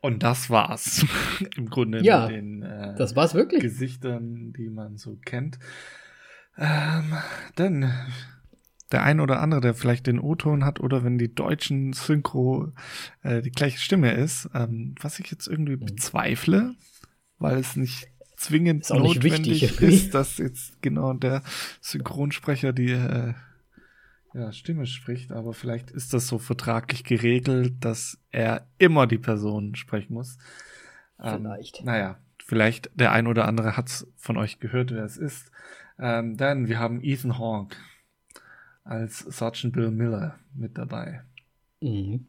und 0.04 0.22
das 0.22 0.50
war's 0.50 1.06
im 1.56 1.70
Grunde 1.70 2.04
ja, 2.04 2.28
mit 2.28 2.36
den 2.36 2.62
äh, 2.62 2.94
das 2.96 3.16
war's 3.16 3.34
wirklich. 3.34 3.62
Gesichtern, 3.62 4.52
die 4.52 4.70
man 4.70 4.98
so 4.98 5.18
kennt. 5.24 5.60
Ähm, 6.58 7.14
denn 7.58 7.90
der 8.92 9.04
ein 9.04 9.22
oder 9.22 9.40
andere, 9.40 9.62
der 9.62 9.74
vielleicht 9.74 10.06
den 10.06 10.20
O-Ton 10.20 10.66
hat 10.66 10.82
oder 10.82 11.06
wenn 11.06 11.18
die 11.18 11.34
deutschen 11.34 11.94
Synchro 11.94 12.74
äh, 13.22 13.42
die 13.42 13.52
gleiche 13.52 13.80
Stimme 13.80 14.12
ist, 14.12 14.50
ähm, 14.54 14.94
was 15.00 15.20
ich 15.20 15.32
jetzt 15.32 15.48
irgendwie 15.48 15.78
mhm. 15.78 15.86
bezweifle, 15.86 16.76
weil 17.40 17.58
es 17.58 17.78
nicht 17.78 18.10
zwingend 18.36 18.90
notwendig 18.90 19.62
nicht 19.62 19.82
ist, 19.82 20.14
dass 20.14 20.38
jetzt 20.38 20.82
genau 20.82 21.14
der 21.14 21.44
Synchronsprecher 21.80 22.74
die 22.74 22.92
äh, 22.92 23.34
ja, 24.34 24.52
Stimme 24.52 24.86
spricht, 24.86 25.32
aber 25.32 25.54
vielleicht 25.54 25.92
ist 25.92 26.14
das 26.14 26.28
so 26.28 26.40
vertraglich 26.40 27.04
geregelt, 27.04 27.74
dass 27.80 28.20
er 28.32 28.68
immer 28.80 29.06
die 29.06 29.20
Person 29.20 29.76
sprechen 29.76 30.14
muss. 30.14 30.38
Ähm, 31.22 31.38
vielleicht. 31.38 31.80
Ähm, 31.80 31.86
naja, 31.86 32.18
vielleicht 32.44 32.90
der 32.96 33.12
ein 33.12 33.28
oder 33.28 33.48
andere 33.48 33.78
hat's 33.78 34.08
von 34.18 34.38
euch 34.38 34.60
gehört, 34.60 34.92
wer 34.92 35.04
es 35.04 35.18
ist. 35.18 35.52
Ähm, 36.00 36.36
dann, 36.38 36.68
wir 36.68 36.80
haben 36.80 37.04
Ethan 37.04 37.38
Hawke 37.38 37.78
als 38.84 39.20
Sergeant 39.20 39.74
Bill 39.74 39.92
Miller 39.92 40.40
mit 40.56 40.78
dabei. 40.78 41.24
Mhm. 41.82 42.28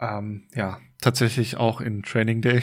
Ähm, 0.00 0.48
ja, 0.54 0.80
tatsächlich 1.00 1.56
auch 1.56 1.80
in 1.80 2.02
Training 2.02 2.42
Day. 2.42 2.62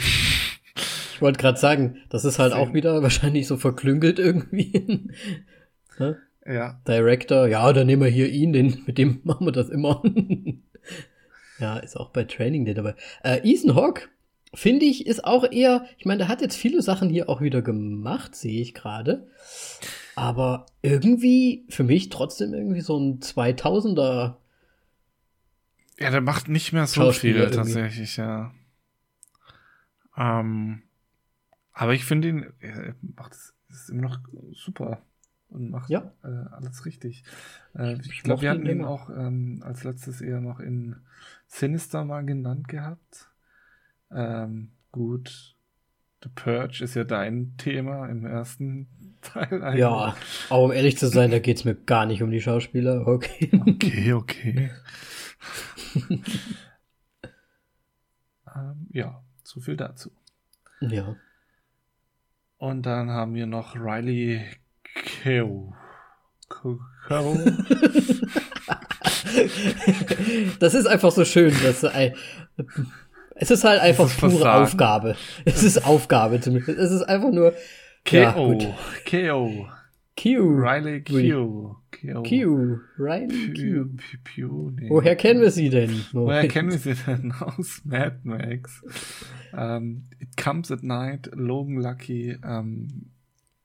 Ich 1.14 1.22
wollte 1.22 1.40
gerade 1.40 1.58
sagen, 1.58 1.96
das 2.10 2.24
ist 2.24 2.38
halt 2.38 2.52
auch 2.52 2.74
wieder 2.74 3.02
wahrscheinlich 3.02 3.46
so 3.46 3.56
verklüngelt 3.56 4.18
irgendwie. 4.18 5.10
Ja. 6.48 6.80
Director, 6.88 7.46
ja, 7.46 7.70
dann 7.74 7.86
nehmen 7.86 8.02
wir 8.02 8.10
hier 8.10 8.28
ihn, 8.30 8.54
den, 8.54 8.82
mit 8.86 8.96
dem 8.96 9.20
machen 9.24 9.46
wir 9.46 9.52
das 9.52 9.68
immer. 9.68 10.02
ja, 11.58 11.76
ist 11.78 11.96
auch 11.96 12.10
bei 12.10 12.24
Training 12.24 12.64
Day 12.64 12.74
dabei. 12.74 12.94
Äh, 13.22 13.40
Ethan 13.44 13.74
Hawke, 13.74 14.08
finde 14.54 14.86
ich, 14.86 15.06
ist 15.06 15.24
auch 15.24 15.44
eher, 15.50 15.84
ich 15.98 16.06
meine, 16.06 16.18
der 16.18 16.28
hat 16.28 16.40
jetzt 16.40 16.56
viele 16.56 16.80
Sachen 16.80 17.10
hier 17.10 17.28
auch 17.28 17.42
wieder 17.42 17.60
gemacht, 17.60 18.34
sehe 18.34 18.62
ich 18.62 18.72
gerade. 18.72 19.28
Aber 20.16 20.66
irgendwie, 20.80 21.66
für 21.68 21.84
mich 21.84 22.08
trotzdem 22.08 22.54
irgendwie 22.54 22.80
so 22.80 22.98
ein 22.98 23.20
2000er. 23.20 24.36
Ja, 25.98 26.10
der 26.10 26.22
macht 26.22 26.48
nicht 26.48 26.72
mehr 26.72 26.86
so 26.86 27.12
viel 27.12 27.50
tatsächlich, 27.50 28.16
ja. 28.16 28.52
Ähm, 30.16 30.82
aber 31.72 31.92
ich 31.92 32.04
finde 32.04 32.28
ihn, 32.28 32.46
er 32.60 32.94
macht 33.16 33.32
es 33.32 33.88
immer 33.90 34.02
noch 34.02 34.18
super 34.52 35.02
und 35.50 35.70
macht 35.70 35.90
ja. 35.90 36.12
äh, 36.22 36.28
alles 36.52 36.84
richtig. 36.84 37.24
Äh, 37.74 37.94
ich, 37.94 38.10
ich 38.10 38.22
glaube, 38.22 38.42
wir 38.42 38.50
hatten 38.50 38.66
ihn 38.66 38.84
auch 38.84 39.10
ähm, 39.10 39.62
als 39.64 39.84
letztes 39.84 40.20
eher 40.20 40.40
noch 40.40 40.60
in 40.60 40.96
Sinister 41.46 42.04
mal 42.04 42.24
genannt 42.24 42.68
gehabt. 42.68 43.30
Ähm, 44.10 44.70
gut, 44.92 45.56
The 46.22 46.28
Purge 46.34 46.82
ist 46.82 46.94
ja 46.94 47.04
dein 47.04 47.54
Thema 47.56 48.06
im 48.06 48.26
ersten 48.26 48.88
Teil. 49.20 49.62
Eigentlich. 49.62 49.80
Ja, 49.80 50.16
aber 50.50 50.62
um 50.62 50.72
ehrlich 50.72 50.98
zu 50.98 51.08
sein, 51.08 51.30
da 51.30 51.38
geht 51.38 51.58
es 51.58 51.64
mir 51.64 51.74
gar 51.74 52.06
nicht 52.06 52.22
um 52.22 52.30
die 52.30 52.40
Schauspieler. 52.40 53.06
Okay. 53.06 53.50
Okay, 53.66 54.12
okay. 54.14 54.70
ähm, 58.54 58.86
ja, 58.90 59.22
so 59.42 59.60
viel 59.60 59.76
dazu. 59.76 60.10
Ja. 60.80 61.16
Und 62.58 62.86
dann 62.86 63.10
haben 63.10 63.34
wir 63.34 63.46
noch 63.46 63.76
Riley 63.76 64.44
Keo. 65.22 65.74
Keo. 66.48 66.78
das 70.58 70.74
ist 70.74 70.86
einfach 70.86 71.10
so 71.10 71.24
schön, 71.24 71.54
dass 71.62 71.84
ein, 71.84 72.14
es 73.34 73.50
ist 73.50 73.64
halt 73.64 73.80
einfach 73.80 74.06
ist 74.06 74.18
pure 74.18 74.32
Versagen. 74.32 74.62
Aufgabe. 74.64 75.16
Es 75.44 75.62
ist 75.62 75.84
Aufgabe 75.84 76.40
zumindest. 76.40 76.78
Es 76.78 76.90
ist 76.90 77.02
einfach 77.02 77.30
nur 77.30 77.54
Keo. 78.04 78.52
Ja, 78.52 78.76
Keo. 79.04 79.68
Q. 80.20 80.40
Riley 80.40 81.04
Q. 81.04 81.76
Q. 81.92 82.22
Q. 82.24 82.80
Riley 82.98 83.52
Q. 83.54 83.96
Q. 84.24 84.70
Nee. 84.70 84.90
Woher 84.90 85.14
kennen 85.14 85.40
wir 85.40 85.52
sie 85.52 85.70
denn? 85.70 86.04
Woher 86.12 86.48
kennen 86.48 86.72
wir 86.72 86.78
sie 86.78 86.94
denn? 86.94 87.32
Aus 87.40 87.82
Mad 87.84 88.18
Max. 88.24 88.82
Um, 89.52 89.58
ähm, 89.58 90.08
It 90.18 90.36
Comes 90.36 90.72
at 90.72 90.82
Night, 90.82 91.30
Logan 91.32 91.80
Lucky 91.80 92.36
um, 92.42 92.50
ähm, 92.50 93.10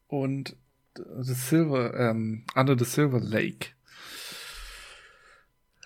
und 0.07 0.55
The 0.95 1.33
Silver, 1.33 1.93
ähm, 1.99 2.45
Under 2.55 2.77
the 2.77 2.85
Silver 2.85 3.19
Lake. 3.19 3.69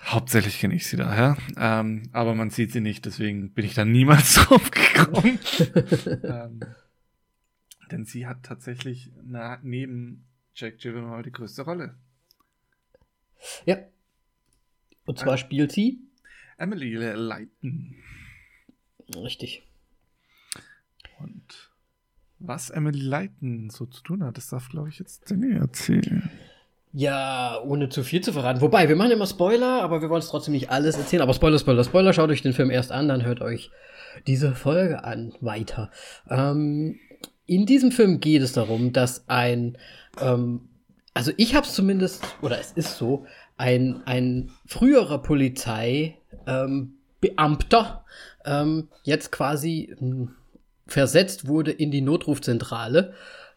Hauptsächlich 0.03 0.59
kenne 0.59 0.75
ich 0.75 0.87
sie 0.87 0.95
daher, 0.95 1.37
ähm, 1.57 2.09
aber 2.13 2.33
man 2.33 2.49
sieht 2.49 2.71
sie 2.71 2.79
nicht, 2.79 3.05
deswegen 3.05 3.53
bin 3.53 3.65
ich 3.65 3.73
da 3.73 3.83
niemals 3.83 4.33
drauf 4.35 4.71
gekommen. 4.71 5.39
ähm, 6.23 6.59
denn 7.91 8.05
sie 8.05 8.25
hat 8.25 8.43
tatsächlich 8.43 9.11
na, 9.23 9.59
neben 9.63 10.25
Jack 10.55 10.79
Gyllenhaal 10.79 11.23
die 11.23 11.31
größte 11.31 11.63
Rolle. 11.63 11.95
Ja. 13.65 13.77
Und 15.05 15.19
zwar 15.19 15.37
spielt 15.37 15.71
sie 15.71 15.99
Emily 16.57 16.93
Leighton. 16.95 17.95
Richtig. 19.15 19.63
Und 21.19 21.66
was 22.39 22.69
Emily 22.69 22.99
Leighton 22.99 23.69
so 23.69 23.85
zu 23.85 24.01
tun 24.03 24.23
hat, 24.23 24.37
das 24.37 24.49
darf, 24.49 24.69
glaube 24.69 24.89
ich, 24.89 24.99
jetzt 24.99 25.29
Danny 25.29 25.53
erzählen. 25.53 26.29
Ja, 26.93 27.59
ohne 27.63 27.89
zu 27.89 28.03
viel 28.03 28.21
zu 28.21 28.33
verraten. 28.33 28.61
Wobei, 28.61 28.89
wir 28.89 28.95
machen 28.95 29.11
immer 29.11 29.27
Spoiler, 29.27 29.81
aber 29.81 30.01
wir 30.01 30.09
wollen 30.09 30.21
es 30.21 30.29
trotzdem 30.29 30.53
nicht 30.53 30.71
alles 30.71 30.97
erzählen. 30.97 31.21
Aber 31.21 31.33
Spoiler, 31.33 31.59
Spoiler, 31.59 31.83
Spoiler, 31.83 32.13
schaut 32.13 32.29
euch 32.29 32.41
den 32.41 32.53
Film 32.53 32.71
erst 32.71 32.91
an, 32.91 33.07
dann 33.07 33.25
hört 33.25 33.41
euch 33.41 33.71
diese 34.25 34.55
Folge 34.55 35.03
an 35.03 35.33
weiter. 35.41 35.91
Ähm, 36.29 36.99
in 37.45 37.65
diesem 37.65 37.91
Film 37.91 38.19
geht 38.19 38.41
es 38.41 38.53
darum, 38.53 38.93
dass 38.93 39.27
ein, 39.27 39.77
ähm, 40.19 40.69
also 41.13 41.31
ich 41.37 41.55
habe 41.55 41.67
es 41.67 41.73
zumindest, 41.73 42.23
oder 42.41 42.59
es 42.59 42.71
ist 42.71 42.97
so, 42.97 43.25
ein, 43.57 44.01
ein 44.05 44.51
früherer 44.65 45.21
Polizeibeamter 45.21 46.15
ähm, 46.45 46.93
ähm, 48.45 48.87
jetzt 49.03 49.31
quasi 49.31 49.95
hm, 49.97 50.31
versetzt 50.87 51.47
wurde 51.47 51.71
in 51.71 51.91
die 51.91 52.01
Notrufzentrale, 52.01 53.13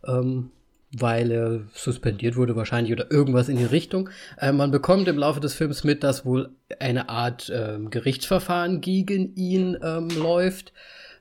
ähm, 0.06 0.50
weil 0.92 1.30
er 1.30 1.60
suspendiert 1.72 2.36
wurde 2.36 2.56
wahrscheinlich 2.56 2.92
oder 2.92 3.10
irgendwas 3.10 3.48
in 3.48 3.56
die 3.56 3.64
Richtung. 3.64 4.10
Äh, 4.38 4.52
man 4.52 4.70
bekommt 4.70 5.08
im 5.08 5.18
Laufe 5.18 5.40
des 5.40 5.54
Films 5.54 5.84
mit, 5.84 6.02
dass 6.02 6.24
wohl 6.24 6.50
eine 6.78 7.08
Art 7.08 7.50
ähm, 7.54 7.90
Gerichtsverfahren 7.90 8.80
gegen 8.80 9.34
ihn 9.36 9.78
ähm, 9.82 10.08
läuft. 10.10 10.72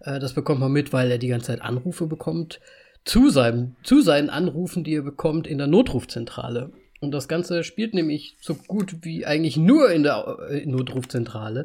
Äh, 0.01 0.19
das 0.19 0.33
bekommt 0.33 0.59
man 0.59 0.71
mit, 0.71 0.91
weil 0.91 1.11
er 1.11 1.17
die 1.17 1.27
ganze 1.27 1.47
Zeit 1.47 1.61
Anrufe 1.61 2.07
bekommt 2.07 2.59
zu, 3.05 3.29
seinem, 3.29 3.75
zu 3.83 4.01
seinen 4.01 4.29
Anrufen, 4.29 4.83
die 4.83 4.95
er 4.95 5.03
bekommt 5.03 5.47
in 5.47 5.57
der 5.57 5.67
Notrufzentrale. 5.67 6.71
Und 6.99 7.11
das 7.11 7.27
Ganze 7.27 7.63
spielt 7.63 7.93
nämlich 7.93 8.35
so 8.41 8.55
gut 8.55 8.97
wie 9.01 9.25
eigentlich 9.25 9.55
nur 9.55 9.91
in 9.91 10.03
der 10.03 10.37
äh, 10.49 10.65
Notrufzentrale, 10.65 11.63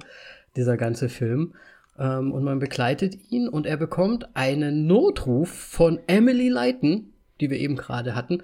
dieser 0.56 0.76
ganze 0.76 1.08
Film. 1.08 1.54
Ähm, 1.98 2.32
und 2.32 2.44
man 2.44 2.58
begleitet 2.58 3.30
ihn 3.30 3.48
und 3.48 3.66
er 3.66 3.76
bekommt 3.76 4.34
einen 4.34 4.86
Notruf 4.86 5.50
von 5.50 6.00
Emily 6.06 6.48
Leighton, 6.48 7.12
die 7.40 7.50
wir 7.50 7.58
eben 7.58 7.76
gerade 7.76 8.14
hatten, 8.14 8.42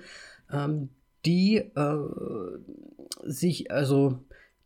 ähm, 0.53 0.91
die 1.25 1.57
äh, 1.57 1.97
sich, 3.25 3.71
also, 3.71 4.21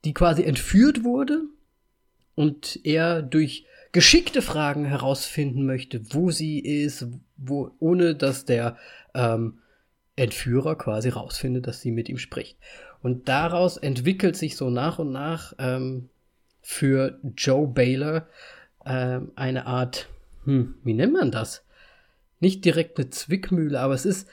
die 0.04 0.14
quasi 0.14 0.44
entführt 0.44 1.04
wurde 1.04 1.42
und 2.34 2.80
er 2.84 3.22
durch 3.22 3.66
geschickte 3.92 4.42
Fragen 4.42 4.84
herausfinden 4.84 5.66
möchte, 5.66 6.02
wo 6.12 6.30
sie 6.30 6.58
ist, 6.58 7.06
wo, 7.36 7.70
ohne 7.78 8.14
dass 8.14 8.44
der 8.44 8.76
ähm, 9.14 9.60
Entführer 10.16 10.76
quasi 10.76 11.08
rausfindet, 11.08 11.66
dass 11.66 11.80
sie 11.80 11.90
mit 11.90 12.08
ihm 12.08 12.18
spricht. 12.18 12.58
Und 13.02 13.28
daraus 13.28 13.76
entwickelt 13.76 14.36
sich 14.36 14.56
so 14.56 14.70
nach 14.70 14.98
und 14.98 15.12
nach 15.12 15.54
ähm, 15.58 16.08
für 16.60 17.20
Joe 17.36 17.68
Baylor 17.68 18.26
ähm, 18.86 19.32
eine 19.36 19.66
Art, 19.66 20.08
hm, 20.44 20.74
wie 20.84 20.94
nennt 20.94 21.12
man 21.12 21.30
das? 21.30 21.64
Nicht 22.40 22.64
direkt 22.64 22.98
eine 22.98 23.10
Zwickmühle, 23.10 23.80
aber 23.80 23.94
es 23.94 24.04
ist 24.04 24.28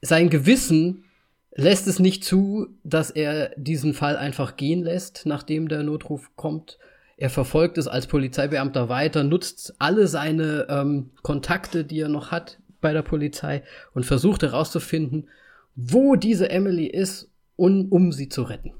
sein 0.00 0.30
Gewissen 0.30 1.04
lässt 1.58 1.88
es 1.88 1.98
nicht 1.98 2.24
zu, 2.24 2.68
dass 2.84 3.10
er 3.10 3.52
diesen 3.56 3.92
Fall 3.92 4.16
einfach 4.16 4.56
gehen 4.56 4.82
lässt, 4.84 5.26
nachdem 5.26 5.68
der 5.68 5.82
Notruf 5.82 6.30
kommt. 6.36 6.78
Er 7.16 7.30
verfolgt 7.30 7.78
es 7.78 7.88
als 7.88 8.06
Polizeibeamter 8.06 8.88
weiter, 8.88 9.24
nutzt 9.24 9.74
alle 9.80 10.06
seine 10.06 10.66
ähm, 10.70 11.10
Kontakte, 11.22 11.84
die 11.84 11.98
er 11.98 12.08
noch 12.08 12.30
hat 12.30 12.60
bei 12.80 12.92
der 12.92 13.02
Polizei 13.02 13.64
und 13.92 14.06
versucht 14.06 14.42
herauszufinden, 14.42 15.28
wo 15.74 16.14
diese 16.14 16.48
Emily 16.48 16.86
ist, 16.86 17.28
um, 17.56 17.88
um 17.90 18.12
sie 18.12 18.28
zu 18.28 18.42
retten. 18.42 18.72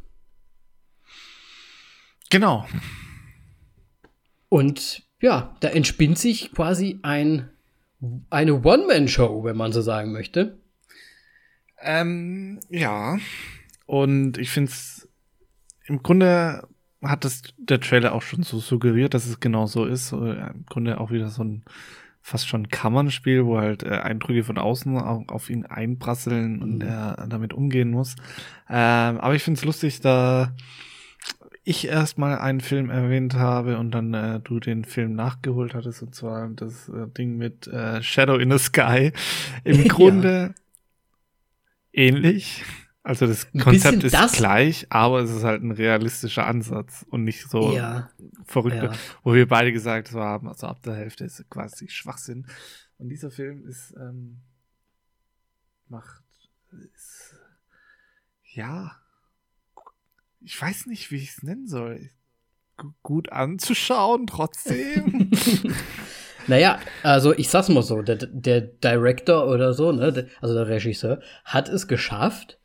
Genau. 2.31 2.65
Und 4.49 5.03
ja, 5.21 5.57
da 5.61 5.69
entspinnt 5.69 6.19
sich 6.19 6.53
quasi 6.53 7.01
ein, 7.03 7.51
eine 8.31 8.63
One-Man-Show, 8.63 9.45
wenn 9.45 9.57
man 9.57 9.73
so 9.73 9.83
sagen 9.83 10.13
möchte. 10.13 10.59
Ähm, 11.81 12.61
ja. 12.71 13.19
Und 13.87 14.39
ich 14.39 14.51
finde 14.51 14.71
es 14.71 15.09
im 15.89 16.03
Grunde 16.03 16.69
hat 17.03 17.25
das 17.25 17.43
der 17.57 17.81
Trailer 17.81 18.13
auch 18.13 18.23
schon 18.23 18.43
so 18.43 18.59
suggeriert, 18.59 19.15
dass 19.15 19.27
es 19.27 19.41
genau 19.41 19.67
so 19.67 19.87
ist. 19.87 20.13
Im 20.13 20.65
Grunde 20.69 21.01
auch 21.01 21.11
wieder 21.11 21.29
so 21.29 21.43
ein 21.43 21.65
fast 22.21 22.47
schon 22.47 22.69
Kammernspiel, 22.69 23.47
wo 23.47 23.59
halt 23.59 23.85
äh, 23.85 23.91
Eindrücke 23.91 24.45
von 24.45 24.59
außen 24.59 24.99
auf, 24.99 25.29
auf 25.29 25.49
ihn 25.49 25.65
einprasseln 25.65 26.57
mhm. 26.57 26.63
und 26.63 26.83
er 26.83 27.27
damit 27.29 27.55
umgehen 27.55 27.91
muss. 27.91 28.17
Ähm, 28.69 29.19
aber 29.19 29.35
ich 29.35 29.43
finde 29.43 29.59
es 29.59 29.65
lustig, 29.65 30.01
da 30.01 30.53
ich 31.69 31.87
erstmal 31.87 32.39
einen 32.39 32.63
Film 32.63 32.89
erwähnt 32.89 33.35
habe 33.35 33.79
und 33.79 33.91
dann 33.91 34.15
äh, 34.15 34.41
du 34.41 34.59
den 34.59 34.87
Film 34.87 35.13
nachgeholt 35.13 35.75
hattest, 35.75 36.03
und 36.03 36.15
zwar 36.15 36.49
das 36.49 36.89
äh, 36.89 37.07
Ding 37.09 37.37
mit 37.37 37.67
äh, 37.67 38.03
Shadow 38.03 38.37
in 38.37 38.51
the 38.51 38.59
Sky. 38.59 39.13
Im 39.65 39.87
Grunde 39.87 40.55
ja. 41.93 42.03
ähnlich. 42.05 42.65
Also 43.03 43.27
das 43.27 43.51
Konzept 43.53 44.03
ist 44.03 44.15
das? 44.15 44.33
gleich, 44.33 44.87
aber 44.91 45.21
es 45.21 45.31
ist 45.31 45.45
halt 45.45 45.63
ein 45.63 45.71
realistischer 45.71 46.47
Ansatz 46.47 47.05
und 47.11 47.25
nicht 47.25 47.49
so 47.49 47.73
ja. 47.75 48.11
verrückt, 48.45 48.77
ja. 48.77 48.93
wo 49.23 49.35
wir 49.35 49.47
beide 49.47 49.73
gesagt 49.73 50.13
haben, 50.13 50.49
also 50.49 50.67
ab 50.67 50.83
der 50.83 50.95
Hälfte 50.95 51.25
ist 51.25 51.49
quasi 51.51 51.89
Schwachsinn. 51.89 52.47
Und 52.97 53.11
dieser 53.11 53.31
Film 53.31 53.67
ist, 53.67 53.95
ähm, 53.97 54.39
macht, 55.89 56.23
ist, 56.95 57.35
ja, 58.53 58.97
ich 60.41 60.61
weiß 60.61 60.87
nicht, 60.87 61.11
wie 61.11 61.17
ich 61.17 61.31
es 61.31 61.43
nennen 61.43 61.67
soll. 61.67 62.11
G 62.79 62.85
gut 63.03 63.33
anzuschauen 63.33 64.27
trotzdem. 64.27 65.31
Naja, 66.49 66.81
also 67.03 67.35
ich 67.35 67.51
sag's 67.51 67.69
mal 67.69 67.83
so, 67.83 68.01
der, 68.01 68.17
der 68.17 68.63
Director 68.63 69.47
oder 69.47 69.75
so, 69.75 69.93
ne, 69.93 70.29
also 70.41 70.55
der 70.55 70.67
Regisseur, 70.67 71.21
hat 71.45 71.69
es 71.69 71.87
geschafft, 71.87 72.59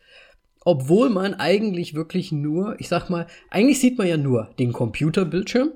obwohl 0.62 1.10
man 1.10 1.34
eigentlich 1.34 1.94
wirklich 1.94 2.32
nur, 2.32 2.80
ich 2.80 2.88
sag 2.88 3.10
mal, 3.10 3.28
eigentlich 3.50 3.82
sieht 3.82 3.98
man 3.98 4.08
ja 4.08 4.16
nur 4.16 4.54
den 4.58 4.72
Computerbildschirm. 4.72 5.74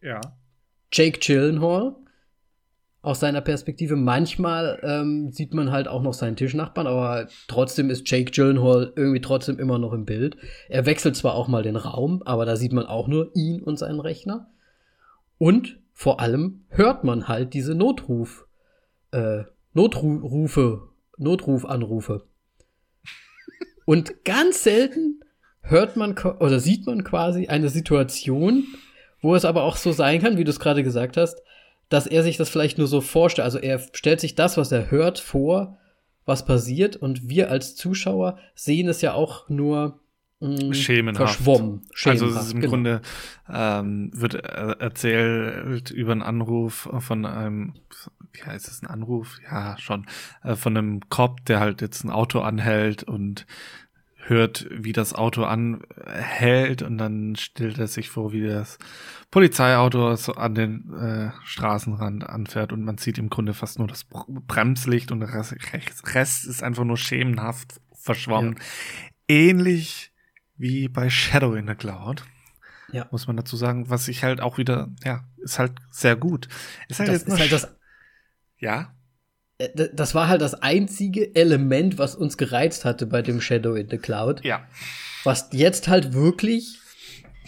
Ja. 0.00 0.20
Jake 0.90 1.18
Gyllenhaal 1.20 1.94
aus 3.04 3.20
seiner 3.20 3.40
Perspektive. 3.40 3.96
Manchmal 3.96 4.80
ähm, 4.82 5.30
sieht 5.30 5.52
man 5.52 5.70
halt 5.70 5.88
auch 5.88 6.02
noch 6.02 6.14
seinen 6.14 6.36
Tischnachbarn, 6.36 6.86
aber 6.86 7.28
trotzdem 7.48 7.90
ist 7.90 8.10
Jake 8.10 8.30
Gyllenhaal 8.30 8.92
irgendwie 8.96 9.20
trotzdem 9.20 9.58
immer 9.58 9.78
noch 9.78 9.92
im 9.92 10.04
Bild. 10.04 10.36
Er 10.68 10.86
wechselt 10.86 11.14
zwar 11.14 11.34
auch 11.34 11.46
mal 11.46 11.62
den 11.62 11.76
Raum, 11.76 12.22
aber 12.24 12.46
da 12.46 12.56
sieht 12.56 12.72
man 12.72 12.86
auch 12.86 13.06
nur 13.06 13.30
ihn 13.34 13.62
und 13.62 13.78
seinen 13.78 14.00
Rechner. 14.00 14.48
Und 15.38 15.78
vor 15.92 16.20
allem 16.20 16.64
hört 16.68 17.04
man 17.04 17.28
halt 17.28 17.54
diese 17.54 17.74
Notruf, 17.74 18.46
äh, 19.12 19.44
Notrufe, 19.74 20.88
Notrufanrufe. 21.18 22.26
Und 23.84 24.24
ganz 24.24 24.64
selten 24.64 25.20
hört 25.60 25.96
man 25.96 26.16
oder 26.16 26.58
sieht 26.58 26.86
man 26.86 27.04
quasi 27.04 27.48
eine 27.48 27.68
Situation, 27.68 28.64
wo 29.20 29.34
es 29.34 29.44
aber 29.44 29.62
auch 29.62 29.76
so 29.76 29.92
sein 29.92 30.22
kann, 30.22 30.38
wie 30.38 30.44
du 30.44 30.50
es 30.50 30.60
gerade 30.60 30.82
gesagt 30.82 31.16
hast, 31.16 31.42
dass 31.94 32.08
er 32.08 32.24
sich 32.24 32.36
das 32.36 32.48
vielleicht 32.48 32.76
nur 32.76 32.88
so 32.88 33.00
vorstellt. 33.00 33.44
Also 33.44 33.58
er 33.58 33.80
stellt 33.92 34.18
sich 34.18 34.34
das, 34.34 34.56
was 34.56 34.72
er 34.72 34.90
hört, 34.90 35.20
vor, 35.20 35.78
was 36.24 36.44
passiert, 36.44 36.96
und 36.96 37.28
wir 37.28 37.52
als 37.52 37.76
Zuschauer 37.76 38.36
sehen 38.56 38.88
es 38.88 39.00
ja 39.00 39.14
auch 39.14 39.48
nur 39.48 40.00
mh, 40.40 40.48
mm, 40.48 40.74
Schemenhaft. 40.74 41.36
verschwommen. 41.36 41.82
Schemenhaft, 41.92 42.22
also 42.24 42.36
es 42.36 42.46
ist 42.46 42.52
im 42.52 42.60
genau. 42.62 42.70
Grunde 42.70 43.02
ähm, 43.48 44.10
wird 44.12 44.34
erzählt 44.34 45.92
über 45.92 46.10
einen 46.10 46.22
Anruf 46.22 46.88
von 46.98 47.26
einem, 47.26 47.74
wie 48.32 48.42
heißt 48.42 48.66
es, 48.66 48.82
ein 48.82 48.88
Anruf? 48.88 49.38
Ja, 49.48 49.78
schon, 49.78 50.06
äh, 50.42 50.56
von 50.56 50.76
einem 50.76 51.08
Cop, 51.10 51.44
der 51.44 51.60
halt 51.60 51.80
jetzt 51.80 52.02
ein 52.02 52.10
Auto 52.10 52.40
anhält 52.40 53.04
und 53.04 53.46
hört, 54.26 54.66
wie 54.70 54.92
das 54.92 55.12
Auto 55.14 55.44
anhält 55.44 56.82
und 56.82 56.98
dann 56.98 57.36
stellt 57.36 57.78
er 57.78 57.86
sich 57.86 58.08
vor, 58.08 58.32
wie 58.32 58.46
das 58.46 58.78
Polizeiauto 59.30 60.16
so 60.16 60.34
an 60.34 60.54
den 60.54 60.92
äh, 60.94 61.30
Straßenrand 61.44 62.28
anfährt 62.28 62.72
und 62.72 62.84
man 62.84 62.98
sieht 62.98 63.18
im 63.18 63.30
Grunde 63.30 63.54
fast 63.54 63.78
nur 63.78 63.88
das 63.88 64.04
Bremslicht 64.04 65.12
und 65.12 65.20
der 65.20 65.32
Rest, 65.32 65.54
Rest 66.14 66.46
ist 66.46 66.62
einfach 66.62 66.84
nur 66.84 66.96
schemenhaft 66.96 67.80
verschwommen. 67.92 68.56
Ja. 68.56 68.64
Ähnlich 69.28 70.12
wie 70.56 70.88
bei 70.88 71.10
Shadow 71.10 71.54
in 71.54 71.66
the 71.66 71.74
Cloud. 71.74 72.24
Ja. 72.92 73.08
Muss 73.10 73.26
man 73.26 73.36
dazu 73.36 73.56
sagen, 73.56 73.90
was 73.90 74.08
ich 74.08 74.22
halt 74.22 74.40
auch 74.40 74.56
wieder, 74.58 74.88
ja, 75.04 75.24
ist 75.38 75.58
halt 75.58 75.72
sehr 75.90 76.16
gut. 76.16 76.48
Ist 76.88 77.00
halt 77.00 77.08
das 77.08 77.22
jetzt 77.22 77.28
ist 77.28 77.40
halt 77.40 77.52
das, 77.52 77.76
ja. 78.58 78.94
Äh, 79.58 79.88
das 79.92 80.14
war 80.14 80.28
halt 80.28 80.40
das 80.40 80.54
einzige 80.54 81.34
Element, 81.34 81.98
was 81.98 82.14
uns 82.14 82.36
gereizt 82.36 82.84
hatte 82.84 83.06
bei 83.06 83.22
dem 83.22 83.40
Shadow 83.40 83.74
in 83.74 83.88
the 83.88 83.98
Cloud. 83.98 84.44
Ja. 84.44 84.66
Was 85.24 85.48
jetzt 85.52 85.88
halt 85.88 86.12
wirklich 86.12 86.78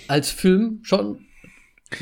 als 0.09 0.31
Film 0.31 0.81
schon 0.83 1.27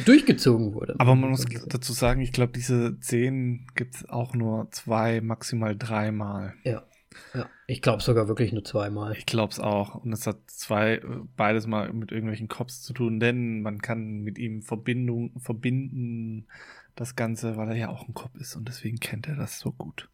durchgezogen 0.04 0.74
wurde. 0.74 0.94
Aber 0.98 1.14
man 1.14 1.30
muss 1.30 1.44
dazu 1.66 1.92
sagen, 1.92 2.20
ich 2.20 2.32
glaube, 2.32 2.52
diese 2.52 2.96
Szenen 3.00 3.66
gibt 3.74 3.96
es 3.96 4.08
auch 4.08 4.34
nur 4.34 4.70
zwei, 4.70 5.20
maximal 5.20 5.76
dreimal. 5.76 6.54
Ja. 6.64 6.84
Ja, 7.32 7.48
ich 7.68 7.80
glaube 7.80 8.02
sogar 8.02 8.26
wirklich 8.26 8.52
nur 8.52 8.64
zweimal. 8.64 9.16
Ich 9.16 9.26
glaube 9.26 9.52
es 9.52 9.60
auch. 9.60 9.94
Und 9.94 10.12
es 10.12 10.26
hat 10.26 10.38
zwei, 10.46 11.00
beides 11.36 11.66
mal 11.66 11.92
mit 11.92 12.10
irgendwelchen 12.10 12.48
Cops 12.48 12.82
zu 12.82 12.92
tun, 12.92 13.20
denn 13.20 13.62
man 13.62 13.80
kann 13.80 14.22
mit 14.22 14.38
ihm 14.38 14.62
Verbindung, 14.62 15.32
verbinden, 15.38 16.46
das 16.94 17.16
Ganze, 17.16 17.56
weil 17.56 17.70
er 17.70 17.76
ja 17.76 17.88
auch 17.88 18.06
ein 18.06 18.14
Cop 18.14 18.36
ist 18.36 18.56
und 18.56 18.68
deswegen 18.68 18.98
kennt 18.98 19.26
er 19.26 19.36
das 19.36 19.58
so 19.58 19.72
gut, 19.72 20.08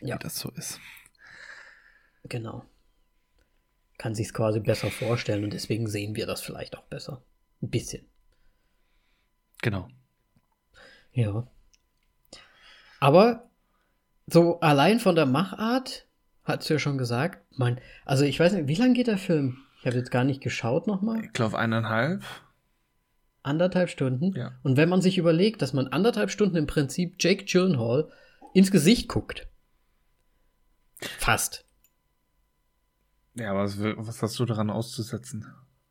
ja. 0.00 0.14
wie 0.14 0.18
das 0.18 0.38
so 0.38 0.50
ist. 0.50 0.80
Genau. 2.24 2.64
Kann 3.96 4.14
sich 4.14 4.26
es 4.26 4.34
quasi 4.34 4.60
besser 4.60 4.90
vorstellen 4.90 5.44
und 5.44 5.52
deswegen 5.52 5.88
sehen 5.88 6.14
wir 6.14 6.26
das 6.26 6.40
vielleicht 6.40 6.76
auch 6.76 6.84
besser. 6.84 7.22
Ein 7.62 7.70
bisschen. 7.70 8.06
Genau. 9.62 9.88
Ja. 11.12 11.48
Aber 13.00 13.50
so 14.26 14.60
allein 14.60 15.00
von 15.00 15.16
der 15.16 15.26
Machart, 15.26 16.06
hast 16.44 16.68
du 16.68 16.74
ja 16.74 16.78
schon 16.78 16.98
gesagt, 16.98 17.44
mein, 17.56 17.80
also 18.04 18.24
ich 18.24 18.38
weiß 18.38 18.52
nicht, 18.52 18.68
wie 18.68 18.74
lange 18.74 18.94
geht 18.94 19.06
der 19.08 19.18
Film? 19.18 19.58
Ich 19.80 19.86
habe 19.86 19.96
jetzt 19.96 20.10
gar 20.10 20.24
nicht 20.24 20.42
geschaut 20.42 20.86
nochmal. 20.86 21.24
Ich 21.24 21.32
glaube 21.32 21.58
eineinhalb. 21.58 22.24
Anderthalb 23.48 23.88
Stunden. 23.88 24.32
Ja. 24.36 24.52
Und 24.62 24.76
wenn 24.76 24.88
man 24.88 25.00
sich 25.00 25.18
überlegt, 25.18 25.62
dass 25.62 25.72
man 25.72 25.88
anderthalb 25.88 26.30
Stunden 26.30 26.56
im 26.56 26.66
Prinzip 26.66 27.16
Jake 27.18 27.44
Gyllenhaal 27.44 28.10
ins 28.52 28.70
Gesicht 28.70 29.08
guckt. 29.08 29.48
Fast. 31.18 31.64
Ja, 33.34 33.54
was, 33.54 33.80
was 33.80 34.22
hast 34.22 34.38
du 34.38 34.44
daran 34.44 34.68
auszusetzen? 34.68 35.46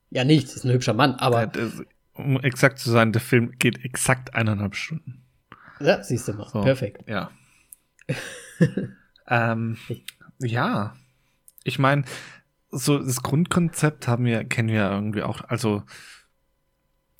Ja, 0.09 0.23
nichts, 0.23 0.55
ist 0.55 0.65
ein 0.65 0.71
hübscher 0.71 0.93
Mann, 0.93 1.15
aber. 1.15 1.51
um 2.13 2.39
exakt 2.41 2.79
zu 2.79 2.91
sein, 2.91 3.11
der 3.11 3.21
Film 3.21 3.51
geht 3.57 3.83
exakt 3.83 4.35
eineinhalb 4.35 4.75
Stunden. 4.75 5.23
Ja, 5.79 6.03
siehst 6.03 6.27
du 6.27 6.33
mal. 6.33 6.47
So, 6.49 6.61
Perfekt. 6.61 7.07
Ja. 7.07 7.31
ähm, 9.27 9.77
ja. 10.39 10.95
Ich 11.63 11.79
meine, 11.79 12.03
so 12.71 12.99
das 12.99 13.21
Grundkonzept 13.21 14.07
haben 14.07 14.25
wir, 14.25 14.43
kennen 14.43 14.69
wir 14.69 14.89
irgendwie 14.89 15.23
auch, 15.23 15.41
also 15.41 15.83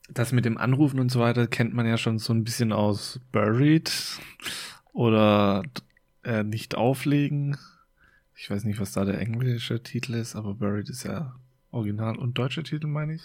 das 0.07 0.31
mit 0.31 0.45
dem 0.45 0.57
Anrufen 0.57 0.99
und 0.99 1.11
so 1.11 1.19
weiter 1.19 1.47
kennt 1.47 1.73
man 1.73 1.85
ja 1.85 1.97
schon 1.97 2.19
so 2.19 2.33
ein 2.33 2.43
bisschen 2.43 2.71
aus 2.71 3.19
Buried 3.31 3.91
oder 4.93 5.63
äh, 6.23 6.43
nicht 6.43 6.75
auflegen. 6.75 7.57
Ich 8.35 8.49
weiß 8.49 8.63
nicht, 8.63 8.79
was 8.79 8.91
da 8.93 9.05
der 9.05 9.19
englische 9.19 9.81
Titel 9.81 10.13
ist, 10.13 10.35
aber 10.35 10.53
Buried 10.53 10.89
ist 10.89 11.03
ja 11.03 11.35
Original 11.71 12.17
und 12.17 12.37
deutscher 12.37 12.63
Titel, 12.63 12.87
meine 12.87 13.15
ich. 13.15 13.23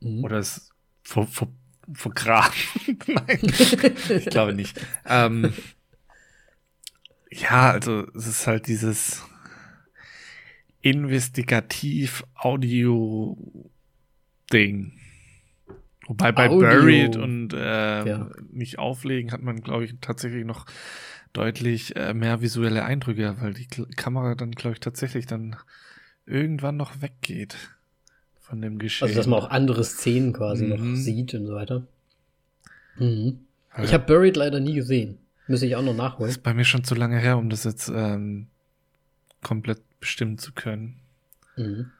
Mhm. 0.00 0.24
Oder 0.24 0.38
ist 0.38 0.72
ver, 1.02 1.26
ver, 1.26 1.48
vergraben. 1.92 2.54
Nein, 3.06 3.38
ich 3.42 4.26
glaube 4.26 4.54
nicht. 4.54 4.80
Ähm, 5.06 5.52
ja, 7.30 7.70
also 7.70 8.06
es 8.14 8.26
ist 8.26 8.46
halt 8.46 8.66
dieses 8.66 9.22
investigativ 10.80 12.24
Audio 12.34 13.38
Ding. 14.52 14.92
Wobei 16.06 16.32
bei 16.32 16.48
Audio. 16.48 16.68
Buried 16.68 17.16
und 17.16 17.54
äh, 17.54 18.06
ja. 18.06 18.30
nicht 18.50 18.78
auflegen 18.78 19.32
hat 19.32 19.42
man, 19.42 19.60
glaube 19.60 19.84
ich, 19.84 19.94
tatsächlich 20.00 20.44
noch 20.44 20.66
deutlich 21.32 21.96
äh, 21.96 22.14
mehr 22.14 22.40
visuelle 22.40 22.84
Eindrücke, 22.84 23.36
weil 23.40 23.54
die 23.54 23.66
K 23.66 23.86
Kamera 23.96 24.34
dann, 24.34 24.52
glaube 24.52 24.74
ich, 24.74 24.80
tatsächlich 24.80 25.26
dann 25.26 25.56
irgendwann 26.26 26.76
noch 26.76 27.02
weggeht 27.02 27.56
von 28.40 28.60
dem 28.60 28.78
Geschehen. 28.78 29.08
Also, 29.08 29.18
dass 29.18 29.26
man 29.26 29.40
auch 29.40 29.50
andere 29.50 29.84
Szenen 29.84 30.32
quasi 30.32 30.64
mhm. 30.64 30.70
noch 30.70 30.96
sieht 30.96 31.34
und 31.34 31.46
so 31.46 31.54
weiter. 31.54 31.86
Mhm. 32.96 33.40
Ich 33.82 33.92
habe 33.92 34.04
Buried 34.04 34.36
leider 34.36 34.60
nie 34.60 34.74
gesehen. 34.74 35.18
Müsste 35.46 35.66
ich 35.66 35.76
auch 35.76 35.82
noch 35.82 35.94
nachholen. 35.94 36.28
Das 36.28 36.36
ist 36.36 36.42
bei 36.42 36.54
mir 36.54 36.64
schon 36.64 36.84
zu 36.84 36.94
lange 36.94 37.18
her, 37.18 37.36
um 37.36 37.50
das 37.50 37.64
jetzt 37.64 37.88
ähm, 37.88 38.46
komplett 39.42 39.82
bestimmen 40.00 40.38
zu 40.38 40.52
können. 40.52 41.00
Mhm. 41.56 41.90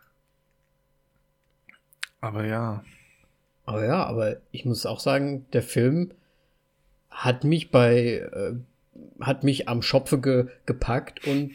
Aber 2.20 2.46
ja. 2.46 2.84
Aber 3.64 3.84
ja, 3.84 4.04
aber 4.04 4.36
ich 4.50 4.64
muss 4.64 4.86
auch 4.86 5.00
sagen, 5.00 5.46
der 5.52 5.62
Film 5.62 6.12
hat 7.10 7.44
mich 7.44 7.70
bei, 7.70 8.28
äh, 8.32 8.54
hat 9.20 9.44
mich 9.44 9.68
am 9.68 9.82
Schopfe 9.82 10.20
ge 10.20 10.46
gepackt 10.66 11.26
und 11.26 11.52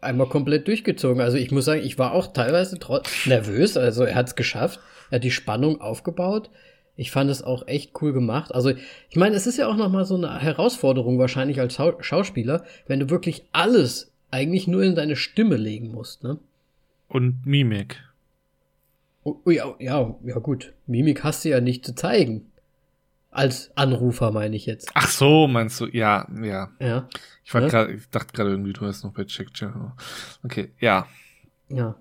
einmal 0.00 0.28
komplett 0.28 0.68
durchgezogen. 0.68 1.20
Also 1.20 1.36
ich 1.36 1.50
muss 1.50 1.64
sagen, 1.64 1.82
ich 1.82 1.98
war 1.98 2.12
auch 2.12 2.32
teilweise 2.32 2.78
nervös. 3.26 3.76
Also 3.76 4.04
er 4.04 4.14
hat 4.14 4.28
es 4.28 4.36
geschafft. 4.36 4.80
Er 5.10 5.16
hat 5.16 5.24
die 5.24 5.30
Spannung 5.30 5.80
aufgebaut. 5.80 6.50
Ich 6.96 7.10
fand 7.10 7.30
es 7.30 7.42
auch 7.42 7.66
echt 7.66 7.92
cool 8.02 8.12
gemacht. 8.12 8.54
Also 8.54 8.70
ich 9.08 9.16
meine, 9.16 9.34
es 9.34 9.46
ist 9.46 9.58
ja 9.58 9.68
auch 9.68 9.76
noch 9.76 9.90
mal 9.90 10.04
so 10.04 10.16
eine 10.16 10.40
Herausforderung 10.40 11.18
wahrscheinlich 11.18 11.60
als 11.60 11.78
Schauspieler, 12.00 12.64
wenn 12.86 13.00
du 13.00 13.10
wirklich 13.10 13.44
alles 13.52 14.12
eigentlich 14.30 14.66
nur 14.66 14.82
in 14.82 14.94
deine 14.94 15.16
Stimme 15.16 15.56
legen 15.56 15.92
musst, 15.92 16.22
ne? 16.22 16.38
Und 17.08 17.44
Mimik. 17.44 17.98
Oh, 19.22 19.36
oh, 19.44 19.50
ja, 19.50 19.74
ja, 19.78 20.14
ja 20.24 20.38
gut. 20.38 20.72
Mimik 20.86 21.24
hast 21.24 21.44
du 21.44 21.50
ja 21.50 21.60
nicht 21.60 21.84
zu 21.84 21.94
zeigen. 21.94 22.50
Als 23.30 23.70
Anrufer 23.76 24.32
meine 24.32 24.56
ich 24.56 24.66
jetzt. 24.66 24.90
Ach 24.94 25.08
so, 25.08 25.46
meinst 25.46 25.80
du? 25.80 25.86
Ja, 25.86 26.26
ja. 26.42 26.70
Ja. 26.80 27.08
Ich 27.44 27.54
war 27.54 27.62
ja? 27.62 27.68
gerade, 27.68 27.92
ich 27.92 28.08
dachte 28.10 28.32
gerade 28.32 28.50
irgendwie, 28.50 28.72
du 28.72 28.86
hast 28.86 29.04
noch 29.04 29.12
bei 29.12 29.24
Check 29.24 29.54
Channel. 29.54 29.92
Okay, 30.42 30.72
ja. 30.80 31.06
Ja. 31.68 31.94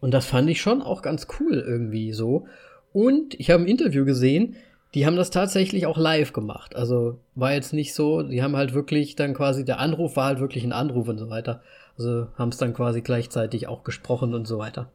Und 0.00 0.12
das 0.12 0.26
fand 0.26 0.48
ich 0.50 0.60
schon 0.60 0.82
auch 0.82 1.02
ganz 1.02 1.26
cool 1.40 1.54
irgendwie 1.54 2.12
so. 2.12 2.46
Und 2.92 3.34
ich 3.40 3.50
habe 3.50 3.64
ein 3.64 3.68
Interview 3.68 4.04
gesehen, 4.04 4.56
die 4.94 5.06
haben 5.06 5.16
das 5.16 5.30
tatsächlich 5.30 5.86
auch 5.86 5.98
live 5.98 6.32
gemacht. 6.32 6.76
Also 6.76 7.18
war 7.34 7.52
jetzt 7.52 7.72
nicht 7.72 7.94
so, 7.94 8.22
die 8.22 8.42
haben 8.42 8.54
halt 8.54 8.74
wirklich 8.74 9.16
dann 9.16 9.34
quasi, 9.34 9.64
der 9.64 9.80
Anruf 9.80 10.14
war 10.14 10.26
halt 10.26 10.38
wirklich 10.38 10.62
ein 10.62 10.72
Anruf 10.72 11.08
und 11.08 11.18
so 11.18 11.30
weiter. 11.30 11.62
Also 11.98 12.28
haben 12.38 12.50
es 12.50 12.58
dann 12.58 12.74
quasi 12.74 13.00
gleichzeitig 13.00 13.66
auch 13.66 13.82
gesprochen 13.82 14.34
und 14.34 14.46
so 14.46 14.58
weiter. 14.58 14.90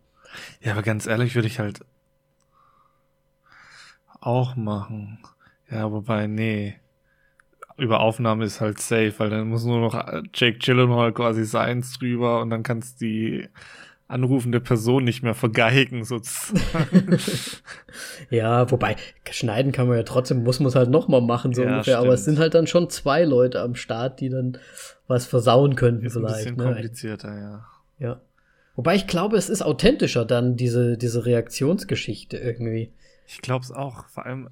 Ja, 0.62 0.74
aber 0.74 0.82
ganz 0.82 1.08
ehrlich 1.08 1.36
würde 1.36 1.48
ich 1.48 1.60
halt 1.60 1.82
auch 4.22 4.56
machen. 4.56 5.20
Ja, 5.70 5.92
wobei, 5.92 6.28
nee. 6.28 6.76
Über 7.78 8.02
Aufnahme 8.02 8.44
ist 8.44 8.60
halt 8.60 8.80
safe, 8.80 9.14
weil 9.18 9.30
dann 9.30 9.48
muss 9.48 9.64
nur 9.64 9.80
noch 9.80 9.94
Jake 10.34 10.58
Gyllenhaal 10.60 11.14
quasi 11.14 11.46
seins 11.46 11.98
drüber 11.98 12.42
und 12.42 12.50
dann 12.50 12.64
kannst 12.64 13.00
die 13.00 13.48
anrufende 14.10 14.60
Person 14.60 15.04
nicht 15.04 15.22
mehr 15.22 15.36
vergeigen, 15.36 16.04
sozusagen. 16.04 17.18
ja, 18.30 18.70
wobei, 18.72 18.96
schneiden 19.30 19.72
kann 19.72 19.88
man 19.88 19.98
ja 19.98 20.04
trotzdem, 20.04 20.44
muss 20.44 20.60
man 20.60 20.68
es 20.68 20.76
halt 20.76 20.90
nochmal 20.90 21.22
machen, 21.22 21.54
so 21.54 21.62
ja, 21.62 21.70
ungefähr. 21.70 21.94
Stimmt. 21.94 22.06
Aber 22.06 22.14
es 22.16 22.26
sind 22.26 22.40
halt 22.40 22.56
dann 22.56 22.68
schon 22.68 22.90
zwei 22.90 23.24
Leute 23.24 23.62
am 23.62 23.76
Start, 23.76 24.20
die 24.20 24.30
dann 24.30 24.58
was 25.08 25.28
versauen 25.28 25.76
könnten, 25.76 26.08
ist 26.08 26.14
vielleicht. 26.14 26.34
Ein 26.34 26.56
bisschen 26.56 26.58
ne? 26.58 26.64
komplizierter, 26.64 27.40
ja. 27.40 27.66
Ja. 28.00 28.22
Wobei 28.80 28.96
ich 28.96 29.08
glaube, 29.08 29.36
es 29.36 29.50
ist 29.50 29.62
authentischer 29.62 30.24
dann, 30.24 30.56
diese, 30.56 30.98
diese 30.98 31.26
Reaktionsgeschichte 31.26 32.38
irgendwie. 32.38 32.94
Ich 33.28 33.42
glaube 33.42 33.66
es 33.66 33.74
auch. 33.74 34.08
Vor 34.08 34.26
allem 34.26 34.48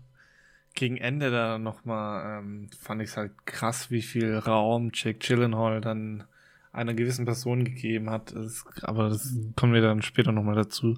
gegen 0.74 0.98
Ende 0.98 1.32
da 1.32 1.58
nochmal 1.58 2.40
ähm, 2.40 2.70
fand 2.78 3.02
ich 3.02 3.12
es 3.12 3.16
halt 3.16 3.32
krass, 3.46 3.90
wie 3.90 4.02
viel 4.02 4.36
Raum 4.38 4.92
Jake 4.94 5.20
Gyllenhaal 5.20 5.80
dann 5.80 6.26
einer 6.74 6.94
gewissen 6.94 7.24
Person 7.24 7.64
gegeben 7.64 8.10
hat. 8.10 8.36
Das, 8.36 8.66
aber 8.82 9.08
das 9.08 9.32
mhm. 9.32 9.54
kommen 9.56 9.74
wir 9.74 9.80
dann 9.80 10.02
später 10.02 10.34
nochmal 10.34 10.56
dazu. 10.56 10.98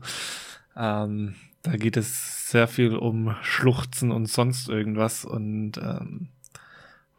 Ähm, 0.75 1.35
da 1.61 1.77
geht 1.77 1.97
es 1.97 2.49
sehr 2.49 2.67
viel 2.67 2.95
um 2.95 3.35
Schluchzen 3.43 4.09
und 4.09 4.25
sonst 4.25 4.69
irgendwas 4.69 5.23
und 5.23 5.73
ähm, 5.77 6.29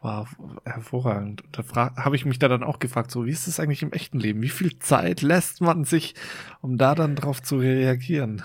war 0.01 0.27
hervorragend. 0.65 1.43
Da 1.51 1.95
habe 1.95 2.15
ich 2.15 2.25
mich 2.25 2.39
da 2.39 2.47
dann 2.47 2.63
auch 2.63 2.79
gefragt, 2.79 3.11
so 3.11 3.25
wie 3.25 3.31
ist 3.31 3.47
es 3.47 3.59
eigentlich 3.59 3.83
im 3.83 3.93
echten 3.93 4.19
Leben? 4.19 4.41
Wie 4.41 4.49
viel 4.49 4.79
Zeit 4.79 5.21
lässt 5.21 5.61
man 5.61 5.83
sich, 5.85 6.15
um 6.61 6.77
da 6.77 6.95
dann 6.95 7.15
drauf 7.15 7.41
zu 7.41 7.57
reagieren? 7.57 8.41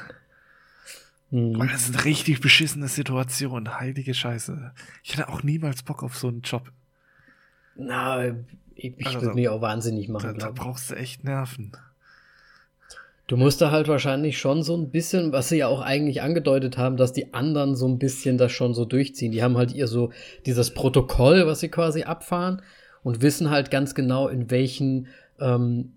Mhm. 1.30 1.58
Weil 1.58 1.68
das 1.68 1.88
ist 1.88 1.94
eine 1.94 2.04
richtig 2.04 2.40
beschissene 2.40 2.88
Situation. 2.88 3.80
Heilige 3.80 4.14
Scheiße. 4.14 4.72
Ich 5.02 5.12
hätte 5.12 5.28
auch 5.28 5.42
niemals 5.42 5.82
Bock 5.82 6.02
auf 6.02 6.16
so 6.16 6.28
einen 6.28 6.42
Job. 6.42 6.70
Na, 7.74 8.26
ich, 8.74 8.98
ich 8.98 9.06
also, 9.06 9.22
würde 9.22 9.34
mich 9.34 9.48
auch 9.48 9.60
wahnsinnig 9.60 10.08
machen. 10.08 10.38
Da, 10.38 10.46
da 10.46 10.50
brauchst 10.50 10.90
du 10.90 10.94
echt 10.94 11.24
Nerven. 11.24 11.72
Du 13.26 13.36
musst 13.36 13.60
da 13.60 13.72
halt 13.72 13.88
wahrscheinlich 13.88 14.38
schon 14.38 14.62
so 14.62 14.76
ein 14.76 14.90
bisschen, 14.90 15.32
was 15.32 15.48
sie 15.48 15.58
ja 15.58 15.66
auch 15.66 15.80
eigentlich 15.80 16.22
angedeutet 16.22 16.78
haben, 16.78 16.96
dass 16.96 17.12
die 17.12 17.34
anderen 17.34 17.74
so 17.74 17.88
ein 17.88 17.98
bisschen 17.98 18.38
das 18.38 18.52
schon 18.52 18.72
so 18.72 18.84
durchziehen. 18.84 19.32
Die 19.32 19.42
haben 19.42 19.56
halt 19.56 19.72
ihr 19.72 19.88
so 19.88 20.10
dieses 20.46 20.72
Protokoll, 20.72 21.44
was 21.46 21.58
sie 21.58 21.68
quasi 21.68 22.04
abfahren 22.04 22.62
und 23.02 23.22
wissen 23.22 23.50
halt 23.50 23.72
ganz 23.72 23.96
genau, 23.96 24.28
in 24.28 24.50
welchen, 24.50 25.08
ähm, 25.40 25.94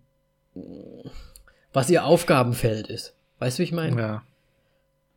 was 1.72 1.90
ihr 1.92 2.04
Aufgabenfeld 2.04 2.88
ist. 2.88 3.14
Weißt 3.38 3.58
du, 3.58 3.62
wie 3.62 3.66
ich 3.66 3.72
meine? 3.72 4.00
Ja. 4.02 4.24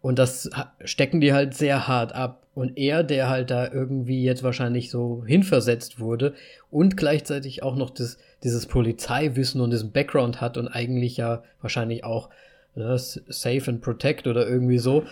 Und 0.02 0.18
das 0.18 0.50
stecken 0.84 1.20
die 1.20 1.32
halt 1.32 1.54
sehr 1.54 1.88
hart 1.88 2.14
ab. 2.14 2.46
Und 2.54 2.76
er, 2.76 3.02
der 3.02 3.30
halt 3.30 3.50
da 3.50 3.72
irgendwie 3.72 4.22
jetzt 4.22 4.42
wahrscheinlich 4.42 4.90
so 4.90 5.24
hinversetzt 5.26 6.00
wurde 6.00 6.34
und 6.70 6.98
gleichzeitig 6.98 7.62
auch 7.62 7.76
noch 7.76 7.88
das, 7.88 8.18
dieses 8.44 8.66
Polizeiwissen 8.66 9.60
und 9.60 9.70
diesen 9.70 9.92
Background 9.92 10.40
hat 10.40 10.56
und 10.56 10.68
eigentlich 10.68 11.16
ja 11.16 11.42
wahrscheinlich 11.60 12.04
auch 12.04 12.28
ne, 12.74 12.98
Safe 12.98 13.62
and 13.66 13.80
Protect 13.80 14.26
oder 14.26 14.46
irgendwie 14.46 14.78
so 14.78 15.04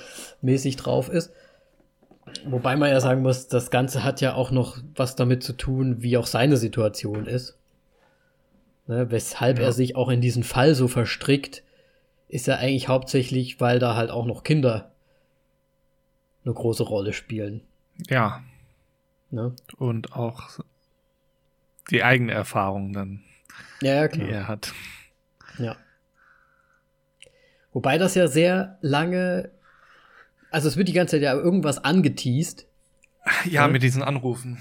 mäßig 0.42 0.76
drauf 0.76 1.08
ist. 1.08 1.32
Wobei 2.44 2.76
man 2.76 2.90
ja 2.90 3.00
sagen 3.00 3.22
muss, 3.22 3.48
das 3.48 3.70
Ganze 3.70 4.04
hat 4.04 4.20
ja 4.20 4.34
auch 4.34 4.50
noch 4.50 4.78
was 4.94 5.16
damit 5.16 5.42
zu 5.42 5.52
tun, 5.52 6.02
wie 6.02 6.16
auch 6.16 6.26
seine 6.26 6.56
Situation 6.56 7.26
ist. 7.26 7.56
Ne, 8.86 9.10
weshalb 9.10 9.58
ja. 9.58 9.66
er 9.66 9.72
sich 9.72 9.96
auch 9.96 10.08
in 10.08 10.20
diesen 10.20 10.42
Fall 10.42 10.74
so 10.74 10.88
verstrickt, 10.88 11.62
ist 12.28 12.46
ja 12.46 12.56
eigentlich 12.56 12.88
hauptsächlich, 12.88 13.60
weil 13.60 13.78
da 13.78 13.96
halt 13.96 14.10
auch 14.10 14.26
noch 14.26 14.44
Kinder 14.44 14.90
eine 16.44 16.54
große 16.54 16.84
Rolle 16.84 17.12
spielen. 17.12 17.62
Ja. 18.08 18.42
Ne? 19.30 19.54
Und 19.78 20.12
auch 20.14 20.60
die 21.90 22.02
eigene 22.02 22.32
Erfahrung 22.32 22.92
dann, 22.92 23.22
ja, 23.82 23.94
ja, 23.94 24.08
klar. 24.08 24.26
die 24.26 24.32
er 24.32 24.48
hat. 24.48 24.72
Ja. 25.58 25.76
Wobei 27.72 27.98
das 27.98 28.14
ja 28.14 28.26
sehr 28.26 28.78
lange, 28.80 29.50
also 30.50 30.68
es 30.68 30.76
wird 30.76 30.88
die 30.88 30.92
ganze 30.92 31.16
Zeit 31.16 31.22
ja 31.22 31.34
irgendwas 31.34 31.78
angeteased. 31.78 32.66
Ja, 33.48 33.66
ne? 33.66 33.74
mit 33.74 33.82
diesen 33.82 34.02
Anrufen. 34.02 34.58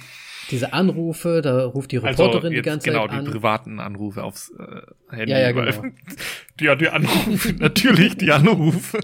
Diese 0.51 0.73
Anrufe, 0.73 1.41
da 1.43 1.65
ruft 1.65 1.91
die 1.91 1.97
also 1.97 2.23
Reporterin 2.23 2.47
also 2.47 2.55
die 2.55 2.61
ganze 2.61 2.89
genau, 2.89 3.01
Zeit 3.01 3.11
an. 3.11 3.17
Genau, 3.17 3.25
die 3.25 3.31
privaten 3.31 3.79
Anrufe 3.79 4.23
aufs 4.23 4.51
äh, 4.57 5.15
Handy. 5.15 5.31
Ja, 5.31 5.39
ja, 5.39 5.51
genau. 5.51 5.83
Die, 6.59 6.65
ja, 6.65 6.75
die 6.75 6.89
Anrufe, 6.89 7.53
natürlich 7.59 8.17
die 8.17 8.31
Anrufe. 8.33 8.99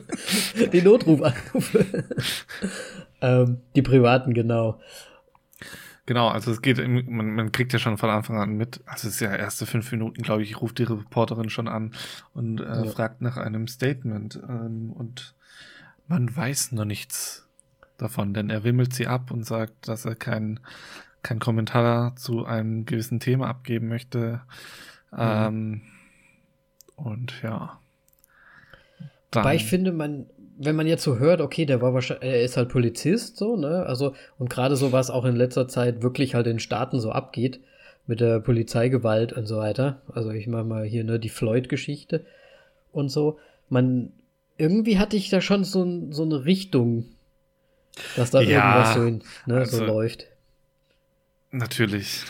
Die 0.73 0.81
Notrufanrufe. 0.81 1.85
ähm, 3.21 3.61
die 3.77 3.81
privaten, 3.81 4.33
genau. 4.33 4.81
Genau, 6.07 6.27
also 6.27 6.51
es 6.51 6.61
geht, 6.61 6.77
man, 6.87 7.31
man 7.31 7.51
kriegt 7.51 7.73
ja 7.73 7.79
schon 7.79 7.97
von 7.97 8.11
Anfang 8.11 8.37
an 8.37 8.53
mit, 8.53 8.81
also 8.85 9.07
es 9.07 9.15
ist 9.15 9.19
ja 9.21 9.35
erste 9.35 9.65
fünf 9.65 9.91
Minuten, 9.91 10.21
glaube 10.21 10.43
ich, 10.43 10.61
ruft 10.61 10.77
die 10.77 10.83
Reporterin 10.83 11.49
schon 11.49 11.67
an 11.67 11.95
und 12.33 12.59
äh, 12.59 12.63
ja. 12.63 12.85
fragt 12.85 13.21
nach 13.21 13.37
einem 13.37 13.67
Statement 13.67 14.39
ähm, 14.47 14.91
und 14.91 15.33
man 16.07 16.35
weiß 16.35 16.73
noch 16.73 16.85
nichts 16.85 17.47
davon, 17.97 18.35
denn 18.35 18.51
er 18.51 18.63
wimmelt 18.63 18.93
sie 18.93 19.07
ab 19.07 19.31
und 19.31 19.45
sagt, 19.45 19.87
dass 19.87 20.05
er 20.05 20.15
keinen 20.15 20.59
kein 21.23 21.39
Kommentar 21.39 22.15
zu 22.17 22.45
einem 22.45 22.85
gewissen 22.85 23.19
Thema 23.19 23.47
abgeben 23.47 23.87
möchte. 23.87 24.41
Mhm. 25.11 25.17
Ähm, 25.17 25.81
und 26.95 27.41
ja. 27.41 27.79
Dann, 29.31 29.43
Wobei 29.43 29.55
ich 29.55 29.65
finde, 29.65 29.91
man, 29.91 30.27
wenn 30.57 30.75
man 30.75 30.87
jetzt 30.87 31.03
so 31.03 31.17
hört, 31.17 31.41
okay, 31.41 31.65
der 31.65 31.81
war 31.81 31.93
wahrscheinlich, 31.93 32.29
er 32.29 32.43
ist 32.43 32.57
halt 32.57 32.69
Polizist, 32.69 33.37
so, 33.37 33.57
ne? 33.57 33.85
Also, 33.85 34.15
und 34.37 34.49
gerade 34.49 34.75
so, 34.75 34.91
was 34.91 35.09
auch 35.09 35.25
in 35.25 35.35
letzter 35.35 35.67
Zeit 35.67 36.01
wirklich 36.01 36.35
halt 36.35 36.47
in 36.47 36.59
Staaten 36.59 36.99
so 36.99 37.11
abgeht, 37.11 37.59
mit 38.07 38.19
der 38.19 38.39
Polizeigewalt 38.39 39.33
und 39.33 39.47
so 39.47 39.57
weiter. 39.57 40.01
Also, 40.13 40.31
ich 40.31 40.47
mache 40.47 40.63
mal 40.63 40.85
hier, 40.85 41.03
ne, 41.03 41.19
die 41.19 41.29
Floyd-Geschichte 41.29 42.25
und 42.91 43.09
so. 43.09 43.39
Man, 43.69 44.11
irgendwie 44.57 44.97
hatte 44.97 45.17
ich 45.17 45.29
da 45.29 45.41
schon 45.41 45.63
so, 45.63 46.11
so 46.11 46.23
eine 46.23 46.45
Richtung, 46.45 47.05
dass 48.15 48.31
da 48.31 48.41
ja, 48.41 48.49
irgendwas 48.49 48.93
so, 48.93 49.03
in, 49.03 49.23
ne, 49.45 49.59
also, 49.59 49.77
so 49.77 49.85
läuft. 49.85 50.27
Natürlich. 51.51 52.23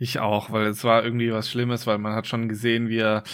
Ich 0.00 0.20
auch, 0.20 0.52
weil 0.52 0.66
es 0.66 0.84
war 0.84 1.02
irgendwie 1.02 1.32
was 1.32 1.50
Schlimmes, 1.50 1.86
weil 1.88 1.98
man 1.98 2.14
hat 2.14 2.28
schon 2.28 2.48
gesehen, 2.48 2.88
wie 2.88 2.98
er, 2.98 3.24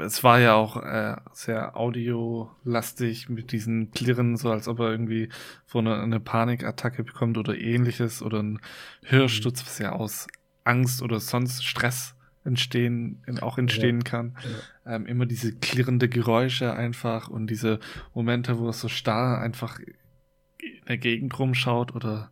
es 0.00 0.22
war 0.22 0.40
ja 0.40 0.54
auch 0.54 0.76
äh, 0.76 1.16
sehr 1.32 1.74
audiolastig 1.74 3.30
mit 3.30 3.50
diesen 3.50 3.90
Klirren, 3.92 4.36
so 4.36 4.50
als 4.50 4.68
ob 4.68 4.80
er 4.80 4.90
irgendwie 4.90 5.30
von 5.64 5.86
einer 5.86 6.02
eine 6.02 6.20
Panikattacke 6.20 7.02
bekommt 7.02 7.38
oder 7.38 7.56
ähnliches 7.56 8.20
oder 8.20 8.42
ein 8.42 8.60
Hörsturz, 9.04 9.64
was 9.64 9.78
ja 9.78 9.92
aus 9.92 10.26
Angst 10.64 11.00
oder 11.00 11.18
sonst 11.18 11.64
Stress 11.64 12.14
entstehen, 12.44 13.22
auch 13.40 13.56
entstehen 13.56 14.00
ja. 14.00 14.04
kann. 14.04 14.36
Ja. 14.84 14.96
Ähm, 14.96 15.06
immer 15.06 15.24
diese 15.24 15.54
klirrende 15.54 16.10
Geräusche 16.10 16.74
einfach 16.74 17.28
und 17.28 17.46
diese 17.46 17.80
Momente, 18.12 18.58
wo 18.58 18.68
es 18.68 18.80
so 18.80 18.88
starr 18.88 19.40
einfach 19.40 19.78
in 19.78 20.84
der 20.88 20.98
Gegend 20.98 21.38
rumschaut 21.38 21.94
oder 21.94 22.30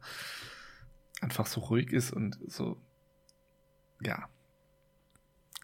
einfach 1.22 1.46
so 1.46 1.60
ruhig 1.60 1.92
ist 1.92 2.12
und 2.12 2.38
so 2.46 2.76
ja. 4.02 4.28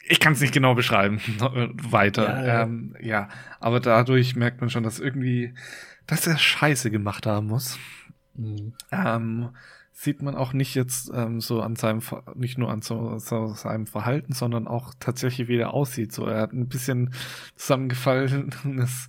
Ich 0.09 0.21
kann 0.21 0.35
es 0.35 0.41
nicht 0.41 0.55
genau 0.55 0.75
beschreiben. 0.75 1.21
Weiter. 1.41 2.41
Ja, 2.41 2.47
ja. 2.47 2.63
Ähm, 2.63 2.97
ja, 3.01 3.29
aber 3.59 3.81
dadurch 3.81 4.37
merkt 4.37 4.61
man 4.61 4.71
schon, 4.71 4.85
dass 4.85 5.01
irgendwie, 5.01 5.55
dass 6.07 6.27
er 6.27 6.39
Scheiße 6.39 6.91
gemacht 6.91 7.27
haben 7.27 7.49
muss. 7.49 7.79
Mhm. 8.35 8.75
Ähm, 8.93 9.51
sieht 9.99 10.21
man 10.21 10.37
auch 10.37 10.53
nicht 10.53 10.75
jetzt 10.75 11.11
ähm, 11.15 11.41
so 11.41 11.63
an 11.63 11.75
seinem, 11.75 12.03
nicht 12.35 12.59
nur 12.59 12.71
an 12.71 12.83
so, 12.83 13.19
so 13.19 13.49
seinem 13.55 13.87
Verhalten, 13.87 14.35
sondern 14.35 14.69
auch 14.69 14.93
tatsächlich, 15.01 15.49
wie 15.49 15.57
er 15.57 15.73
aussieht. 15.73 16.13
So, 16.13 16.27
er 16.27 16.43
hat 16.43 16.53
ein 16.53 16.69
bisschen 16.69 17.15
zusammengefallenes 17.57 19.09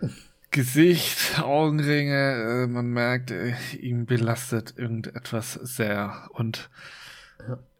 Gesicht, 0.50 1.40
Augenringe. 1.42 2.64
Äh, 2.64 2.66
man 2.66 2.88
merkt, 2.88 3.30
äh, 3.30 3.54
ihm 3.80 4.04
belastet 4.04 4.74
irgendetwas 4.76 5.54
sehr 5.54 6.28
und 6.30 6.68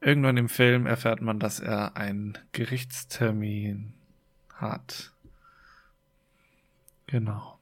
Irgendwann 0.07 0.37
im 0.37 0.49
Film 0.49 0.87
erfährt 0.87 1.21
man, 1.21 1.41
dass 1.41 1.59
er 1.59 1.97
einen 1.97 2.39
Gerichtstermin 2.53 3.93
hat. 4.55 5.11
Genau. 7.09 7.59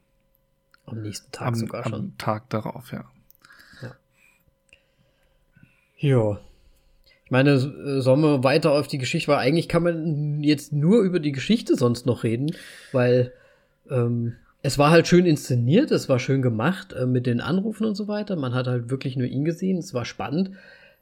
Am 0.85 1.01
nächsten 1.01 1.33
Tag 1.33 1.49
am, 1.49 1.55
sogar 1.55 1.85
schon. 1.85 1.95
Am 1.95 2.19
Tag 2.19 2.51
darauf, 2.51 2.93
ja. 2.93 3.11
Ja. 3.81 3.97
Jo. 5.97 6.39
Ich 7.25 7.31
meine, 7.31 7.59
sollen 8.03 8.21
wir 8.21 8.45
weiter 8.45 8.73
auf 8.73 8.89
die 8.89 8.99
Geschichte, 8.99 9.33
weil 9.33 9.39
eigentlich 9.39 9.71
kann 9.71 9.83
man 9.83 10.43
jetzt 10.43 10.71
nur 10.71 11.01
über 11.01 11.21
die 11.21 11.33
Geschichte 11.33 11.77
sonst 11.77 12.05
noch 12.05 12.25
reden, 12.25 12.55
weil 12.93 13.33
ähm, 13.89 14.35
es 14.61 14.77
war 14.77 14.91
halt 14.91 15.09
schön 15.09 15.25
inszeniert, 15.25 15.91
es 15.91 16.11
war 16.11 16.19
schön 16.19 16.43
gemacht 16.43 16.93
äh, 16.93 17.07
mit 17.07 17.25
den 17.25 17.41
Anrufen 17.41 17.87
und 17.87 17.95
so 17.95 18.07
weiter. 18.07 18.37
Man 18.37 18.53
hat 18.53 18.67
halt 18.67 18.91
wirklich 18.91 19.17
nur 19.17 19.29
ihn 19.29 19.47
gesehen, 19.47 19.79
es 19.79 19.95
war 19.95 20.05
spannend. 20.05 20.51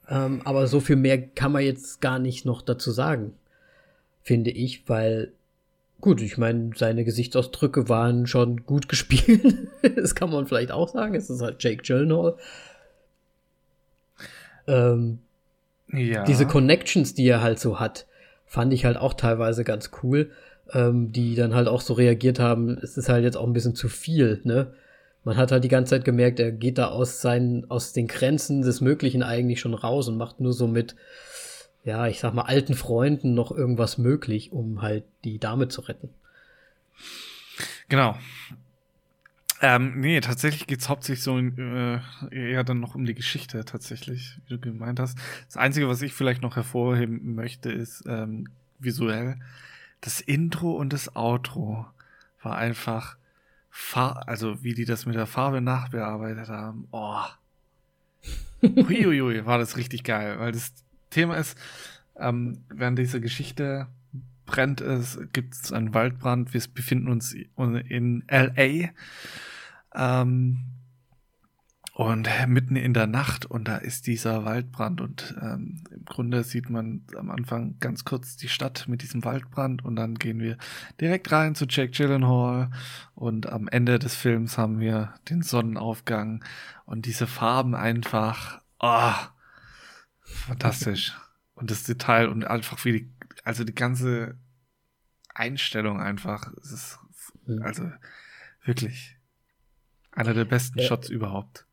Ähm, 0.09 0.41
aber 0.43 0.67
so 0.67 0.79
viel 0.79 0.95
mehr 0.95 1.21
kann 1.21 1.51
man 1.51 1.63
jetzt 1.63 2.01
gar 2.01 2.19
nicht 2.19 2.45
noch 2.45 2.61
dazu 2.61 2.91
sagen, 2.91 3.33
finde 4.21 4.51
ich, 4.51 4.87
weil 4.87 5.33
gut, 6.03 6.21
ich 6.21 6.37
meine, 6.37 6.71
seine 6.75 7.05
Gesichtsausdrücke 7.05 7.87
waren 7.87 8.27
schon 8.27 8.65
gut 8.65 8.89
gespielt. 8.89 9.69
das 9.95 10.15
kann 10.15 10.29
man 10.29 10.45
vielleicht 10.45 10.71
auch 10.71 10.89
sagen. 10.89 11.15
Es 11.15 11.29
ist 11.29 11.41
halt 11.41 11.63
Jake 11.63 11.81
Gyllenhaal. 11.81 12.37
Ähm, 14.67 15.19
ja. 15.87 16.25
Diese 16.25 16.45
Connections, 16.45 17.13
die 17.13 17.27
er 17.27 17.41
halt 17.41 17.59
so 17.59 17.79
hat, 17.79 18.05
fand 18.45 18.73
ich 18.73 18.85
halt 18.85 18.97
auch 18.97 19.13
teilweise 19.13 19.63
ganz 19.63 19.91
cool, 20.03 20.31
ähm, 20.73 21.11
die 21.11 21.35
dann 21.35 21.55
halt 21.55 21.67
auch 21.67 21.81
so 21.81 21.93
reagiert 21.93 22.39
haben, 22.39 22.77
es 22.81 22.97
ist 22.97 23.09
halt 23.09 23.23
jetzt 23.23 23.37
auch 23.37 23.47
ein 23.47 23.53
bisschen 23.53 23.75
zu 23.75 23.89
viel, 23.89 24.41
ne? 24.43 24.73
Man 25.23 25.37
hat 25.37 25.51
halt 25.51 25.63
die 25.63 25.69
ganze 25.69 25.91
Zeit 25.91 26.05
gemerkt, 26.05 26.39
er 26.39 26.51
geht 26.51 26.77
da 26.77 26.87
aus 26.87 27.21
seinen, 27.21 27.69
aus 27.69 27.93
den 27.93 28.07
Grenzen 28.07 28.61
des 28.61 28.81
Möglichen 28.81 29.23
eigentlich 29.23 29.59
schon 29.59 29.73
raus 29.73 30.07
und 30.07 30.17
macht 30.17 30.39
nur 30.39 30.53
so 30.53 30.67
mit, 30.67 30.95
ja, 31.83 32.07
ich 32.07 32.19
sag 32.19 32.33
mal, 32.33 32.43
alten 32.43 32.73
Freunden 32.73 33.33
noch 33.33 33.51
irgendwas 33.51 33.97
möglich, 33.97 34.51
um 34.51 34.81
halt 34.81 35.05
die 35.23 35.39
Dame 35.39 35.69
zu 35.69 35.81
retten. 35.81 36.09
Genau. 37.89 38.17
Ähm, 39.61 40.01
nee, 40.01 40.19
tatsächlich 40.19 40.67
geht's 40.67 40.89
hauptsächlich 40.89 41.23
so 41.23 41.39
äh, 41.39 41.99
eher 42.31 42.65
dann 42.65 42.81
noch 42.81 42.95
um 42.95 43.05
die 43.05 43.13
Geschichte 43.13 43.63
tatsächlich, 43.63 44.37
wie 44.45 44.55
du 44.55 44.59
gemeint 44.59 44.99
hast. 44.99 45.17
Das 45.45 45.55
Einzige, 45.55 45.87
was 45.87 46.01
ich 46.01 46.13
vielleicht 46.13 46.41
noch 46.41 46.57
hervorheben 46.57 47.33
möchte, 47.33 47.71
ist 47.71 48.03
ähm, 48.05 48.49
visuell. 48.79 49.37
Das 50.01 50.19
Intro 50.19 50.73
und 50.73 50.91
das 50.91 51.15
Outro 51.15 51.85
war 52.41 52.57
einfach 52.57 53.15
Far 53.75 54.27
also 54.27 54.63
wie 54.63 54.75
die 54.75 54.85
das 54.85 55.07
mit 55.07 55.15
der 55.15 55.25
Farbe 55.25 55.59
nachbearbeitet 55.59 56.47
haben. 56.47 56.87
Oh. 56.91 57.23
Huiuiui, 58.61 59.47
war 59.47 59.57
das 59.57 59.77
richtig 59.77 60.03
geil, 60.03 60.37
weil 60.37 60.51
das 60.51 60.75
Thema 61.09 61.37
ist, 61.37 61.57
ähm, 62.15 62.65
während 62.69 62.99
dieser 62.99 63.19
Geschichte 63.19 63.87
brennt 64.45 64.79
es, 64.79 65.19
gibt 65.33 65.55
es 65.55 65.73
einen 65.73 65.95
Waldbrand, 65.95 66.53
wir 66.53 66.61
befinden 66.71 67.07
uns 67.07 67.33
in 67.33 68.23
LA. 68.29 68.91
Ähm, 69.95 70.59
und 71.93 72.27
mitten 72.47 72.75
in 72.75 72.95
der 72.95 73.05
Nacht 73.05 73.45
und 73.45 73.67
da 73.67 73.77
ist 73.77 74.07
dieser 74.07 74.45
Waldbrand 74.45 74.99
und 74.99 75.35
ähm, 75.39 75.83
im 75.91 76.05
Grunde 76.05 76.43
sieht 76.43 76.71
man 76.71 77.05
am 77.15 77.29
Anfang 77.29 77.77
ganz 77.79 78.03
kurz 78.03 78.35
die 78.35 78.49
Stadt 78.49 78.87
mit 78.87 79.03
diesem 79.03 79.23
Waldbrand 79.23 79.85
und 79.85 79.95
dann 79.95 80.15
gehen 80.15 80.39
wir 80.39 80.57
direkt 80.99 81.31
rein 81.31 81.53
zu 81.53 81.65
Jack 81.69 81.91
Gyllenhaal 81.91 82.71
und 83.13 83.47
am 83.47 83.67
Ende 83.67 83.99
des 83.99 84.15
Films 84.15 84.57
haben 84.57 84.79
wir 84.79 85.13
den 85.29 85.43
Sonnenaufgang 85.43 86.43
und 86.85 87.05
diese 87.05 87.27
Farben 87.27 87.75
einfach, 87.75 88.61
oh, 88.79 89.13
fantastisch. 90.21 91.15
Und 91.53 91.69
das 91.69 91.83
Detail 91.83 92.27
und 92.27 92.43
einfach 92.43 92.83
wie 92.85 92.91
die, 92.91 93.13
also 93.43 93.63
die 93.63 93.75
ganze 93.75 94.35
Einstellung 95.35 96.01
einfach, 96.01 96.51
es 96.59 96.71
ist, 96.71 96.99
also 97.61 97.91
wirklich 98.63 99.15
einer 100.11 100.33
der 100.33 100.45
besten. 100.45 100.81
Shots 100.81 101.09
überhaupt. 101.09 101.67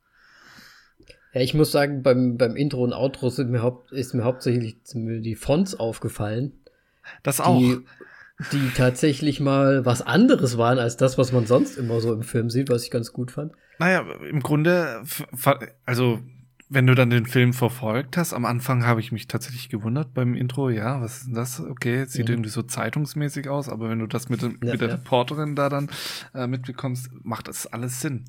Ja, 1.32 1.40
ich 1.40 1.54
muss 1.54 1.70
sagen, 1.70 2.02
beim, 2.02 2.36
beim 2.36 2.56
Intro 2.56 2.82
und 2.82 2.92
Outro 2.92 3.30
sind 3.30 3.50
mir 3.50 3.62
haupt, 3.62 3.92
ist 3.92 4.14
mir 4.14 4.24
hauptsächlich 4.24 4.76
die 4.94 5.34
Fonts 5.36 5.78
aufgefallen. 5.78 6.52
Das 7.22 7.40
auch. 7.40 7.58
Die 7.58 7.78
die 8.52 8.70
tatsächlich 8.74 9.40
mal 9.40 9.84
was 9.84 10.02
anderes 10.02 10.56
waren 10.56 10.78
als 10.78 10.96
das, 10.96 11.18
was 11.18 11.32
man 11.32 11.46
sonst 11.46 11.76
immer 11.76 12.00
so 12.00 12.12
im 12.12 12.22
Film 12.22 12.50
sieht, 12.50 12.70
was 12.70 12.84
ich 12.84 12.90
ganz 12.90 13.12
gut 13.12 13.30
fand. 13.30 13.52
Naja, 13.78 14.04
im 14.28 14.40
Grunde, 14.40 15.02
also 15.86 16.20
wenn 16.68 16.86
du 16.86 16.94
dann 16.94 17.10
den 17.10 17.26
Film 17.26 17.52
verfolgt 17.52 18.16
hast, 18.16 18.32
am 18.32 18.44
Anfang 18.44 18.86
habe 18.86 19.00
ich 19.00 19.10
mich 19.10 19.26
tatsächlich 19.26 19.68
gewundert 19.68 20.14
beim 20.14 20.34
Intro, 20.34 20.70
ja, 20.70 21.00
was 21.00 21.18
ist 21.18 21.26
denn 21.26 21.34
das? 21.34 21.60
Okay, 21.60 22.04
sieht 22.04 22.28
mhm. 22.28 22.34
irgendwie 22.34 22.50
so 22.50 22.62
zeitungsmäßig 22.62 23.48
aus, 23.48 23.68
aber 23.68 23.90
wenn 23.90 23.98
du 23.98 24.06
das 24.06 24.28
mit, 24.28 24.42
ja, 24.42 24.48
mit 24.48 24.80
der 24.80 24.88
ja. 24.88 24.94
Reporterin 24.94 25.56
da 25.56 25.68
dann 25.68 25.90
äh, 26.34 26.46
mitbekommst, 26.46 27.10
macht 27.22 27.48
das 27.48 27.66
alles 27.66 28.00
Sinn. 28.00 28.24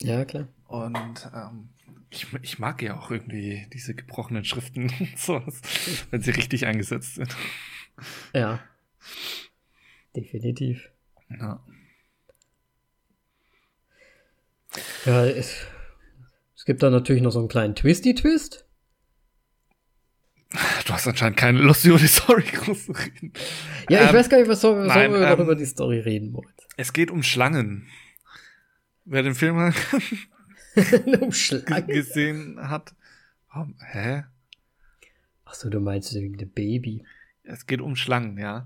Ja, 0.00 0.24
klar. 0.24 0.46
Und 0.68 1.28
ähm, 1.34 1.68
ich, 2.14 2.26
ich 2.42 2.58
mag 2.58 2.82
ja 2.82 2.98
auch 2.98 3.10
irgendwie 3.10 3.66
diese 3.72 3.94
gebrochenen 3.94 4.44
Schriften 4.44 4.92
und 5.00 5.18
sowas, 5.18 5.60
wenn 6.10 6.22
sie 6.22 6.30
richtig 6.30 6.66
eingesetzt 6.66 7.16
sind. 7.16 7.36
Ja. 8.32 8.60
Definitiv. 10.16 10.90
Ja. 11.28 11.64
Ja, 15.04 15.26
es, 15.26 15.66
es 16.56 16.64
gibt 16.64 16.82
da 16.82 16.90
natürlich 16.90 17.22
noch 17.22 17.30
so 17.30 17.38
einen 17.38 17.48
kleinen 17.48 17.74
Twisty-Twist. 17.74 18.66
Du 20.86 20.92
hast 20.92 21.06
anscheinend 21.08 21.36
keine 21.36 21.58
Lust, 21.58 21.84
über 21.84 21.98
die 21.98 22.06
Story 22.06 22.42
groß 22.42 22.86
zu 22.86 22.92
reden. 22.92 23.32
Ja, 23.88 24.02
ich 24.02 24.08
ähm, 24.10 24.14
weiß 24.14 24.28
gar 24.28 24.38
nicht, 24.38 24.48
was 24.48 24.60
soll, 24.60 24.86
nein, 24.86 25.10
sollen 25.10 25.20
wir 25.20 25.28
ähm, 25.28 25.40
über 25.40 25.56
die 25.56 25.66
Story 25.66 25.98
reden, 25.98 26.30
Moritz? 26.30 26.68
Es 26.76 26.92
geht 26.92 27.10
um 27.10 27.22
Schlangen. 27.22 27.88
Wer 29.04 29.22
den 29.22 29.34
Film 29.34 29.56
mal 29.56 29.74
um 31.20 31.32
Schlangen? 31.32 31.86
gesehen 31.86 32.68
hat. 32.68 32.94
Warum? 33.48 33.76
Hä? 33.80 34.24
Ach 35.44 35.54
so, 35.54 35.70
du 35.70 35.80
meinst 35.80 36.14
wegen 36.14 36.36
dem 36.36 36.50
Baby. 36.50 37.04
Es 37.42 37.66
geht 37.66 37.80
um 37.80 37.94
Schlangen, 37.94 38.38
ja. 38.38 38.64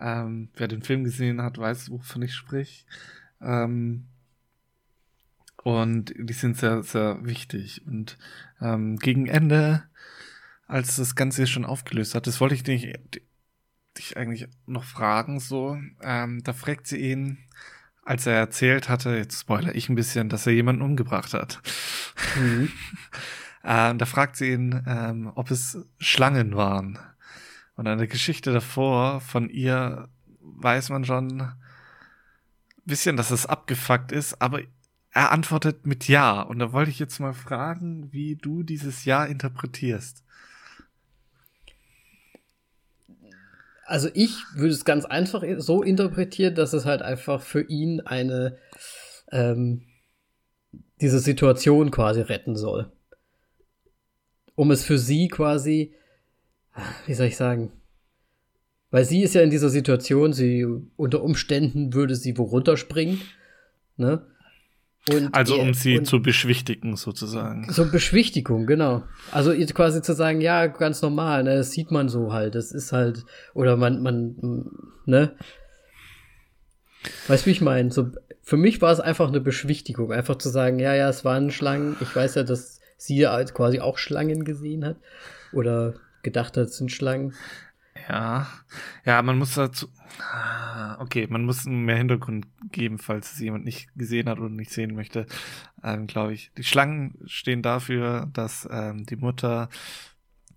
Ähm, 0.00 0.48
wer 0.54 0.68
den 0.68 0.82
Film 0.82 1.04
gesehen 1.04 1.42
hat, 1.42 1.58
weiß, 1.58 1.90
wovon 1.90 2.22
ich 2.22 2.34
sprich. 2.34 2.86
Ähm, 3.40 4.06
und 5.62 6.14
die 6.16 6.32
sind 6.32 6.56
sehr, 6.56 6.82
sehr 6.82 7.24
wichtig. 7.24 7.86
Und 7.86 8.16
ähm, 8.60 8.96
gegen 8.96 9.26
Ende, 9.26 9.84
als 10.66 10.96
das 10.96 11.14
Ganze 11.14 11.46
schon 11.46 11.64
aufgelöst 11.64 12.14
hat, 12.14 12.26
das 12.26 12.40
wollte 12.40 12.54
ich 12.54 12.62
dich, 12.62 12.94
dich 13.98 14.16
eigentlich 14.16 14.48
noch 14.66 14.84
fragen, 14.84 15.40
so, 15.40 15.76
ähm, 16.00 16.42
da 16.44 16.52
fragt 16.52 16.86
sie 16.86 16.98
ihn, 16.98 17.38
als 18.10 18.26
er 18.26 18.34
erzählt 18.34 18.88
hatte, 18.88 19.14
jetzt 19.14 19.38
spoilere 19.38 19.72
ich 19.72 19.88
ein 19.88 19.94
bisschen, 19.94 20.28
dass 20.28 20.44
er 20.44 20.52
jemanden 20.52 20.82
umgebracht 20.82 21.32
hat. 21.32 21.62
Mhm. 22.36 22.72
ähm, 23.64 23.98
da 23.98 24.04
fragt 24.04 24.34
sie 24.34 24.50
ihn, 24.50 24.82
ähm, 24.84 25.30
ob 25.36 25.52
es 25.52 25.78
Schlangen 26.00 26.56
waren. 26.56 26.98
Und 27.76 27.86
an 27.86 27.98
der 27.98 28.08
Geschichte 28.08 28.52
davor 28.52 29.20
von 29.20 29.48
ihr 29.48 30.08
weiß 30.40 30.88
man 30.88 31.04
schon 31.04 31.40
ein 31.40 31.52
bisschen, 32.84 33.16
dass 33.16 33.30
es 33.30 33.46
abgefuckt 33.46 34.10
ist, 34.10 34.42
aber 34.42 34.60
er 35.12 35.30
antwortet 35.30 35.86
mit 35.86 36.08
Ja. 36.08 36.42
Und 36.42 36.58
da 36.58 36.72
wollte 36.72 36.90
ich 36.90 36.98
jetzt 36.98 37.20
mal 37.20 37.32
fragen, 37.32 38.12
wie 38.12 38.34
du 38.34 38.64
dieses 38.64 39.04
Ja 39.04 39.24
interpretierst. 39.24 40.24
Also 43.90 44.08
ich 44.14 44.36
würde 44.54 44.72
es 44.72 44.84
ganz 44.84 45.04
einfach 45.04 45.42
so 45.58 45.82
interpretieren, 45.82 46.54
dass 46.54 46.74
es 46.74 46.84
halt 46.84 47.02
einfach 47.02 47.42
für 47.42 47.62
ihn 47.62 48.00
eine 48.00 48.56
ähm, 49.32 49.82
diese 51.00 51.18
Situation 51.18 51.90
quasi 51.90 52.20
retten 52.20 52.54
soll. 52.54 52.92
Um 54.54 54.70
es 54.70 54.84
für 54.84 54.96
sie 54.96 55.26
quasi, 55.26 55.92
wie 57.06 57.14
soll 57.14 57.26
ich 57.26 57.36
sagen, 57.36 57.72
weil 58.92 59.04
sie 59.04 59.22
ist 59.22 59.34
ja 59.34 59.42
in 59.42 59.50
dieser 59.50 59.70
Situation, 59.70 60.32
sie 60.32 60.64
unter 60.94 61.24
Umständen 61.24 61.92
würde 61.92 62.14
sie 62.14 62.38
wo 62.38 62.44
runterspringen, 62.44 63.20
ne? 63.96 64.24
Und 65.08 65.34
also 65.34 65.58
um 65.58 65.72
sie 65.72 66.02
zu 66.02 66.20
beschwichtigen 66.20 66.96
sozusagen. 66.96 67.72
So 67.72 67.90
Beschwichtigung, 67.90 68.66
genau. 68.66 69.02
Also 69.32 69.52
quasi 69.72 70.02
zu 70.02 70.12
sagen, 70.12 70.40
ja, 70.40 70.66
ganz 70.66 71.00
normal, 71.00 71.42
ne, 71.42 71.56
das 71.56 71.70
sieht 71.70 71.90
man 71.90 72.08
so 72.08 72.32
halt, 72.32 72.54
das 72.54 72.70
ist 72.70 72.92
halt, 72.92 73.24
oder 73.54 73.76
man, 73.76 74.02
man, 74.02 74.70
ne. 75.06 75.34
Weißt 77.28 77.44
du, 77.44 77.46
wie 77.46 77.52
ich 77.52 77.62
meine? 77.62 77.90
So, 77.90 78.10
für 78.42 78.58
mich 78.58 78.82
war 78.82 78.92
es 78.92 79.00
einfach 79.00 79.28
eine 79.28 79.40
Beschwichtigung, 79.40 80.12
einfach 80.12 80.36
zu 80.36 80.50
sagen, 80.50 80.78
ja, 80.78 80.94
ja, 80.94 81.08
es 81.08 81.24
waren 81.24 81.50
Schlangen. 81.50 81.96
Ich 82.00 82.14
weiß 82.14 82.34
ja, 82.34 82.42
dass 82.42 82.80
sie 82.98 83.26
halt 83.26 83.54
quasi 83.54 83.80
auch 83.80 83.96
Schlangen 83.96 84.44
gesehen 84.44 84.84
hat 84.84 84.96
oder 85.52 85.94
gedacht 86.22 86.58
hat, 86.58 86.66
es 86.66 86.76
sind 86.76 86.92
Schlangen. 86.92 87.32
Ja, 88.10 88.48
ja, 89.04 89.22
man 89.22 89.38
muss 89.38 89.54
dazu, 89.54 89.86
ah, 90.32 91.00
okay, 91.00 91.28
man 91.30 91.44
muss 91.44 91.64
mehr 91.64 91.96
Hintergrund 91.96 92.48
geben, 92.72 92.98
falls 92.98 93.32
es 93.32 93.38
jemand 93.38 93.64
nicht 93.64 93.88
gesehen 93.94 94.28
hat 94.28 94.40
oder 94.40 94.48
nicht 94.48 94.72
sehen 94.72 94.96
möchte, 94.96 95.26
ähm, 95.84 96.08
glaube 96.08 96.32
ich. 96.32 96.50
Die 96.58 96.64
Schlangen 96.64 97.14
stehen 97.26 97.62
dafür, 97.62 98.28
dass 98.32 98.68
ähm, 98.68 99.06
die 99.06 99.14
Mutter 99.14 99.68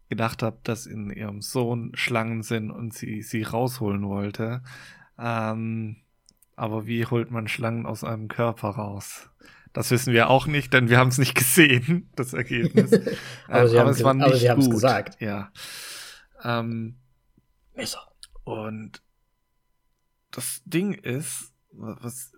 gedacht 0.10 0.42
hat, 0.42 0.68
dass 0.68 0.88
in 0.88 1.12
ihrem 1.12 1.42
Sohn 1.42 1.92
Schlangen 1.94 2.42
sind 2.42 2.72
und 2.72 2.92
sie 2.92 3.22
sie 3.22 3.44
rausholen 3.44 4.08
wollte. 4.08 4.64
Ähm, 5.20 5.98
aber 6.56 6.88
wie 6.88 7.06
holt 7.06 7.30
man 7.30 7.48
Schlangen 7.48 7.86
aus 7.86 8.04
einem 8.04 8.30
Körper 8.30 8.70
raus? 8.70 9.30
Das 9.74 9.92
wissen 9.92 10.12
wir 10.12 10.32
auch 10.32 10.48
nicht, 10.48 10.74
denn 10.74 10.90
wir 10.90 10.98
haben 10.98 11.10
es 11.10 11.20
nicht 11.20 11.36
gesehen, 11.36 12.10
das 12.16 12.34
Ergebnis. 12.34 12.94
aber, 13.48 13.72
ähm, 13.72 13.78
aber 13.78 13.90
es 13.92 14.04
war 14.04 14.16
nicht 14.16 14.50
aber 14.50 14.62
sie 14.62 14.68
gut. 14.68 14.72
gesagt. 14.72 15.22
Ja. 15.22 15.52
Ähm, 16.44 16.96
Messer. 17.76 18.02
Und 18.44 19.02
das 20.32 20.62
Ding 20.66 20.94
ist, 20.94 21.54
was 21.72 22.34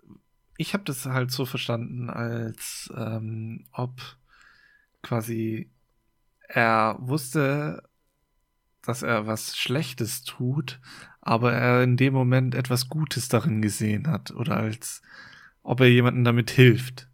ich 0.58 0.72
habe 0.72 0.84
das 0.84 1.04
halt 1.04 1.30
so 1.30 1.44
verstanden, 1.44 2.08
als 2.08 2.90
ähm, 2.96 3.66
ob 3.72 4.00
quasi 5.02 5.70
er 6.48 6.96
wusste, 7.00 7.82
dass 8.82 9.02
er 9.02 9.26
was 9.26 9.56
Schlechtes 9.56 10.22
tut, 10.22 10.80
aber 11.20 11.52
er 11.52 11.82
in 11.82 11.96
dem 11.96 12.14
Moment 12.14 12.54
etwas 12.54 12.88
Gutes 12.88 13.28
darin 13.28 13.60
gesehen 13.60 14.06
hat 14.06 14.30
oder 14.30 14.56
als 14.56 15.02
ob 15.62 15.80
er 15.80 15.88
jemandem 15.88 16.24
damit 16.24 16.50
hilft. 16.50 17.08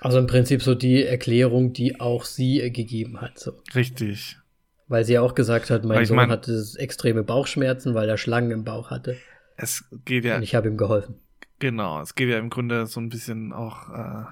Also 0.00 0.18
im 0.18 0.26
Prinzip 0.26 0.62
so 0.62 0.74
die 0.74 1.02
Erklärung, 1.02 1.72
die 1.72 1.98
auch 1.98 2.26
sie 2.26 2.70
gegeben 2.70 3.22
hat. 3.22 3.38
So. 3.38 3.52
Richtig. 3.74 4.38
Weil 4.86 5.04
sie 5.04 5.18
auch 5.18 5.34
gesagt 5.34 5.70
hat, 5.70 5.84
mein 5.84 6.04
Sohn 6.04 6.16
mein, 6.16 6.30
hatte 6.30 6.62
extreme 6.76 7.22
Bauchschmerzen, 7.22 7.94
weil 7.94 8.08
er 8.08 8.18
Schlangen 8.18 8.50
im 8.50 8.64
Bauch 8.64 8.90
hatte. 8.90 9.16
Es 9.56 9.84
geht 10.04 10.24
ja. 10.24 10.36
Und 10.36 10.42
ich 10.42 10.54
habe 10.54 10.68
ihm 10.68 10.76
geholfen. 10.76 11.20
Genau, 11.58 12.00
es 12.02 12.14
geht 12.14 12.28
ja 12.28 12.38
im 12.38 12.50
Grunde 12.50 12.86
so 12.86 13.00
ein 13.00 13.08
bisschen 13.08 13.52
auch 13.52 13.88
äh, 13.88 14.24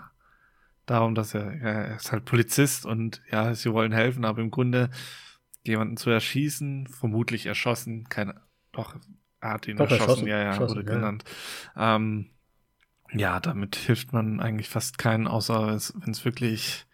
darum, 0.87 1.15
dass 1.15 1.35
er, 1.35 1.55
ja, 1.57 1.69
er 1.69 1.97
ist 1.97 2.13
halt 2.13 2.25
Polizist 2.25 2.85
und 2.85 3.23
ja, 3.31 3.55
sie 3.55 3.73
wollen 3.73 3.93
helfen, 3.93 4.25
aber 4.25 4.43
im 4.43 4.51
Grunde 4.51 4.91
jemanden 5.65 5.97
zu 5.97 6.11
erschießen, 6.11 6.89
vermutlich 6.89 7.47
erschossen, 7.47 8.09
keine, 8.09 8.41
doch, 8.73 8.97
er 9.41 9.53
hat 9.53 9.69
ihn 9.69 9.77
doch, 9.77 9.85
erschossen, 9.85 10.03
erschossen, 10.03 10.27
ja, 10.27 10.39
ja, 10.39 10.45
erschossen, 10.45 10.77
wurde 10.77 10.91
ja. 10.91 10.97
genannt. 10.97 11.25
Ähm, 11.77 12.31
ja, 13.13 13.41
damit 13.41 13.77
hilft 13.77 14.13
man 14.13 14.41
eigentlich 14.41 14.69
fast 14.69 14.99
keinen, 14.99 15.27
außer 15.27 15.79
wenn 15.95 16.11
es 16.11 16.25
wirklich 16.25 16.87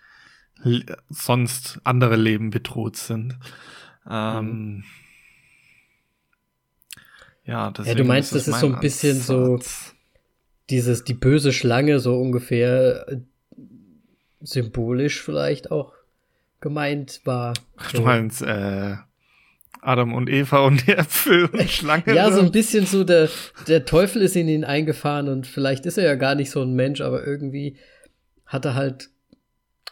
sonst 1.09 1.81
andere 1.85 2.17
Leben 2.17 2.51
bedroht 2.51 2.97
sind. 2.97 3.37
Ähm, 4.09 4.45
mhm. 4.47 4.85
Ja, 7.45 7.73
ja, 7.83 7.95
du 7.95 8.05
meinst, 8.05 8.35
das 8.35 8.47
ist 8.47 8.61
so 8.61 8.67
ein 8.67 8.79
bisschen 8.81 9.17
Ansatz. 9.17 9.27
so 9.27 9.93
dieses, 10.69 11.05
die 11.05 11.15
böse 11.15 11.53
Schlange 11.53 11.99
so 11.99 12.21
ungefähr 12.21 13.07
äh, 13.09 13.21
symbolisch 14.41 15.23
vielleicht 15.23 15.71
auch 15.71 15.95
gemeint 16.61 17.23
war. 17.25 17.55
Ach, 17.77 17.93
du 17.93 18.03
meinst, 18.03 18.43
äh, 18.43 18.97
Adam 19.81 20.13
und 20.13 20.29
Eva 20.29 20.59
und 20.59 20.87
die 20.87 20.93
Äpfel 20.93 21.47
und 21.47 21.71
Schlange. 21.71 22.15
ja, 22.15 22.31
so 22.31 22.41
ein 22.41 22.53
bisschen 22.53 22.85
so, 22.85 23.05
der, 23.05 23.31
der 23.67 23.85
Teufel 23.87 24.21
ist 24.23 24.37
in 24.37 24.49
ihn 24.49 24.65
eingefahren 24.65 25.29
und 25.29 25.47
vielleicht 25.47 25.87
ist 25.87 25.97
er 25.97 26.05
ja 26.05 26.15
gar 26.17 26.35
nicht 26.35 26.51
so 26.51 26.61
ein 26.63 26.75
Mensch, 26.75 27.01
aber 27.01 27.27
irgendwie 27.27 27.77
hat 28.45 28.65
er 28.65 28.75
halt 28.75 29.11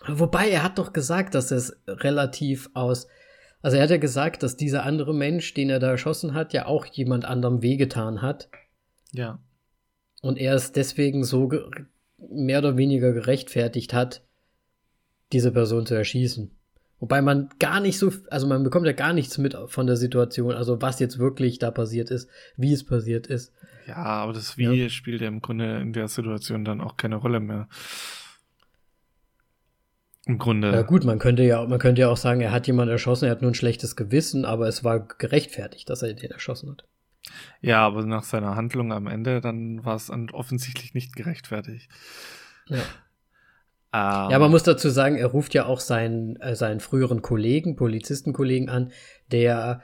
Wobei, 0.09 0.51
er 0.51 0.63
hat 0.63 0.79
doch 0.79 0.93
gesagt, 0.93 1.35
dass 1.35 1.51
es 1.51 1.77
relativ 1.87 2.71
aus. 2.75 3.09
Also 3.63 3.77
er 3.77 3.83
hat 3.85 3.91
ja 3.91 3.97
gesagt, 3.97 4.43
dass 4.43 4.57
dieser 4.57 4.85
andere 4.85 5.15
Mensch, 5.15 5.55
den 5.55 5.71
er 5.71 5.79
da 5.79 5.91
erschossen 5.91 6.35
hat, 6.35 6.53
ja 6.53 6.67
auch 6.67 6.87
jemand 6.87 7.25
anderem 7.25 7.63
wehgetan 7.63 8.23
hat. 8.23 8.49
Ja. 9.13 9.41
Und 10.23 10.39
er 10.39 10.55
es 10.55 10.73
deswegen 10.73 11.25
so 11.25 11.51
mehr 12.19 12.59
oder 12.59 12.77
weniger 12.77 13.13
gerechtfertigt 13.13 13.93
hat, 13.93 14.23
diese 15.33 15.53
Person 15.53 15.87
zu 15.87 15.95
erschießen. 15.95 16.51
Wobei 16.99 17.21
man 17.21 17.51
gar 17.59 17.81
nicht 17.81 17.99
so, 17.99 18.11
also 18.31 18.47
man 18.47 18.65
bekommt 18.65 18.87
ja 18.87 18.93
gar 18.93 19.13
nichts 19.13 19.37
mit 19.37 19.55
von 19.67 19.87
der 19.87 19.97
Situation, 19.97 20.55
also 20.55 20.81
was 20.81 20.99
jetzt 20.99 21.19
wirklich 21.19 21.59
da 21.59 21.71
passiert 21.71 22.11
ist, 22.11 22.31
wie 22.57 22.73
es 22.73 22.85
passiert 22.85 23.27
ist. 23.27 23.53
Ja, 23.87 23.97
aber 23.97 24.33
das 24.33 24.57
Wie 24.57 24.65
ja. 24.65 24.89
spielt 24.89 25.21
ja 25.21 25.29
im 25.29 25.41
Grunde 25.41 25.79
in 25.79 25.93
der 25.93 26.09
Situation 26.09 26.65
dann 26.65 26.81
auch 26.81 26.97
keine 26.97 27.17
Rolle 27.17 27.41
mehr. 27.41 27.69
Im 30.27 30.39
Grunde. 30.39 30.73
Ja 30.73 30.83
gut, 30.83 31.05
man 31.05 31.21
könnte 31.21 31.45
ja, 31.45 31.65
man 31.67 31.79
könnte 31.79 32.03
ja 32.03 32.09
auch 32.09 32.17
sagen, 32.17 32.41
er 32.41 32.51
hat 32.51 32.67
jemanden 32.67 32.91
erschossen, 32.91 33.27
er 33.27 33.31
hat 33.31 33.43
nur 33.43 33.53
ein 33.53 33.55
schlechtes 33.55 33.95
Gewissen, 33.95 34.45
aber 34.45 34.67
es 34.67 34.83
war 34.83 35.07
gerechtfertigt, 35.07 35.89
dass 35.89 36.03
er 36.03 36.13
den 36.13 36.33
erschossen 36.33 36.71
hat. 36.71 36.85
Ja, 37.61 37.87
aber 37.87 38.05
nach 38.05 38.25
seiner 38.25 38.57
Handlung 38.57 38.93
am 38.93 39.07
Ende, 39.07 39.41
dann 39.41 39.85
war 39.85 39.95
es 39.95 40.11
offensichtlich 40.33 40.95
nicht 40.95 41.15
gerechtfertigt. 41.15 41.89
Ja. 42.67 42.79
Ähm, 43.93 44.31
ja, 44.31 44.39
man 44.41 44.51
muss 44.51 44.65
dazu 44.65 44.91
sagen, 44.91 45.17
er 45.17 45.29
ruft 45.29 45.55
ja 45.55 45.67
auch 45.67 45.81
seinen, 45.81 46.37
äh, 46.37 46.57
seinen 46.57 46.81
früheren 46.81 47.23
Kollegen, 47.23 47.77
Polizistenkollegen 47.77 48.69
an, 48.69 48.91
der 49.31 49.83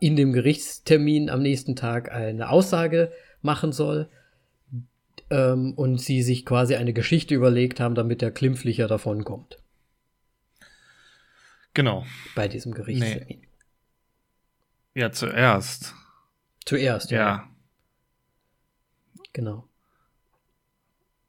in 0.00 0.16
dem 0.16 0.32
Gerichtstermin 0.32 1.28
am 1.28 1.42
nächsten 1.42 1.76
Tag 1.76 2.12
eine 2.12 2.48
Aussage 2.48 3.12
machen 3.42 3.72
soll 3.72 4.08
ähm, 5.28 5.74
und 5.74 6.00
sie 6.00 6.22
sich 6.22 6.46
quasi 6.46 6.76
eine 6.76 6.92
Geschichte 6.92 7.34
überlegt 7.34 7.78
haben, 7.80 7.94
damit 7.94 8.22
er 8.22 8.30
klimpflicher 8.30 8.86
davonkommt. 8.86 9.61
Genau. 11.74 12.04
Bei 12.34 12.48
diesem 12.48 12.74
Gerichtstermin. 12.74 13.40
Nee. 13.40 13.48
Ja, 14.94 15.10
zuerst. 15.10 15.94
Zuerst, 16.64 17.10
ja. 17.10 17.18
ja. 17.18 17.48
Genau. 19.32 19.68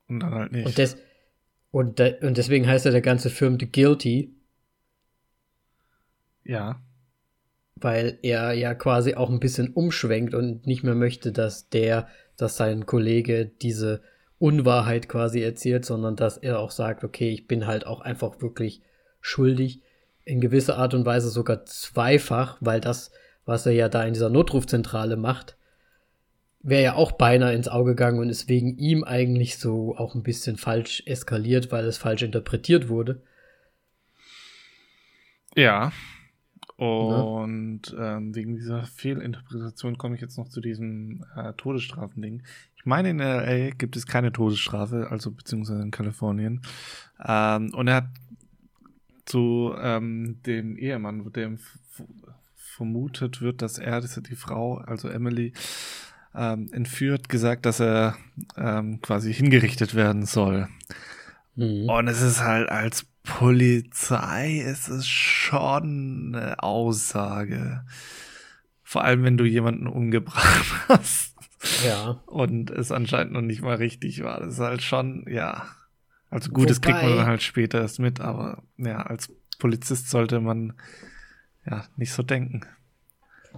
Und 0.08 0.20
dann 0.20 0.34
halt 0.34 0.52
nicht. 0.52 0.66
Und, 0.66 0.78
des, 0.78 0.98
und, 1.72 2.00
de, 2.00 2.26
und 2.26 2.38
deswegen 2.38 2.68
heißt 2.68 2.86
ja 2.86 2.92
der 2.92 3.02
ganze 3.02 3.30
Film 3.30 3.58
The 3.60 3.72
Guilty. 3.72 4.36
Ja. 6.44 6.82
Weil 7.76 8.20
er 8.22 8.54
ja 8.54 8.76
quasi 8.76 9.16
auch 9.16 9.30
ein 9.30 9.40
bisschen 9.40 9.74
umschwenkt 9.74 10.34
und 10.34 10.68
nicht 10.68 10.84
mehr 10.84 10.96
möchte, 10.96 11.32
dass 11.32 11.70
der, 11.70 12.08
dass 12.36 12.58
sein 12.58 12.86
Kollege 12.86 13.46
diese 13.46 14.02
Unwahrheit 14.40 15.08
quasi 15.08 15.42
erzählt, 15.42 15.86
sondern 15.86 16.18
dass 16.18 16.38
er 16.38 16.60
auch 16.60 16.72
sagt, 16.72 17.06
okay, 17.06 17.30
ich 17.30 17.48
bin 17.48 17.66
halt 17.66 17.88
auch 17.88 18.02
einfach 18.02 18.42
wirklich 18.42 18.82
schuldig. 19.22 19.82
In 20.26 20.42
gewisser 20.42 20.78
Art 20.78 20.94
und 20.94 21.06
Weise 21.06 21.30
sogar 21.30 21.66
zweifach, 21.66 22.58
weil 22.62 22.80
das 22.80 23.12
was 23.46 23.66
er 23.66 23.74
ja 23.74 23.90
da 23.90 24.04
in 24.04 24.14
dieser 24.14 24.30
Notrufzentrale 24.30 25.18
macht, 25.18 25.58
wäre 26.62 26.84
ja 26.84 26.96
auch 26.96 27.12
beinahe 27.14 27.54
ins 27.54 27.68
Auge 27.68 27.92
gegangen 27.92 28.20
und 28.20 28.30
ist 28.30 28.48
wegen 28.48 28.78
ihm 28.78 29.04
eigentlich 29.04 29.58
so 29.58 29.98
auch 29.98 30.16
ein 30.16 30.24
bisschen 30.24 30.58
falsch 30.58 31.04
eskaliert, 31.06 31.72
weil 31.72 31.86
es 31.86 31.98
falsch 31.98 32.24
interpretiert 32.24 32.88
wurde. 32.88 33.22
Ja. 35.56 35.92
Und 36.78 37.82
ja. 37.92 38.18
Ähm, 38.18 38.34
wegen 38.34 38.56
dieser 38.56 38.86
Fehlinterpretation 38.86 39.98
komme 39.98 40.16
ich 40.16 40.22
jetzt 40.22 40.38
noch 40.38 40.50
zu 40.50 40.62
diesem 40.62 41.26
äh, 41.36 41.54
Todesstrafending. 41.54 42.44
Ich 42.76 42.86
meine, 42.86 43.12
in 43.12 43.20
LA 43.20 43.72
gibt 43.72 43.96
es 43.96 44.08
keine 44.08 44.32
Todesstrafe, 44.32 45.08
also 45.10 45.32
beziehungsweise 45.32 45.82
in 45.82 45.92
Kalifornien. 45.92 46.62
Ähm, 47.24 47.74
und 47.74 47.88
er 47.88 47.96
hat 47.96 48.08
zu 49.26 49.74
ähm, 49.80 50.40
dem 50.46 50.78
Ehemann, 50.78 51.32
dem 51.34 51.60
vermutet 52.56 53.42
wird, 53.42 53.62
dass 53.62 53.78
er, 53.78 54.00
ist 54.00 54.20
die 54.30 54.36
Frau, 54.36 54.78
also 54.78 55.08
Emily, 55.08 55.54
ähm, 56.36 56.70
entführt, 56.72 57.30
gesagt, 57.30 57.66
dass 57.66 57.80
er 57.80 58.16
ähm, 58.58 59.02
quasi 59.02 59.34
hingerichtet 59.34 59.94
werden 59.94 60.26
soll. 60.26 60.68
Mhm. 61.56 61.90
Und 61.90 62.08
es 62.08 62.22
ist 62.22 62.42
halt 62.42 62.70
als 62.70 63.06
Polizei 63.24 64.60
ist 64.60 64.90
es 64.90 65.08
schon 65.08 66.36
eine 66.36 66.62
Aussage. 66.62 67.86
Vor 68.84 69.04
allem, 69.04 69.24
wenn 69.24 69.38
du 69.38 69.46
jemanden 69.46 69.88
umgebracht 69.88 70.66
hast. 70.90 71.36
Ja. 71.86 72.22
Und 72.26 72.70
es 72.70 72.92
anscheinend 72.92 73.34
noch 73.34 73.42
nicht 73.42 73.62
mal 73.62 73.76
richtig 73.76 74.24
war. 74.24 74.42
Das 74.42 74.56
ist 74.56 74.60
halt 74.60 74.82
schon, 74.82 75.26
ja. 75.30 75.66
Also 76.34 76.50
gut, 76.50 76.64
Wobei, 76.64 76.70
das 76.70 76.82
kriegt 76.82 77.04
man 77.04 77.16
dann 77.16 77.28
halt 77.28 77.44
später 77.44 77.80
erst 77.80 78.00
mit, 78.00 78.20
aber 78.20 78.64
ja, 78.78 79.04
als 79.04 79.32
Polizist 79.60 80.10
sollte 80.10 80.40
man 80.40 80.74
ja, 81.64 81.86
nicht 81.96 82.12
so 82.12 82.24
denken. 82.24 82.66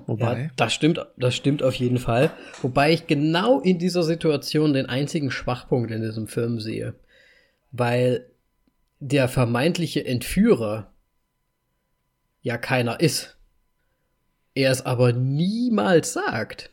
Wobei. 0.08 0.42
Ja, 0.44 0.50
das 0.58 0.74
stimmt, 0.74 1.00
das 1.16 1.36
stimmt 1.38 1.64
auf 1.64 1.74
jeden 1.76 2.00
Fall. 2.00 2.32
Wobei 2.62 2.92
ich 2.92 3.08
genau 3.08 3.62
in 3.62 3.80
dieser 3.80 4.04
Situation 4.04 4.74
den 4.74 4.88
einzigen 4.88 5.32
Schwachpunkt 5.32 5.90
in 5.90 6.02
diesem 6.02 6.28
Film 6.28 6.60
sehe. 6.60 6.96
Weil 7.72 8.26
der 9.00 9.30
vermeintliche 9.30 10.06
Entführer 10.06 10.92
ja 12.42 12.58
keiner 12.58 13.00
ist. 13.00 13.38
Er 14.54 14.72
es 14.72 14.86
aber 14.86 15.14
niemals 15.14 16.12
sagt. 16.12 16.72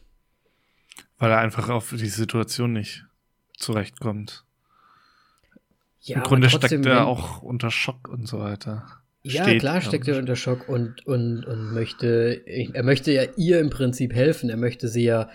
Weil 1.19 1.31
er 1.31 1.39
einfach 1.39 1.69
auf 1.69 1.91
die 1.91 2.09
Situation 2.09 2.73
nicht 2.73 3.05
zurechtkommt. 3.57 4.45
Ja, 6.03 6.17
Im 6.17 6.23
Grunde 6.25 6.49
trotzdem, 6.49 6.83
steckt 6.83 6.87
er 6.87 7.07
auch 7.07 7.43
unter 7.43 7.71
Schock 7.71 8.09
und 8.09 8.27
so 8.27 8.41
weiter. 8.41 8.85
Ja, 9.23 9.45
steht, 9.45 9.61
klar 9.61 9.81
steckt 9.81 10.09
er 10.09 10.19
unter 10.19 10.35
Schock 10.35 10.69
und, 10.69 11.07
und, 11.07 11.45
und 11.45 11.73
möchte, 11.73 12.43
er 12.45 12.83
möchte 12.83 13.13
ja 13.13 13.23
ihr 13.37 13.61
im 13.61 13.71
Prinzip 13.71 14.13
helfen. 14.13 14.51
Er 14.51 14.57
möchte 14.57 14.89
sie 14.89 15.05
ja 15.05 15.31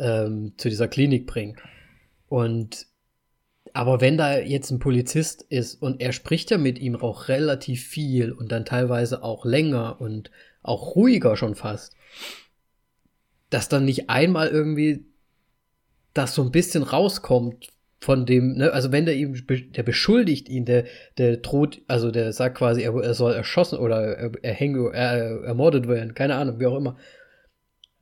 ähm, 0.00 0.54
zu 0.56 0.68
dieser 0.68 0.88
Klinik 0.88 1.28
bringen. 1.28 1.56
Und 2.28 2.86
aber 3.74 4.00
wenn 4.00 4.16
da 4.16 4.38
jetzt 4.38 4.70
ein 4.70 4.80
Polizist 4.80 5.42
ist 5.42 5.80
und 5.80 6.00
er 6.00 6.12
spricht 6.12 6.50
ja 6.50 6.58
mit 6.58 6.80
ihm 6.80 6.96
auch 6.96 7.28
relativ 7.28 7.86
viel 7.86 8.32
und 8.32 8.50
dann 8.50 8.64
teilweise 8.64 9.22
auch 9.22 9.44
länger 9.44 10.00
und 10.00 10.32
auch 10.62 10.96
ruhiger 10.96 11.36
schon 11.36 11.54
fast, 11.54 11.94
dass 13.50 13.68
dann 13.68 13.84
nicht 13.84 14.10
einmal 14.10 14.48
irgendwie 14.48 15.06
das 16.12 16.34
so 16.34 16.42
ein 16.42 16.50
bisschen 16.50 16.82
rauskommt 16.82 17.68
von 18.00 18.26
dem, 18.26 18.54
ne, 18.54 18.72
also 18.72 18.92
wenn 18.92 19.06
der 19.06 19.16
ihm, 19.16 19.34
der 19.46 19.82
beschuldigt 19.82 20.48
ihn, 20.48 20.64
der, 20.64 20.84
der 21.18 21.38
droht, 21.38 21.82
also 21.88 22.10
der 22.10 22.32
sagt 22.32 22.56
quasi, 22.56 22.82
er, 22.82 22.94
er 22.94 23.14
soll 23.14 23.34
erschossen 23.34 23.78
oder 23.78 24.16
er, 24.16 24.32
er 24.40 24.54
hänge, 24.54 24.90
er, 24.92 25.42
ermordet 25.42 25.88
werden, 25.88 26.14
keine 26.14 26.36
Ahnung, 26.36 26.60
wie 26.60 26.66
auch 26.66 26.76
immer, 26.76 26.96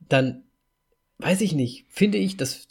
dann 0.07 0.43
weiß 1.17 1.41
ich 1.41 1.53
nicht, 1.53 1.87
finde 1.89 2.19
ich, 2.19 2.37
dass 2.37 2.67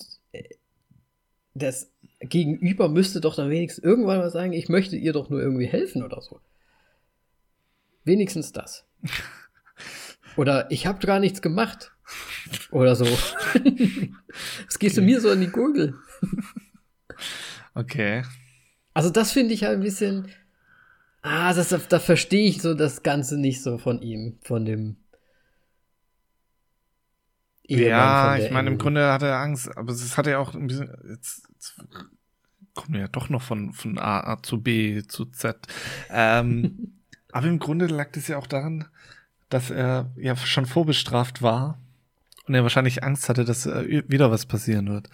das 1.55 1.93
Gegenüber 2.21 2.89
müsste 2.89 3.21
doch 3.21 3.35
dann 3.35 3.51
wenigstens 3.51 3.83
irgendwann 3.83 4.19
mal 4.19 4.31
sagen, 4.31 4.53
ich 4.53 4.69
möchte 4.69 4.97
ihr 4.97 5.13
doch 5.13 5.29
nur 5.29 5.41
irgendwie 5.41 5.67
helfen 5.67 6.03
oder 6.03 6.21
so. 6.21 6.41
Wenigstens 8.05 8.53
das. 8.53 8.85
Oder 10.37 10.71
ich 10.71 10.87
habe 10.87 11.05
gar 11.05 11.19
nichts 11.19 11.41
gemacht. 11.41 11.93
Oder 12.71 12.95
so. 12.95 13.05
Was 14.67 14.79
gehst 14.79 14.99
okay. 14.99 15.01
du 15.01 15.03
mir 15.03 15.21
so 15.21 15.31
an 15.31 15.41
die 15.41 15.49
Gurgel? 15.49 15.95
Okay. 17.75 18.25
Also 18.95 19.11
das 19.11 19.33
finde 19.33 19.55
ich 19.55 19.65
halt 19.65 19.79
ein 19.79 19.83
bisschen. 19.83 20.29
Ah, 21.23 21.53
das, 21.53 21.75
da 21.89 21.99
verstehe 21.99 22.49
ich 22.49 22.63
so 22.63 22.75
das 22.75 23.03
Ganze 23.03 23.37
nicht 23.37 23.63
so 23.63 23.79
von 23.79 24.01
ihm, 24.01 24.39
von 24.43 24.65
dem. 24.65 24.97
Ehemann 27.69 27.89
ja, 27.89 28.37
ich 28.37 28.51
meine, 28.53 28.71
im 28.71 28.79
Grunde 28.79 29.13
hat 29.13 29.23
er 29.23 29.39
Angst, 29.39 29.77
aber 29.77 29.93
es 29.93 30.17
hat 30.17 30.27
ja 30.27 30.39
auch 30.39 30.55
ein 30.55 30.69
bisschen. 30.69 30.89
Jetzt, 31.11 31.49
jetzt 31.53 31.75
kommen 32.75 32.95
wir 32.95 33.01
ja 33.01 33.09
doch 33.09 33.29
noch 33.29 33.43
von, 33.43 33.73
von 33.73 33.99
A, 33.99 34.21
A 34.21 34.43
zu 34.43 34.63
B 34.63 35.03
zu 35.03 35.25
Z. 35.27 35.57
Ähm, 36.11 37.01
aber 37.33 37.49
im 37.49 37.59
Grunde 37.59 37.87
lag 37.87 38.13
das 38.13 38.29
ja 38.29 38.39
auch 38.39 38.47
daran, 38.47 38.85
dass 39.49 39.71
er 39.71 40.13
ja 40.17 40.37
schon 40.37 40.67
vorbestraft 40.67 41.43
war 41.43 41.79
und 42.47 42.55
er 42.55 42.63
wahrscheinlich 42.63 43.03
Angst 43.03 43.29
hatte, 43.29 43.45
dass 43.45 43.67
wieder 43.67 44.31
was 44.31 44.47
passieren 44.47 44.89
wird. 44.89 45.09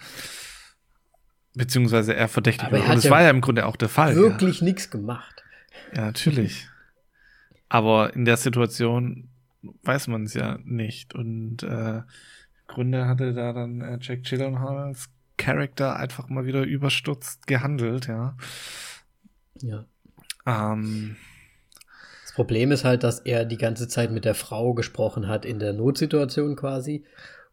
Beziehungsweise 1.55 2.15
er 2.15 2.27
verdächtigt 2.27 2.71
wurde. 2.71 2.83
Und 2.83 2.95
das 2.95 3.03
ja 3.03 3.11
war 3.11 3.21
ja 3.21 3.29
im 3.29 3.41
Grunde 3.41 3.65
auch 3.65 3.75
der 3.75 3.89
Fall. 3.89 4.15
Wirklich 4.15 4.59
ja. 4.59 4.65
nichts 4.65 4.89
gemacht. 4.89 5.43
Ja, 5.95 6.05
natürlich. 6.05 6.67
Aber 7.69 8.15
in 8.15 8.25
der 8.25 8.37
Situation 8.37 9.29
weiß 9.83 10.07
man 10.07 10.23
es 10.23 10.33
ja 10.33 10.57
nicht. 10.63 11.13
Und 11.13 11.63
äh, 11.63 11.97
im 11.97 12.03
Grunde 12.67 13.07
hatte 13.07 13.33
da 13.33 13.53
dann 13.53 13.81
äh, 13.81 13.97
Jack 14.01 14.23
Gyllenhaal 14.23 14.77
als 14.77 15.09
Charakter 15.37 15.95
einfach 15.95 16.29
mal 16.29 16.45
wieder 16.45 16.63
überstürzt 16.63 17.47
gehandelt, 17.47 18.07
ja. 18.07 18.35
Ja. 19.61 19.85
Ähm, 20.45 21.15
das 22.23 22.33
Problem 22.33 22.71
ist 22.71 22.83
halt, 22.83 23.03
dass 23.03 23.19
er 23.19 23.45
die 23.45 23.57
ganze 23.57 23.87
Zeit 23.87 24.11
mit 24.11 24.25
der 24.25 24.35
Frau 24.35 24.73
gesprochen 24.73 25.27
hat 25.27 25.45
in 25.45 25.59
der 25.59 25.73
Notsituation 25.73 26.55
quasi 26.55 27.03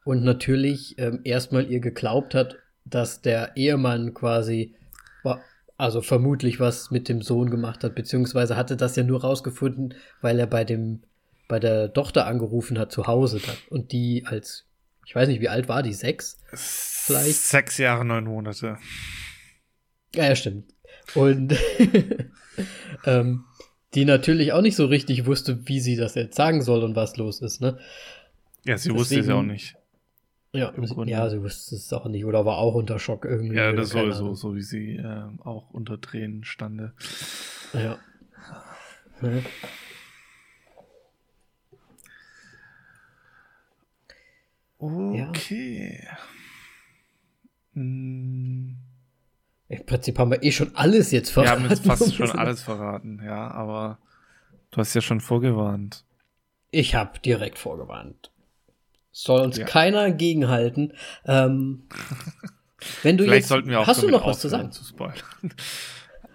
und 0.05 0.24
natürlich 0.24 0.98
ähm, 0.98 1.20
erstmal 1.24 1.70
ihr 1.70 1.80
geglaubt 1.80 2.34
hat 2.34 2.57
dass 2.85 3.22
der 3.22 3.57
Ehemann 3.57 4.14
quasi, 4.14 4.74
also 5.76 6.03
vermutlich 6.03 6.61
was 6.61 6.91
mit 6.91 7.09
dem 7.09 7.22
Sohn 7.22 7.51
gemacht 7.51 7.85
hat, 7.85 7.95
beziehungsweise 7.95 8.55
hatte 8.55 8.76
das 8.76 8.97
ja 8.97 9.03
nur 9.03 9.22
rausgefunden, 9.22 9.95
weil 10.20 10.39
er 10.39 10.47
bei 10.47 10.64
dem, 10.64 11.03
bei 11.49 11.59
der 11.59 11.93
Tochter 11.95 12.26
angerufen 12.26 12.78
hat 12.78 12.93
zu 12.93 13.07
Hause 13.07 13.41
dann. 13.45 13.57
Und 13.70 13.93
die 13.93 14.24
als, 14.26 14.66
ich 15.07 15.14
weiß 15.14 15.28
nicht, 15.28 15.41
wie 15.41 15.49
alt 15.49 15.68
war 15.68 15.83
die? 15.83 15.95
Sechs? 15.95 16.39
Vielleicht? 16.53 17.37
Sechs 17.37 17.78
Jahre, 17.78 18.05
neun 18.05 18.24
Monate. 18.24 18.76
Ja, 20.14 20.24
ja 20.24 20.37
stimmt. 20.37 20.70
Und 21.14 21.57
ähm, 23.07 23.45
die 23.95 24.05
natürlich 24.05 24.53
auch 24.53 24.62
nicht 24.62 24.76
so 24.76 24.85
richtig 24.85 25.26
wusste, 25.26 25.66
wie 25.66 25.81
sie 25.81 25.97
das 25.97 26.14
jetzt 26.14 26.37
sagen 26.37 26.62
soll 26.62 26.85
und 26.85 26.95
was 26.95 27.16
los 27.16 27.41
ist, 27.41 27.61
ne? 27.61 27.78
Ja, 28.64 28.76
sie 28.76 28.89
Deswegen, 28.91 28.99
wusste 28.99 29.20
es 29.20 29.26
ja 29.26 29.35
auch 29.35 29.43
nicht. 29.43 29.76
Ja, 30.53 30.72
ja, 31.05 31.30
sie 31.30 31.42
wusste 31.42 31.76
es 31.76 31.92
auch 31.92 32.07
nicht 32.07 32.24
oder 32.24 32.44
war 32.44 32.59
auch 32.59 32.74
unter 32.74 32.98
Schock 32.98 33.24
irgendwie. 33.24 33.55
Ja, 33.55 33.72
das 33.72 33.90
sowieso, 33.90 34.34
so 34.34 34.57
wie 34.57 34.62
sie 34.62 34.96
äh, 34.96 35.22
auch 35.44 35.70
unter 35.70 36.01
Tränen 36.01 36.42
stande. 36.42 36.92
Ja. 37.72 37.98
ja. 39.22 39.42
Okay. 44.80 45.28
Okay. 45.28 46.09
Hm. 47.74 48.76
Im 49.68 49.86
Prinzip 49.86 50.18
haben 50.18 50.32
wir 50.32 50.42
eh 50.42 50.51
schon 50.51 50.74
alles 50.74 51.12
jetzt 51.12 51.30
verraten. 51.30 51.62
Wir 51.62 51.68
haben 51.68 51.70
jetzt 51.70 51.86
fast 51.86 52.14
schon 52.14 52.30
alles 52.38 52.62
verraten, 52.62 53.20
ja, 53.24 53.48
aber 53.53 53.98
du 54.72 54.78
hast 54.78 54.94
ja 54.94 55.01
schon 55.01 55.20
vorgewarnt. 55.20 56.05
Ich 56.72 56.96
habe 56.96 57.20
direkt 57.20 57.59
vorgewarnt. 57.59 58.32
Soll 59.12 59.42
uns 59.42 59.56
ja. 59.56 59.64
keiner 59.64 60.11
gegenhalten. 60.12 60.92
Ähm, 61.24 61.88
wenn 63.02 63.16
du 63.16 63.24
Vielleicht 63.24 63.42
jetzt, 63.42 63.48
sollten 63.48 63.70
wir 63.70 63.80
auch 63.80 63.86
hast 63.86 64.02
du 64.02 64.08
noch 64.08 64.26
was 64.26 64.40
zu 64.40 64.48
sagen? 64.48 64.70
Zu. 64.72 64.82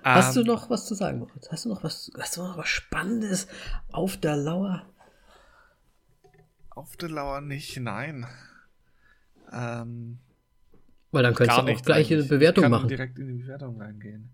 Hast 0.03 0.36
du 0.36 0.41
ähm, 0.41 0.47
noch 0.47 0.69
was 0.69 0.86
zu 0.86 0.93
sagen, 0.93 1.17
Moritz? 1.17 1.49
Hast 1.51 1.65
du 1.65 1.69
noch 1.69 1.84
was, 1.84 2.11
hast 2.19 2.38
du 2.38 2.43
noch 2.43 2.57
was 2.59 2.67
Spannendes 2.67 3.47
auf 3.91 4.17
der 4.17 4.38
Lauer? 4.38 4.86
Auf 6.69 6.95
der 6.95 7.09
Lauer 7.09 7.41
nicht, 7.41 7.76
nein. 7.78 8.28
Ähm, 9.51 10.19
Weil 11.11 11.23
dann 11.23 11.34
könntest 11.34 11.57
du 11.57 11.63
auch 11.63 11.82
gleich 11.82 12.13
eine 12.13 12.23
Bewertung 12.23 12.63
ich 12.63 12.65
kann 12.65 12.71
machen. 12.71 12.88
direkt 12.88 13.17
in 13.17 13.28
die 13.30 13.43
Bewertung 13.43 13.82
reingehen. 13.82 14.30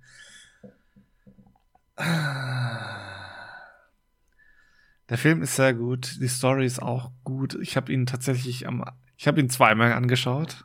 Der 5.12 5.18
Film 5.18 5.42
ist 5.42 5.58
sehr 5.58 5.74
gut, 5.74 6.22
die 6.22 6.28
Story 6.30 6.66
ist 6.66 6.82
auch 6.82 7.12
gut. 7.26 7.58
Ich 7.62 7.76
habe 7.76 7.92
ihn 7.92 8.06
tatsächlich 8.06 8.66
am, 8.66 8.86
ich 9.18 9.28
habe 9.28 9.42
ihn 9.42 9.50
zweimal 9.50 9.92
angeschaut, 9.92 10.64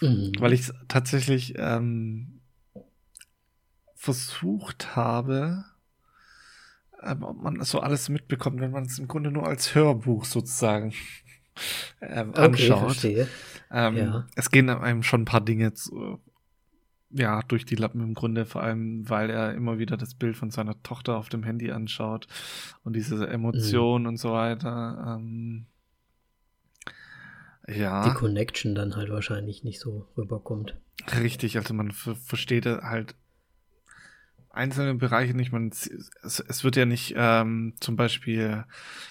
mhm. 0.00 0.32
weil 0.38 0.54
ich 0.54 0.72
tatsächlich 0.88 1.52
ähm, 1.58 2.40
versucht 3.94 4.96
habe, 4.96 5.66
ähm, 7.02 7.22
ob 7.22 7.42
man 7.42 7.62
so 7.64 7.80
alles 7.80 8.08
mitbekommt, 8.08 8.60
wenn 8.60 8.70
man 8.70 8.86
es 8.86 8.98
im 8.98 9.08
Grunde 9.08 9.30
nur 9.30 9.46
als 9.46 9.74
Hörbuch 9.74 10.24
sozusagen 10.24 10.94
ähm, 12.00 12.30
okay, 12.30 12.40
anschaut. 12.40 12.92
Verstehe. 12.92 13.28
Ähm, 13.70 13.96
ja. 13.98 14.26
Es 14.36 14.50
gehen 14.50 14.70
einem 14.70 15.02
schon 15.02 15.22
ein 15.22 15.26
paar 15.26 15.44
Dinge 15.44 15.74
zu, 15.74 16.18
ja, 17.16 17.40
durch 17.42 17.64
die 17.64 17.76
Lappen 17.76 18.00
im 18.00 18.14
Grunde, 18.14 18.44
vor 18.44 18.62
allem, 18.62 19.08
weil 19.08 19.30
er 19.30 19.54
immer 19.54 19.78
wieder 19.78 19.96
das 19.96 20.14
Bild 20.14 20.36
von 20.36 20.50
seiner 20.50 20.80
Tochter 20.82 21.16
auf 21.16 21.28
dem 21.28 21.42
Handy 21.42 21.70
anschaut 21.70 22.26
und 22.84 22.94
diese 22.94 23.26
Emotionen 23.26 24.04
mhm. 24.04 24.08
und 24.08 24.16
so 24.18 24.32
weiter. 24.32 25.18
Ähm, 25.18 25.66
ja. 27.68 28.08
Die 28.08 28.14
Connection 28.14 28.74
dann 28.74 28.96
halt 28.96 29.10
wahrscheinlich 29.10 29.64
nicht 29.64 29.80
so 29.80 30.08
rüberkommt. 30.16 30.76
Richtig, 31.20 31.56
also 31.56 31.74
man 31.74 31.92
versteht 31.92 32.66
halt 32.66 33.14
einzelne 34.50 34.94
Bereiche 34.94 35.34
nicht. 35.34 35.52
Man, 35.52 35.68
es, 35.68 35.90
es 36.22 36.64
wird 36.64 36.76
ja 36.76 36.86
nicht, 36.86 37.14
ähm, 37.16 37.74
zum 37.80 37.96
Beispiel, 37.96 38.64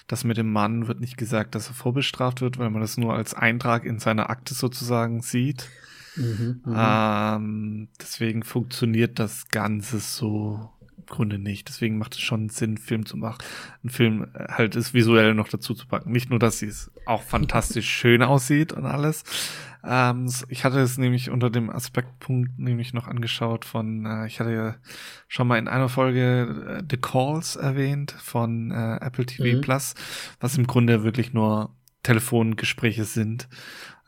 das 0.08 0.24
mit 0.24 0.38
dem 0.38 0.52
Mann 0.52 0.88
wird 0.88 1.00
nicht 1.00 1.18
gesagt, 1.18 1.56
dass 1.56 1.68
er 1.68 1.74
vorbestraft 1.74 2.42
wird, 2.42 2.58
weil 2.58 2.70
man 2.70 2.82
das 2.82 2.98
nur 2.98 3.14
als 3.14 3.34
Eintrag 3.34 3.86
in 3.86 4.00
seiner 4.00 4.30
Akte 4.30 4.54
sozusagen 4.54 5.22
sieht. 5.22 5.70
Mhm, 6.16 6.62
mhm. 6.66 6.76
ähm, 6.76 7.88
deswegen 8.02 8.44
funktioniert 8.44 9.20
das 9.20 9.50
Ganze 9.50 10.00
so 10.00 10.70
im 10.98 11.06
Grunde 11.06 11.40
nicht. 11.40 11.68
Deswegen 11.68 11.98
macht 11.98 12.14
es 12.14 12.22
schon 12.22 12.50
Sinn, 12.50 12.72
einen 12.72 12.78
Film 12.78 13.06
zu 13.06 13.18
machen. 13.18 13.38
Einen 13.84 13.90
Film 13.90 14.28
halt 14.34 14.76
ist 14.76 14.94
visuell 14.94 15.34
noch 15.34 15.50
dazu 15.50 15.74
zu 15.74 15.88
packen. 15.88 16.12
Nicht 16.12 16.30
nur, 16.30 16.40
dass 16.40 16.62
es 16.62 16.92
auch 17.06 17.22
fantastisch 17.28 17.90
schön 17.90 18.24
aussieht 18.24 18.74
und 18.74 18.86
alles. 18.86 19.24
Ähm, 19.84 20.32
ich 20.50 20.64
hatte 20.64 20.80
es 20.80 20.98
nämlich 20.98 21.30
unter 21.30 21.50
dem 21.50 21.70
Aspektpunkt 21.70 22.58
nämlich 22.58 22.94
noch 22.94 23.08
angeschaut 23.08 23.66
von, 23.66 24.06
äh, 24.06 24.26
ich 24.26 24.40
hatte 24.40 24.52
ja 24.52 24.76
schon 25.28 25.48
mal 25.48 25.60
in 25.60 25.68
einer 25.68 25.90
Folge 25.90 26.80
äh, 26.80 26.84
The 26.90 26.98
Calls 26.98 27.56
erwähnt 27.56 28.12
von 28.12 28.72
äh, 28.72 28.98
Apple 28.98 29.26
TV 29.26 29.58
mhm. 29.58 29.62
Plus, 29.62 29.94
was 30.40 30.58
im 30.58 30.66
Grunde 30.66 31.04
wirklich 31.04 31.34
nur 31.34 31.76
Telefongespräche 32.02 33.06
sind 33.06 33.48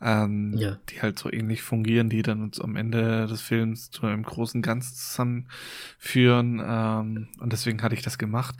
ähm, 0.01 0.53
ja. 0.57 0.79
die 0.89 1.01
halt 1.01 1.17
so 1.17 1.31
ähnlich 1.31 1.61
fungieren, 1.61 2.09
die 2.09 2.21
dann 2.21 2.41
uns 2.41 2.59
am 2.61 2.75
Ende 2.75 3.27
des 3.27 3.41
Films 3.41 3.89
zu 3.89 4.05
einem 4.05 4.23
großen 4.23 4.61
Ganzen 4.61 4.95
zusammenführen. 4.95 6.61
Ähm, 6.63 7.27
und 7.39 7.53
deswegen 7.53 7.81
hatte 7.81 7.95
ich 7.95 8.01
das 8.01 8.17
gemacht. 8.17 8.55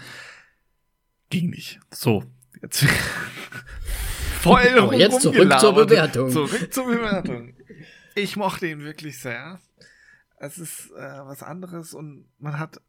Ging 1.30 1.50
nicht. 1.50 1.80
So, 1.92 2.24
jetzt 2.62 2.86
voll 4.40 4.68
Aber 4.78 4.96
jetzt 4.96 5.22
zurück 5.22 5.60
zur 5.60 5.76
Bewertung. 5.76 6.30
Zurück 6.30 6.74
zur 6.74 6.86
Bewertung. 6.86 7.54
Ich 8.16 8.36
mochte 8.36 8.68
ihn 8.68 8.82
wirklich 8.82 9.20
sehr. 9.20 9.60
Es 10.40 10.58
ist 10.58 10.92
äh, 10.92 11.20
was 11.26 11.44
anderes 11.44 11.94
und 11.94 12.26
man 12.40 12.58
hat 12.58 12.82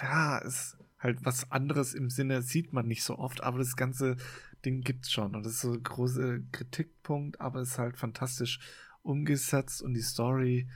ja, 0.00 0.38
es 0.38 0.76
halt 0.98 1.18
was 1.24 1.50
anderes 1.52 1.94
im 1.94 2.10
Sinne 2.10 2.42
sieht 2.42 2.72
man 2.72 2.86
nicht 2.86 3.04
so 3.04 3.18
oft, 3.18 3.42
aber 3.42 3.58
das 3.58 3.76
ganze 3.76 4.16
Ding 4.64 4.80
gibt's 4.82 5.12
schon. 5.12 5.34
Und 5.34 5.44
das 5.44 5.54
ist 5.54 5.60
so 5.60 5.72
ein 5.72 5.82
großer 5.82 6.38
Kritikpunkt, 6.52 7.40
aber 7.40 7.60
es 7.60 7.70
ist 7.70 7.78
halt 7.78 7.96
fantastisch 7.96 8.58
umgesetzt 9.02 9.82
und 9.82 9.94
die 9.94 10.02
Story 10.02 10.68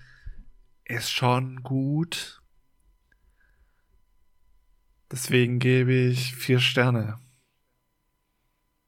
ist 0.84 1.10
schon 1.10 1.62
gut. 1.62 2.42
Deswegen 5.10 5.58
gebe 5.58 5.92
ich 5.92 6.34
vier 6.34 6.60
Sterne. 6.60 7.18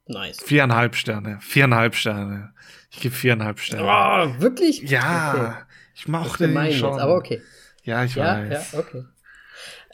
Nice. 0.07 0.43
Viereinhalb 0.43 0.97
Sterne. 0.97 1.39
Viereinhalb 1.41 1.95
Sterne. 1.95 2.53
Ich 2.91 3.01
gebe 3.01 3.15
viereinhalb 3.15 3.61
Sterne. 3.61 3.85
Oh, 3.85 4.41
wirklich? 4.41 4.83
Ja. 4.83 5.35
Okay. 5.35 5.73
Ich 5.95 6.09
mochte 6.09 6.47
ihn 6.47 6.73
schon. 6.73 6.93
Jetzt, 6.93 7.01
aber 7.01 7.15
okay. 7.15 7.41
Ja, 7.85 8.05
ich 8.05 8.17
ja, 8.17 8.25
weiß. 8.25 8.73
Ja, 8.73 8.79
okay. 8.79 9.05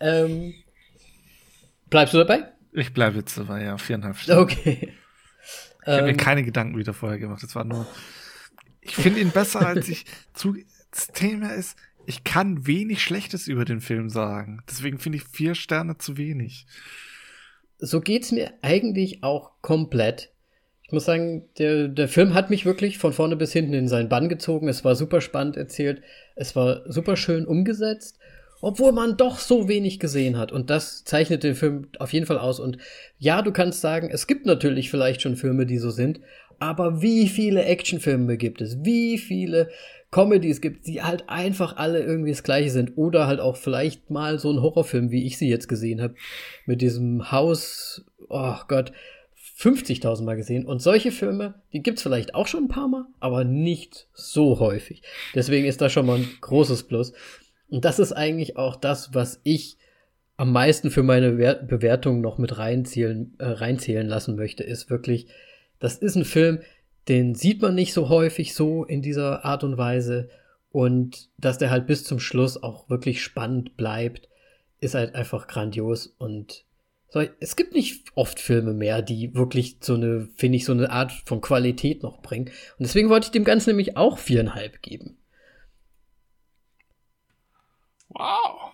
Ähm, 0.01 0.55
bleibst 1.91 2.15
du 2.15 2.19
dabei? 2.19 2.53
Ich 2.77 2.93
bleibe 2.93 3.16
jetzt 3.16 3.39
dabei, 3.39 3.64
ja, 3.64 3.79
viereinhalb 3.79 4.18
Stunden. 4.18 4.43
Okay. 4.43 4.93
Ich 5.81 5.89
habe 5.89 6.03
mir 6.03 6.11
ähm. 6.11 6.16
keine 6.18 6.45
Gedanken 6.45 6.77
wieder 6.77 6.93
vorher 6.93 7.18
gemacht. 7.18 7.43
Das 7.43 7.55
war 7.55 7.64
nur. 7.64 7.87
Ich 8.83 8.95
finde 8.95 9.20
ihn 9.20 9.31
besser, 9.31 9.66
als 9.66 9.89
ich 9.89 10.05
zu. 10.35 10.57
Das 10.91 11.09
Thema 11.09 11.55
ist, 11.55 11.77
ich 12.05 12.22
kann 12.22 12.66
wenig 12.66 13.03
Schlechtes 13.03 13.49
über 13.49 13.64
den 13.64 13.81
Film 13.81 14.11
sagen. 14.11 14.62
Deswegen 14.68 14.99
finde 14.99 15.18
ich 15.18 15.24
vier 15.24 15.55
Sterne 15.55 15.97
zu 15.97 16.18
wenig. 16.18 16.66
So 17.79 18.01
geht's 18.01 18.31
mir 18.31 18.53
eigentlich 18.61 19.22
auch 19.22 19.53
komplett. 19.62 20.33
Ich 20.83 20.93
muss 20.93 21.07
sagen, 21.07 21.49
der, 21.59 21.89
der 21.89 22.09
Film 22.09 22.35
hat 22.35 22.51
mich 22.51 22.64
wirklich 22.64 22.99
von 22.99 23.12
vorne 23.12 23.37
bis 23.37 23.53
hinten 23.53 23.74
in 23.74 23.89
seinen 23.89 24.09
Bann 24.09 24.29
gezogen. 24.29 24.68
Es 24.68 24.85
war 24.85 24.95
super 24.95 25.20
spannend 25.20 25.57
erzählt. 25.57 26.03
Es 26.35 26.55
war 26.55 26.91
super 26.91 27.16
schön 27.16 27.47
umgesetzt 27.47 28.18
obwohl 28.67 28.91
man 28.91 29.17
doch 29.17 29.39
so 29.39 29.69
wenig 29.69 30.01
gesehen 30.01 30.37
hat. 30.37 30.51
Und 30.51 30.71
das 30.71 31.05
zeichnet 31.05 31.45
den 31.45 31.55
Film 31.55 31.87
auf 32.01 32.12
jeden 32.12 32.27
Fall 32.27 32.41
aus. 32.41 32.59
Und 32.59 32.79
ja, 33.17 33.41
du 33.41 33.53
kannst 33.53 33.81
sagen, 33.81 34.11
es 34.11 34.27
gibt 34.27 34.45
natürlich 34.45 34.91
vielleicht 34.91 35.23
schon 35.23 35.37
Filme, 35.37 35.67
die 35.67 35.79
so 35.79 35.91
sind, 35.91 36.19
aber 36.59 37.01
wie 37.01 37.29
viele 37.29 37.64
Actionfilme 37.64 38.37
gibt 38.37 38.61
es? 38.61 38.85
Wie 38.85 39.19
viele 39.19 39.69
Comedies 40.11 40.61
gibt 40.61 40.81
es, 40.81 40.87
die 40.87 41.01
halt 41.01 41.29
einfach 41.29 41.77
alle 41.77 42.03
irgendwie 42.03 42.33
das 42.33 42.43
gleiche 42.43 42.71
sind? 42.71 42.97
Oder 42.97 43.29
halt 43.29 43.39
auch 43.39 43.57
vielleicht 43.57 44.11
mal 44.11 44.41
so 44.41 44.51
ein 44.51 44.61
Horrorfilm, 44.61 45.12
wie 45.12 45.27
ich 45.27 45.39
sie 45.39 45.49
jetzt 45.49 45.69
gesehen 45.69 46.03
habe, 46.03 46.17
mit 46.64 46.83
diesem 46.83 47.31
Haus, 47.31 48.05
oh 48.29 48.57
Gott, 48.67 48.91
50.000 49.61 50.25
Mal 50.25 50.35
gesehen. 50.35 50.67
Und 50.67 50.83
solche 50.83 51.12
Filme, 51.12 51.55
die 51.73 51.85
gibt's 51.85 52.03
vielleicht 52.03 52.35
auch 52.35 52.49
schon 52.49 52.65
ein 52.65 52.69
paar 52.69 52.89
Mal, 52.89 53.05
aber 53.20 53.45
nicht 53.45 54.09
so 54.12 54.59
häufig. 54.59 55.03
Deswegen 55.36 55.66
ist 55.66 55.81
das 55.81 55.93
schon 55.93 56.07
mal 56.07 56.19
ein 56.19 56.28
großes 56.40 56.82
Plus. 56.82 57.12
Und 57.68 57.84
das 57.84 57.98
ist 57.98 58.12
eigentlich 58.12 58.56
auch 58.56 58.76
das, 58.76 59.14
was 59.14 59.40
ich 59.43 59.76
am 60.36 60.52
meisten 60.52 60.90
für 60.90 61.02
meine 61.02 61.32
Bewertung 61.32 62.20
noch 62.20 62.38
mit 62.38 62.59
reinzählen, 62.59 63.34
äh, 63.38 63.47
reinzählen 63.47 64.06
lassen 64.06 64.36
möchte, 64.36 64.62
ist 64.62 64.90
wirklich, 64.90 65.28
das 65.78 65.97
ist 65.97 66.14
ein 66.14 66.24
Film, 66.24 66.60
den 67.09 67.34
sieht 67.34 67.62
man 67.62 67.74
nicht 67.74 67.93
so 67.93 68.09
häufig 68.09 68.55
so 68.55 68.84
in 68.84 69.01
dieser 69.02 69.44
Art 69.44 69.64
und 69.64 69.78
Weise. 69.78 70.28
Und 70.70 71.30
dass 71.38 71.59
der 71.59 71.70
halt 71.70 71.86
bis 71.86 72.05
zum 72.05 72.18
Schluss 72.18 72.62
auch 72.62 72.90
wirklich 72.90 73.22
spannend 73.22 73.76
bleibt, 73.76 74.28
ist 74.80 74.94
halt 74.94 75.14
einfach 75.14 75.47
grandios. 75.47 76.06
Und 76.06 76.64
so, 77.09 77.22
es 77.40 77.56
gibt 77.56 77.72
nicht 77.72 78.09
oft 78.14 78.40
Filme 78.40 78.74
mehr, 78.74 79.01
die 79.01 79.34
wirklich 79.34 79.78
so 79.80 79.94
eine, 79.94 80.28
finde 80.34 80.56
ich, 80.56 80.64
so 80.64 80.72
eine 80.72 80.90
Art 80.90 81.12
von 81.24 81.40
Qualität 81.40 82.02
noch 82.02 82.20
bringen. 82.20 82.47
Und 82.47 82.80
deswegen 82.80 83.09
wollte 83.09 83.26
ich 83.26 83.32
dem 83.32 83.44
Ganzen 83.44 83.70
nämlich 83.70 83.97
auch 83.97 84.18
viereinhalb 84.18 84.82
geben. 84.82 85.16
Wow. 88.18 88.72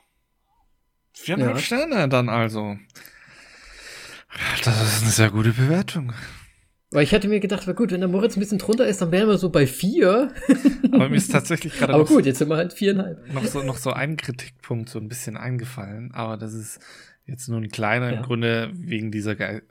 Viereinhalb 1.14 1.56
ja. 1.56 1.62
Sterne 1.62 2.08
dann 2.08 2.28
also. 2.28 2.78
Das 4.64 4.80
ist 4.82 5.02
eine 5.02 5.10
sehr 5.10 5.30
gute 5.30 5.52
Bewertung. 5.52 6.12
Weil 6.90 7.04
ich 7.04 7.12
hätte 7.12 7.28
mir 7.28 7.40
gedacht, 7.40 7.66
war 7.66 7.74
gut, 7.74 7.90
wenn 7.90 8.00
der 8.00 8.08
Moritz 8.08 8.36
ein 8.36 8.40
bisschen 8.40 8.58
drunter 8.58 8.86
ist, 8.86 9.00
dann 9.00 9.10
wären 9.12 9.28
wir 9.28 9.38
so 9.38 9.50
bei 9.50 9.66
vier. 9.66 10.32
Aber 10.92 11.08
mir 11.08 11.16
ist 11.16 11.32
tatsächlich 11.32 11.74
gerade 11.74 11.94
Aber 11.94 12.04
gut, 12.04 12.26
jetzt 12.26 12.38
sind 12.38 12.48
wir 12.48 12.56
halt 12.56 12.72
viereinhalb. 12.72 13.32
Noch 13.32 13.44
so, 13.44 13.62
noch 13.62 13.78
so 13.78 13.92
ein 13.92 14.16
Kritikpunkt 14.16 14.88
so 14.88 14.98
ein 14.98 15.08
bisschen 15.08 15.36
eingefallen, 15.36 16.12
aber 16.12 16.36
das 16.36 16.52
ist 16.52 16.80
jetzt 17.24 17.48
nur 17.48 17.58
ein 17.58 17.70
kleiner 17.70 18.10
ja. 18.10 18.18
im 18.18 18.22
Grunde 18.22 18.70
wegen 18.74 19.10
dieser 19.10 19.34
Ge 19.34 19.62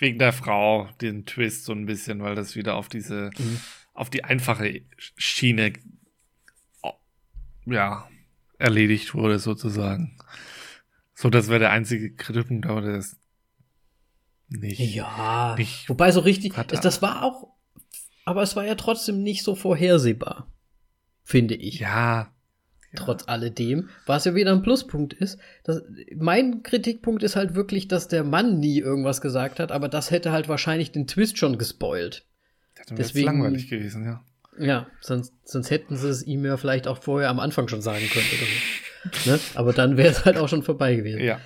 wegen 0.00 0.18
der 0.18 0.32
Frau, 0.32 0.88
den 1.00 1.26
Twist 1.26 1.64
so 1.64 1.72
ein 1.72 1.86
bisschen, 1.86 2.22
weil 2.22 2.36
das 2.36 2.54
wieder 2.54 2.76
auf 2.76 2.88
diese, 2.88 3.30
mhm. 3.36 3.60
auf 3.94 4.10
die 4.10 4.22
einfache 4.22 4.82
Schiene 4.96 5.72
ja, 7.72 8.08
erledigt 8.58 9.14
wurde 9.14 9.38
sozusagen. 9.38 10.18
So, 11.14 11.30
das 11.30 11.48
wäre 11.48 11.60
der 11.60 11.70
einzige 11.70 12.14
Kritikpunkt, 12.14 12.66
aber 12.66 12.82
das 12.82 13.16
nicht. 14.48 14.78
Ja, 14.78 15.54
nicht 15.56 15.88
wobei 15.88 16.10
so 16.10 16.20
richtig, 16.20 16.54
das, 16.54 16.80
das 16.80 17.02
war 17.02 17.22
auch 17.22 17.58
aber 18.28 18.42
es 18.42 18.56
war 18.56 18.66
ja 18.66 18.74
trotzdem 18.74 19.22
nicht 19.22 19.42
so 19.42 19.54
vorhersehbar, 19.54 20.52
finde 21.24 21.54
ich. 21.54 21.78
Ja. 21.78 22.30
Trotz 22.94 23.26
alledem, 23.26 23.88
was 24.04 24.26
ja 24.26 24.34
wieder 24.34 24.52
ein 24.52 24.60
Pluspunkt 24.60 25.14
ist. 25.14 25.38
Das, 25.64 25.82
mein 26.14 26.62
Kritikpunkt 26.62 27.22
ist 27.22 27.36
halt 27.36 27.54
wirklich, 27.54 27.88
dass 27.88 28.06
der 28.06 28.24
Mann 28.24 28.58
nie 28.58 28.80
irgendwas 28.80 29.22
gesagt 29.22 29.58
hat, 29.58 29.72
aber 29.72 29.88
das 29.88 30.10
hätte 30.10 30.30
halt 30.30 30.46
wahrscheinlich 30.46 30.92
den 30.92 31.06
Twist 31.06 31.38
schon 31.38 31.56
gespoilt. 31.56 32.26
Das 32.90 33.14
wäre 33.14 33.24
langweilig 33.24 33.70
gewesen, 33.70 34.04
ja. 34.04 34.22
Ja, 34.60 34.86
sonst, 35.00 35.32
sonst 35.44 35.70
hätten 35.70 35.96
sie 35.96 36.08
es 36.08 36.22
ihm 36.22 36.44
ja 36.44 36.56
vielleicht 36.56 36.88
auch 36.88 37.02
vorher 37.02 37.30
am 37.30 37.40
Anfang 37.40 37.68
schon 37.68 37.82
sagen 37.82 38.08
können. 38.10 38.26
So. 39.24 39.30
ne? 39.30 39.40
Aber 39.54 39.72
dann 39.72 39.96
wäre 39.96 40.10
es 40.10 40.24
halt 40.24 40.36
auch 40.38 40.48
schon 40.48 40.62
vorbei 40.62 40.94
gewesen. 40.96 41.20
Ja. 41.20 41.40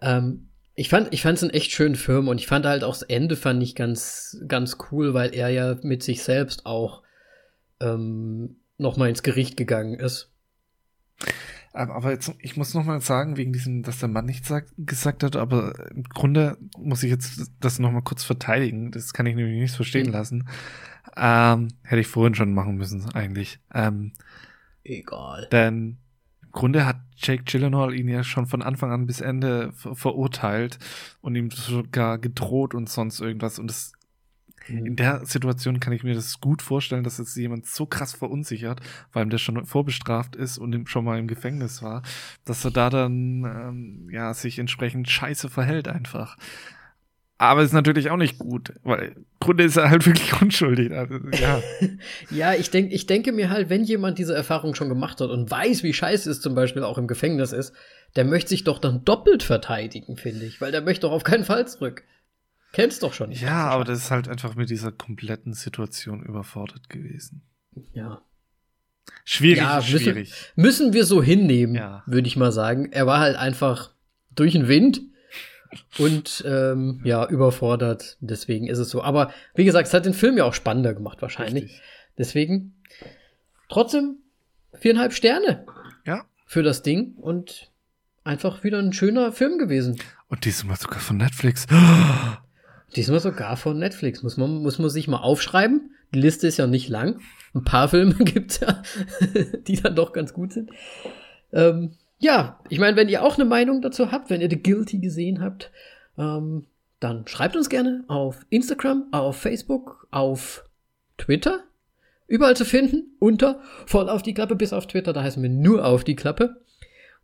Ähm, 0.00 0.48
ich 0.74 0.88
fand, 0.88 1.12
ich 1.12 1.22
fand 1.22 1.38
es 1.38 1.42
einen 1.42 1.52
echt 1.52 1.70
schönen 1.70 1.94
Film 1.94 2.28
und 2.28 2.38
ich 2.38 2.46
fand 2.46 2.66
halt 2.66 2.82
auch 2.82 2.94
das 2.94 3.02
Ende 3.02 3.36
fand 3.36 3.62
ich 3.62 3.74
ganz, 3.74 4.38
ganz 4.48 4.78
cool, 4.90 5.14
weil 5.14 5.34
er 5.34 5.48
ja 5.48 5.76
mit 5.82 6.02
sich 6.02 6.22
selbst 6.22 6.66
auch 6.66 7.02
ähm, 7.80 8.56
noch 8.76 8.96
mal 8.96 9.08
ins 9.08 9.22
Gericht 9.22 9.56
gegangen 9.56 9.94
ist. 9.94 10.30
Aber 11.72 12.12
jetzt, 12.12 12.32
ich 12.38 12.56
muss 12.56 12.72
noch 12.72 12.84
mal 12.84 13.00
sagen, 13.00 13.36
wegen 13.36 13.52
diesem, 13.52 13.82
dass 13.82 13.98
der 13.98 14.08
Mann 14.08 14.26
nichts 14.26 14.46
sagt, 14.46 14.72
gesagt 14.78 15.24
hat, 15.24 15.34
aber 15.34 15.90
im 15.90 16.04
Grunde 16.04 16.56
muss 16.78 17.02
ich 17.02 17.10
jetzt 17.10 17.50
das 17.58 17.80
noch 17.80 17.90
mal 17.90 18.02
kurz 18.02 18.22
verteidigen. 18.22 18.92
Das 18.92 19.12
kann 19.12 19.26
ich 19.26 19.34
nämlich 19.34 19.60
nicht 19.60 19.74
verstehen 19.74 20.08
mhm. 20.08 20.12
Ähm, 21.16 21.68
hätte 21.82 22.00
ich 22.00 22.06
vorhin 22.06 22.34
schon 22.34 22.54
machen 22.54 22.76
müssen, 22.76 23.08
eigentlich. 23.14 23.58
Ähm, 23.72 24.12
Egal. 24.84 25.48
Denn 25.50 25.98
im 26.42 26.52
Grunde 26.52 26.86
hat 26.86 26.96
Jake 27.16 27.44
Gyllenhaal 27.44 27.94
ihn 27.94 28.08
ja 28.08 28.22
schon 28.22 28.46
von 28.46 28.62
Anfang 28.62 28.92
an 28.92 29.06
bis 29.06 29.20
Ende 29.20 29.72
ver 29.72 29.94
verurteilt 29.94 30.78
und 31.20 31.34
ihm 31.34 31.50
sogar 31.50 32.18
gedroht 32.18 32.74
und 32.74 32.88
sonst 32.88 33.20
irgendwas. 33.20 33.58
Und 33.58 33.68
das, 33.68 33.92
mhm. 34.68 34.86
in 34.86 34.96
der 34.96 35.24
Situation 35.24 35.80
kann 35.80 35.92
ich 35.92 36.04
mir 36.04 36.14
das 36.14 36.40
gut 36.40 36.60
vorstellen, 36.60 37.04
dass 37.04 37.18
jetzt 37.18 37.36
jemand 37.36 37.66
so 37.66 37.86
krass 37.86 38.12
verunsichert, 38.12 38.80
weil 39.12 39.24
ihm 39.24 39.30
der 39.30 39.38
schon 39.38 39.64
vorbestraft 39.64 40.36
ist 40.36 40.58
und 40.58 40.88
schon 40.88 41.04
mal 41.04 41.18
im 41.18 41.28
Gefängnis 41.28 41.82
war, 41.82 42.02
dass 42.44 42.64
er 42.64 42.70
da 42.70 42.90
dann 42.90 43.44
ähm, 43.44 44.08
ja 44.10 44.34
sich 44.34 44.58
entsprechend 44.58 45.08
scheiße 45.08 45.48
verhält 45.48 45.88
einfach. 45.88 46.36
Aber 47.36 47.62
ist 47.62 47.72
natürlich 47.72 48.10
auch 48.10 48.16
nicht 48.16 48.38
gut, 48.38 48.72
weil 48.84 49.12
im 49.16 49.26
Grunde 49.40 49.64
ist 49.64 49.76
er 49.76 49.90
halt 49.90 50.06
wirklich 50.06 50.40
unschuldig. 50.40 50.92
Also, 50.92 51.18
ja. 51.32 51.62
ja, 52.30 52.54
ich, 52.54 52.70
denk, 52.70 52.92
ich 52.92 53.06
denke 53.06 53.32
mir 53.32 53.50
halt, 53.50 53.70
wenn 53.70 53.84
jemand 53.84 54.18
diese 54.18 54.34
Erfahrung 54.34 54.74
schon 54.74 54.88
gemacht 54.88 55.20
hat 55.20 55.30
und 55.30 55.50
weiß, 55.50 55.82
wie 55.82 55.92
scheiße 55.92 56.30
es 56.30 56.40
zum 56.40 56.54
Beispiel 56.54 56.84
auch 56.84 56.98
im 56.98 57.08
Gefängnis 57.08 57.52
ist, 57.52 57.74
der 58.16 58.24
möchte 58.24 58.50
sich 58.50 58.64
doch 58.64 58.78
dann 58.78 59.04
doppelt 59.04 59.42
verteidigen, 59.42 60.16
finde 60.16 60.46
ich, 60.46 60.60
weil 60.60 60.70
der 60.70 60.82
möchte 60.82 61.02
doch 61.02 61.12
auf 61.12 61.24
keinen 61.24 61.44
Fall 61.44 61.66
zurück. 61.66 62.04
Kennst 62.72 63.02
doch 63.02 63.12
schon. 63.12 63.30
Ja, 63.32 63.68
aber 63.68 63.84
das 63.84 63.98
ist 63.98 64.10
halt 64.10 64.28
einfach 64.28 64.54
mit 64.56 64.70
dieser 64.70 64.92
kompletten 64.92 65.52
Situation 65.54 66.24
überfordert 66.24 66.88
gewesen. 66.88 67.42
Ja. 67.92 68.22
Schwierig, 69.24 69.58
ja, 69.58 69.76
müssen, 69.76 69.98
schwierig. 70.00 70.32
Müssen 70.56 70.92
wir 70.92 71.04
so 71.04 71.22
hinnehmen, 71.22 71.74
ja. 71.74 72.02
würde 72.06 72.26
ich 72.26 72.36
mal 72.36 72.52
sagen. 72.52 72.90
Er 72.90 73.06
war 73.06 73.20
halt 73.20 73.36
einfach 73.36 73.92
durch 74.34 74.52
den 74.52 74.66
Wind 74.66 75.02
und 75.98 76.44
ähm, 76.46 77.00
ja, 77.04 77.26
überfordert. 77.28 78.16
Deswegen 78.20 78.66
ist 78.66 78.78
es 78.78 78.90
so. 78.90 79.02
Aber 79.02 79.32
wie 79.54 79.64
gesagt, 79.64 79.88
es 79.88 79.94
hat 79.94 80.06
den 80.06 80.14
Film 80.14 80.36
ja 80.36 80.44
auch 80.44 80.54
spannender 80.54 80.94
gemacht, 80.94 81.22
wahrscheinlich. 81.22 81.64
Richtig. 81.64 81.82
Deswegen 82.18 82.82
trotzdem 83.68 84.18
viereinhalb 84.72 85.12
Sterne. 85.12 85.66
Ja. 86.06 86.24
Für 86.46 86.62
das 86.62 86.82
Ding 86.82 87.14
und 87.16 87.70
einfach 88.22 88.64
wieder 88.64 88.78
ein 88.78 88.92
schöner 88.92 89.32
Film 89.32 89.58
gewesen. 89.58 89.98
Und 90.28 90.44
diesmal 90.44 90.76
sogar 90.76 91.00
von 91.00 91.16
Netflix. 91.16 91.66
Diesmal 92.96 93.20
sogar 93.20 93.56
von 93.56 93.78
Netflix. 93.78 94.22
Muss 94.22 94.36
man, 94.36 94.62
muss 94.62 94.78
man 94.78 94.90
sich 94.90 95.08
mal 95.08 95.18
aufschreiben. 95.18 95.90
Die 96.14 96.20
Liste 96.20 96.46
ist 96.46 96.58
ja 96.58 96.66
nicht 96.66 96.88
lang. 96.88 97.20
Ein 97.54 97.64
paar 97.64 97.88
Filme 97.88 98.14
gibt's 98.18 98.60
ja, 98.60 98.82
die 99.66 99.80
dann 99.80 99.96
doch 99.96 100.12
ganz 100.12 100.32
gut 100.32 100.52
sind. 100.52 100.70
Ähm, 101.52 101.92
ja, 102.18 102.60
ich 102.68 102.78
meine, 102.78 102.96
wenn 102.96 103.08
ihr 103.08 103.22
auch 103.22 103.36
eine 103.36 103.44
Meinung 103.44 103.82
dazu 103.82 104.10
habt, 104.10 104.30
wenn 104.30 104.40
ihr 104.40 104.50
The 104.50 104.62
Guilty 104.62 104.98
gesehen 104.98 105.40
habt, 105.40 105.70
ähm, 106.16 106.66
dann 107.00 107.26
schreibt 107.26 107.56
uns 107.56 107.68
gerne 107.68 108.04
auf 108.08 108.46
Instagram, 108.50 109.08
auf 109.12 109.36
Facebook, 109.36 110.08
auf 110.10 110.64
Twitter. 111.18 111.64
Überall 112.26 112.56
zu 112.56 112.64
finden, 112.64 113.14
unter 113.18 113.60
voll 113.86 114.08
auf 114.08 114.22
die 114.22 114.32
Klappe, 114.32 114.56
bis 114.56 114.72
auf 114.72 114.86
Twitter, 114.86 115.12
da 115.12 115.22
heißen 115.22 115.42
wir 115.42 115.50
nur 115.50 115.84
auf 115.84 116.04
die 116.04 116.16
Klappe. 116.16 116.56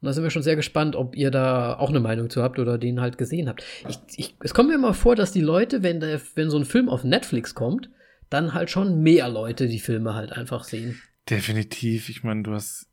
Und 0.01 0.07
da 0.07 0.13
sind 0.13 0.23
wir 0.23 0.31
schon 0.31 0.43
sehr 0.43 0.57
gespannt, 0.57 0.97
ob 0.97 1.17
ihr 1.17 1.31
da 1.31 1.79
auch 1.79 1.91
eine 1.91 2.01
Meinung 2.01 2.31
zu 2.31 2.43
habt 2.43 2.59
oder 2.59 2.79
den 2.79 3.01
halt 3.01 3.19
gesehen 3.19 3.49
habt. 3.49 3.65
Ich, 3.89 3.99
ich, 4.17 4.37
es 4.41 4.55
kommt 4.55 4.69
mir 4.69 4.75
immer 4.75 4.95
vor, 4.95 5.17
dass 5.17 5.33
die 5.33 5.41
Leute, 5.41 5.83
wenn, 5.83 6.01
der, 6.01 6.21
wenn 6.35 6.51
so 6.51 6.59
ein 6.59 6.65
Film 6.65 6.89
auf 6.89 7.05
Netflix 7.05 7.55
kommt, 7.55 7.91
dann 8.29 8.55
halt 8.55 8.71
schon 8.71 9.03
mehr 9.03 9.29
Leute 9.29 9.67
die 9.67 9.81
Filme 9.81 10.15
halt 10.15 10.33
einfach 10.33 10.65
sehen. 10.65 11.01
Definitiv. 11.29 12.09
Ich 12.09 12.23
meine, 12.23 12.43
du 12.43 12.53
hast 12.53 12.90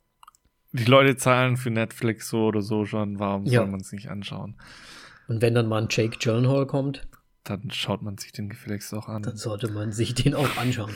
die 0.77 0.85
Leute 0.85 1.17
zahlen 1.17 1.57
für 1.57 1.69
Netflix 1.69 2.29
so 2.29 2.45
oder 2.45 2.61
so 2.61 2.85
schon, 2.85 3.19
warum 3.19 3.45
ja. 3.45 3.61
soll 3.61 3.67
man 3.67 3.81
es 3.81 3.91
nicht 3.91 4.09
anschauen? 4.09 4.55
Und 5.27 5.41
wenn 5.41 5.53
dann 5.53 5.67
mal 5.67 5.81
ein 5.81 5.87
Jake 5.89 6.17
Gyllenhaal 6.17 6.65
kommt, 6.65 7.07
dann 7.43 7.71
schaut 7.71 8.01
man 8.01 8.17
sich 8.17 8.31
den 8.31 8.49
gefälligst 8.49 8.93
auch 8.93 9.07
an. 9.07 9.23
Dann 9.23 9.37
sollte 9.37 9.69
man 9.71 9.91
sich 9.91 10.13
den 10.13 10.33
auch 10.33 10.57
anschauen. 10.57 10.95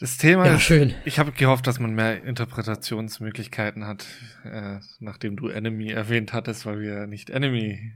Das 0.00 0.18
Thema 0.18 0.46
ja, 0.46 0.56
ist, 0.56 0.62
schön. 0.62 0.94
ich 1.04 1.18
habe 1.18 1.32
gehofft, 1.32 1.66
dass 1.66 1.78
man 1.78 1.94
mehr 1.94 2.24
Interpretationsmöglichkeiten 2.24 3.86
hat, 3.86 4.06
äh, 4.44 4.80
nachdem 4.98 5.36
du 5.36 5.48
Enemy 5.48 5.90
erwähnt 5.90 6.32
hattest, 6.32 6.66
weil 6.66 6.80
wir 6.80 7.06
nicht 7.06 7.30
Enemy 7.30 7.92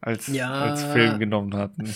als, 0.00 0.26
ja, 0.26 0.50
als 0.50 0.84
Film 0.84 1.18
genommen 1.18 1.54
hatten. 1.54 1.94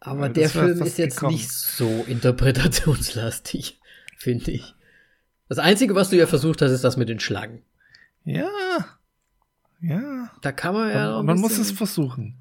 Aber 0.00 0.28
der 0.28 0.48
Film 0.48 0.80
ist 0.82 0.98
jetzt 0.98 1.16
gekommen. 1.16 1.34
nicht 1.34 1.50
so 1.50 2.04
interpretationslastig, 2.08 3.80
finde 4.16 4.52
ich. 4.52 4.75
Das 5.48 5.58
Einzige, 5.58 5.94
was 5.94 6.10
du 6.10 6.16
ja 6.16 6.26
versucht 6.26 6.62
hast, 6.62 6.72
ist 6.72 6.84
das 6.84 6.96
mit 6.96 7.08
den 7.08 7.20
Schlangen. 7.20 7.62
Ja. 8.24 8.48
Ja. 9.80 10.30
Da 10.42 10.52
kann 10.52 10.74
man 10.74 10.90
ja 10.90 11.10
noch. 11.10 11.22
Man 11.22 11.36
bisschen, 11.36 11.42
muss 11.42 11.58
es 11.58 11.70
versuchen. 11.70 12.38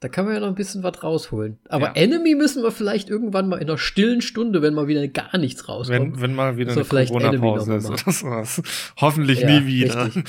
Da 0.00 0.08
kann 0.08 0.24
man 0.24 0.34
ja 0.34 0.40
noch 0.40 0.48
ein 0.48 0.54
bisschen 0.54 0.82
was 0.82 1.02
rausholen. 1.02 1.58
Aber 1.68 1.88
ja. 1.88 1.92
Enemy 1.92 2.34
müssen 2.34 2.62
wir 2.62 2.72
vielleicht 2.72 3.10
irgendwann 3.10 3.48
mal 3.48 3.58
in 3.58 3.68
einer 3.68 3.76
stillen 3.76 4.22
Stunde, 4.22 4.62
wenn 4.62 4.72
mal 4.72 4.88
wieder 4.88 5.06
gar 5.08 5.36
nichts 5.36 5.68
rauskommt. 5.68 6.14
Wenn, 6.14 6.20
wenn 6.20 6.34
mal 6.34 6.56
wieder 6.56 6.72
eine 6.72 6.84
Corona-Pause 6.84 7.76
ist 7.76 7.90
oder 7.90 8.12
sowas. 8.12 8.62
Hoffentlich 8.98 9.40
ja, 9.40 9.60
nie 9.60 9.66
wieder. 9.66 10.06
Richtig. 10.06 10.24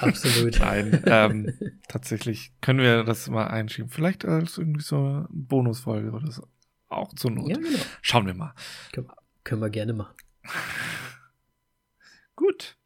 Absolut. 0.00 0.58
Nein, 0.60 1.02
ähm, 1.06 1.52
tatsächlich 1.88 2.52
können 2.60 2.80
wir 2.80 3.04
das 3.04 3.28
mal 3.28 3.46
einschieben. 3.46 3.90
Vielleicht 3.90 4.26
als 4.26 4.58
irgendwie 4.58 4.82
so 4.82 4.96
eine 4.98 5.26
Bonusfolge 5.30 6.10
oder 6.10 6.30
so. 6.30 6.46
Auch 6.88 7.14
zur 7.14 7.30
Not. 7.30 7.48
Ja, 7.48 7.56
genau. 7.56 7.78
Schauen 8.02 8.26
wir 8.26 8.34
mal. 8.34 8.54
Können, 8.92 9.08
können 9.44 9.62
wir 9.62 9.70
gerne 9.70 9.94
machen. 9.94 10.14
Gut. 12.36 12.76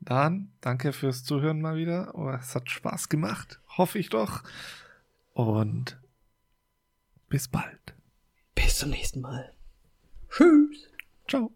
Dann 0.00 0.52
danke 0.60 0.92
fürs 0.92 1.24
Zuhören 1.24 1.60
mal 1.60 1.76
wieder. 1.76 2.14
Oh, 2.14 2.30
es 2.30 2.54
hat 2.54 2.70
Spaß 2.70 3.08
gemacht. 3.08 3.60
Hoffe 3.76 3.98
ich 3.98 4.10
doch. 4.10 4.42
Und 5.32 5.98
bis 7.28 7.48
bald. 7.48 7.94
Bis 8.54 8.78
zum 8.78 8.90
nächsten 8.90 9.20
Mal. 9.20 9.52
Tschüss. 10.28 10.88
Ciao. 11.28 11.52